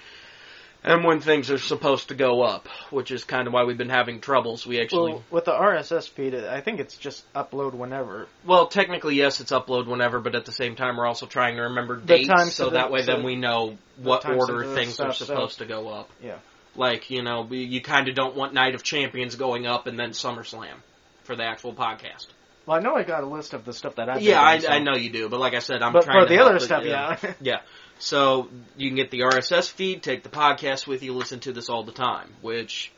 and 0.84 1.04
when 1.04 1.20
things 1.20 1.50
are 1.52 1.58
supposed 1.58 2.10
to 2.10 2.16
go 2.16 2.44
up, 2.44 2.68
which 2.92 3.12
is 3.12 3.24
kind 3.24 3.48
of 3.48 3.52
why 3.54 3.64
we've 3.64 3.78
been 3.80 3.90
having 3.90 4.22
troubles. 4.22 4.66
We 4.66 4.80
actually, 4.80 5.14
Well, 5.14 5.24
with 5.32 5.46
the 5.46 5.52
RSS 5.52 6.08
feed, 6.08 6.34
I 6.36 6.62
think 6.62 6.80
it's 6.80 6.96
just 6.96 7.32
upload 7.34 7.74
whenever. 7.74 8.28
well, 8.46 8.68
technically 8.68 9.16
yes, 9.16 9.42
it's 9.42 9.52
upload 9.52 9.88
whenever, 9.88 10.20
but 10.20 10.36
at 10.36 10.46
the 10.46 10.52
same 10.52 10.76
time 10.76 10.96
we're 10.98 11.08
also 11.08 11.26
trying 11.26 11.56
to 11.58 11.64
remember 11.64 12.00
The 12.00 12.06
dates, 12.06 12.28
so 12.30 12.36
sensitive- 12.38 12.74
that 12.74 12.92
way 12.92 13.02
then 13.02 13.24
we 13.24 13.36
know 13.36 13.78
what 13.98 14.26
order 14.30 14.76
things 14.76 15.00
are 15.00 15.12
stuff, 15.12 15.16
so- 15.18 15.26
supposed 15.26 15.58
to 15.60 15.66
go 15.66 15.90
up. 15.90 16.10
Yeah. 16.24 16.38
Like 16.76 17.10
you 17.10 17.24
know, 17.24 17.48
you 17.50 17.82
kind 17.82 18.08
of 18.08 18.14
don't 18.16 18.36
want 18.36 18.54
Night 18.54 18.76
of 18.76 18.84
Champions 18.84 19.36
going 19.36 19.66
up 19.66 19.88
and 19.88 20.00
then 20.00 20.12
SummerSlam 20.12 20.76
for 21.24 21.36
the 21.36 21.44
actual 21.44 21.74
podcast. 21.74 22.28
Well, 22.68 22.78
I 22.78 22.82
know 22.82 22.96
I 22.96 23.04
got 23.04 23.24
a 23.24 23.26
list 23.26 23.54
of 23.54 23.64
the 23.64 23.72
stuff 23.72 23.96
that 23.96 24.10
I've 24.10 24.22
Yeah, 24.22 24.42
I, 24.42 24.62
I 24.68 24.80
know 24.80 24.94
you 24.94 25.10
do, 25.10 25.30
but 25.30 25.40
like 25.40 25.54
I 25.54 25.60
said, 25.60 25.82
I'm 25.82 25.94
But 25.94 26.04
trying 26.04 26.26
for 26.26 26.28
to 26.28 26.36
the 26.36 26.44
other 26.44 26.60
stuff, 26.60 26.84
yeah. 26.84 27.18
yeah. 27.24 27.34
Yeah. 27.42 27.62
So 27.98 28.50
you 28.76 28.90
can 28.90 28.98
get 28.98 29.10
the 29.10 29.22
RSS 29.22 29.72
feed, 29.72 30.04
take 30.04 30.22
the 30.24 30.30
podcast 30.30 30.86
with 30.86 31.02
you, 31.02 31.14
listen 31.14 31.40
to 31.42 31.54
this 31.54 31.70
all 31.70 31.84
the 31.84 31.94
time, 31.94 32.28
which, 32.42 32.92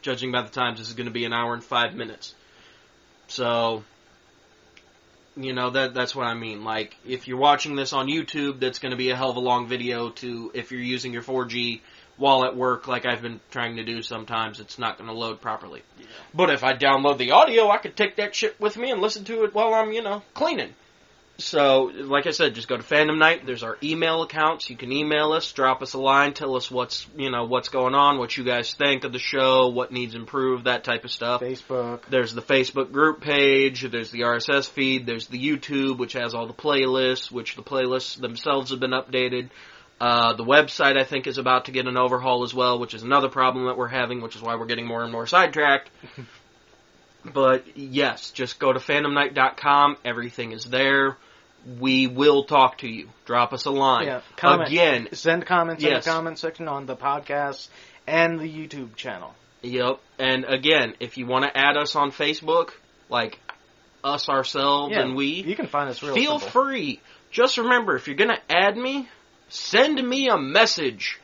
judging 0.00 0.32
by 0.32 0.40
the 0.42 0.48
times, 0.48 0.78
this 0.78 0.88
is 0.88 0.94
going 0.94 1.06
to 1.06 1.12
be 1.12 1.26
an 1.26 1.34
hour 1.34 1.52
and 1.52 1.62
five 1.62 1.94
minutes. 1.94 2.34
So, 3.28 3.84
you 5.36 5.52
know, 5.52 5.68
that 5.68 5.92
that's 5.92 6.16
what 6.16 6.26
I 6.26 6.32
mean. 6.32 6.64
Like, 6.64 6.96
if 7.06 7.28
you're 7.28 7.38
watching 7.38 7.76
this 7.76 7.92
on 7.92 8.08
YouTube, 8.08 8.58
that's 8.58 8.78
going 8.78 8.92
to 8.92 8.96
be 8.96 9.10
a 9.10 9.16
hell 9.16 9.30
of 9.30 9.36
a 9.36 9.40
long 9.40 9.68
video 9.68 10.10
to, 10.10 10.50
if 10.54 10.72
you're 10.72 10.80
using 10.80 11.12
your 11.12 11.22
4G 11.22 11.82
while 12.20 12.44
at 12.44 12.54
work, 12.54 12.86
like 12.86 13.06
I've 13.06 13.22
been 13.22 13.40
trying 13.50 13.76
to 13.76 13.84
do 13.84 14.02
sometimes, 14.02 14.60
it's 14.60 14.78
not 14.78 14.98
going 14.98 15.08
to 15.08 15.16
load 15.16 15.40
properly. 15.40 15.82
But 16.34 16.50
if 16.50 16.62
I 16.62 16.74
download 16.74 17.18
the 17.18 17.32
audio, 17.32 17.70
I 17.70 17.78
could 17.78 17.96
take 17.96 18.16
that 18.16 18.34
shit 18.34 18.60
with 18.60 18.76
me 18.76 18.90
and 18.90 19.00
listen 19.00 19.24
to 19.24 19.44
it 19.44 19.54
while 19.54 19.74
I'm, 19.74 19.92
you 19.92 20.02
know, 20.02 20.22
cleaning. 20.34 20.74
So, 21.38 21.90
like 21.94 22.26
I 22.26 22.32
said, 22.32 22.54
just 22.54 22.68
go 22.68 22.76
to 22.76 22.82
Fandom 22.82 23.18
Knight. 23.18 23.46
There's 23.46 23.62
our 23.62 23.78
email 23.82 24.22
accounts. 24.22 24.68
You 24.68 24.76
can 24.76 24.92
email 24.92 25.32
us, 25.32 25.50
drop 25.52 25.80
us 25.80 25.94
a 25.94 25.98
line, 25.98 26.34
tell 26.34 26.54
us 26.54 26.70
what's 26.70 27.06
you 27.16 27.30
know 27.30 27.44
what's 27.44 27.70
going 27.70 27.94
on, 27.94 28.18
what 28.18 28.36
you 28.36 28.44
guys 28.44 28.74
think 28.74 29.04
of 29.04 29.12
the 29.12 29.18
show, 29.18 29.68
what 29.68 29.90
needs 29.90 30.14
improved, 30.14 30.66
that 30.66 30.84
type 30.84 31.04
of 31.04 31.10
stuff. 31.10 31.40
Facebook. 31.40 32.02
There's 32.10 32.34
the 32.34 32.42
Facebook 32.42 32.92
group 32.92 33.22
page. 33.22 33.82
There's 33.90 34.10
the 34.10 34.20
RSS 34.20 34.68
feed. 34.68 35.06
There's 35.06 35.28
the 35.28 35.38
YouTube, 35.38 35.98
which 35.98 36.12
has 36.12 36.34
all 36.34 36.46
the 36.46 36.52
playlists, 36.52 37.30
which 37.30 37.56
the 37.56 37.62
playlists 37.62 38.20
themselves 38.20 38.70
have 38.70 38.80
been 38.80 38.90
updated. 38.90 39.48
Uh, 40.00 40.32
the 40.32 40.44
website, 40.44 40.96
I 40.98 41.04
think, 41.04 41.26
is 41.26 41.36
about 41.36 41.66
to 41.66 41.72
get 41.72 41.86
an 41.86 41.98
overhaul 41.98 42.42
as 42.42 42.54
well, 42.54 42.78
which 42.78 42.94
is 42.94 43.02
another 43.02 43.28
problem 43.28 43.66
that 43.66 43.76
we're 43.76 43.86
having, 43.88 44.22
which 44.22 44.34
is 44.34 44.40
why 44.42 44.54
we're 44.56 44.64
getting 44.66 44.86
more 44.86 45.02
and 45.02 45.12
more 45.12 45.26
sidetracked. 45.26 45.90
but 47.24 47.76
yes, 47.76 48.30
just 48.30 48.58
go 48.58 48.72
to 48.72 48.78
fandomknight.com. 48.80 49.96
Everything 50.04 50.52
is 50.52 50.64
there. 50.64 51.16
We 51.78 52.06
will 52.06 52.44
talk 52.44 52.78
to 52.78 52.88
you. 52.88 53.10
Drop 53.26 53.52
us 53.52 53.66
a 53.66 53.70
line. 53.70 54.06
Yeah, 54.06 54.20
comment. 54.36 54.70
Again, 54.70 55.08
Send 55.12 55.44
comments 55.44 55.82
Yes. 55.82 56.06
in 56.06 56.10
the 56.10 56.16
comment 56.16 56.38
section 56.38 56.68
on 56.68 56.86
the 56.86 56.96
podcast 56.96 57.68
and 58.06 58.40
the 58.40 58.44
YouTube 58.48 58.96
channel. 58.96 59.34
Yep. 59.62 60.00
And 60.18 60.46
again, 60.46 60.94
if 61.00 61.18
you 61.18 61.26
want 61.26 61.44
to 61.44 61.54
add 61.54 61.76
us 61.76 61.94
on 61.94 62.12
Facebook, 62.12 62.70
like 63.10 63.38
us 64.02 64.30
ourselves 64.30 64.92
Yeah, 64.94 65.02
and 65.02 65.14
we, 65.14 65.26
You 65.42 65.54
can 65.54 65.66
find 65.66 65.90
us 65.90 66.02
real 66.02 66.14
feel 66.14 66.38
simple. 66.38 66.62
free. 66.64 67.00
Just 67.30 67.58
remember, 67.58 67.94
if 67.96 68.06
you're 68.06 68.16
going 68.16 68.30
to 68.34 68.40
add 68.48 68.74
me, 68.78 69.06
send 69.50 70.02
me 70.06 70.28
a 70.28 70.38
message. 70.38 71.20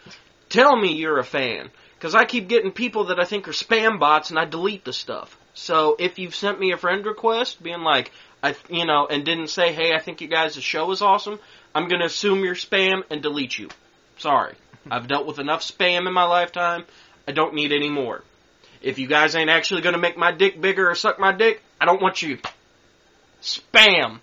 tell 0.49 0.77
me 0.77 0.95
you're 0.95 1.19
a 1.19 1.25
fan. 1.25 1.71
Because 1.97 2.15
I 2.15 2.25
keep 2.25 2.49
getting 2.49 2.73
people 2.73 3.07
that 3.07 3.19
I 3.19 3.25
think 3.25 3.49
are 3.49 3.53
spam 3.53 3.99
bots 3.99 4.31
and 4.31 4.39
I 4.39 4.45
delete 4.45 4.85
the 4.85 4.93
stuff. 4.93 5.37
So 5.55 5.97
if 5.99 6.19
you've 6.19 6.35
sent 6.35 6.61
me 6.61 6.73
a 6.73 6.77
friend 6.77 7.05
request 7.07 7.63
being 7.63 7.81
like, 7.81 8.13
I, 8.43 8.55
you 8.69 8.85
know, 8.85 9.07
and 9.11 9.25
didn't 9.25 9.49
say, 9.49 9.73
hey, 9.73 9.95
I 9.95 9.99
think 9.99 10.21
you 10.21 10.29
guys' 10.29 10.63
show 10.63 10.91
is 10.91 11.01
awesome, 11.01 11.39
I'm 11.75 11.89
going 11.89 12.01
to 12.01 12.07
assume 12.07 12.45
you're 12.45 12.55
spam 12.55 13.03
and 13.11 13.23
delete 13.23 13.59
you. 13.59 13.69
Sorry. 14.19 14.55
I've 14.91 15.09
dealt 15.09 15.27
with 15.27 15.39
enough 15.39 15.63
spam 15.63 16.07
in 16.07 16.13
my 16.13 16.25
lifetime. 16.25 16.85
I 17.27 17.33
don't 17.33 17.55
need 17.55 17.73
any 17.73 17.89
more. 17.89 18.23
If 18.83 18.99
you 18.99 19.07
guys 19.09 19.35
ain't 19.35 19.51
actually 19.51 19.81
going 19.81 19.95
to 19.95 20.01
make 20.01 20.17
my 20.17 20.33
dick 20.33 20.61
bigger 20.61 20.91
or 20.91 20.95
suck 20.95 21.19
my 21.19 21.33
dick, 21.33 21.63
I 21.81 21.87
don't 21.87 22.01
want 22.01 22.23
you. 22.23 22.39
Spam. 23.43 24.21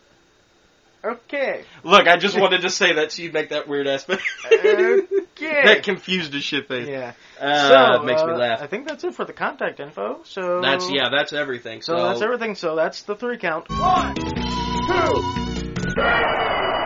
Okay. 1.06 1.66
Look, 1.84 2.08
I 2.08 2.16
just 2.18 2.40
wanted 2.40 2.62
to 2.62 2.70
say 2.70 2.94
that 2.94 3.12
so 3.12 3.24
you'd 3.24 3.34
make 3.34 3.50
that 3.50 3.68
weird 3.68 3.88
ass. 3.88 4.06
face. 4.06 4.20
Okay. 4.46 5.02
that 5.66 5.84
confused 5.84 6.32
the 6.32 6.40
shit 6.40 6.68
face. 6.70 6.88
yeah. 6.88 7.14
Uh, 7.40 7.68
so 7.68 8.02
it 8.02 8.06
makes 8.06 8.24
me 8.24 8.32
uh, 8.32 8.38
laugh. 8.38 8.62
I 8.62 8.68
think 8.68 8.88
that's 8.88 9.04
it 9.04 9.14
for 9.14 9.26
the 9.26 9.34
contact 9.34 9.82
info. 9.82 10.22
So 10.24 10.62
That's 10.62 10.90
yeah, 10.90 11.10
that's 11.10 11.34
everything. 11.34 11.82
So, 11.82 11.98
So, 11.98 12.08
that's 12.08 12.22
everything. 12.22 12.56
So 12.56 12.76
that's 12.76 13.04
the 13.04 13.16
three 13.16 13.38
count. 13.38 13.70
One, 13.70 14.16
two, 14.16 15.22
three. 15.94 16.83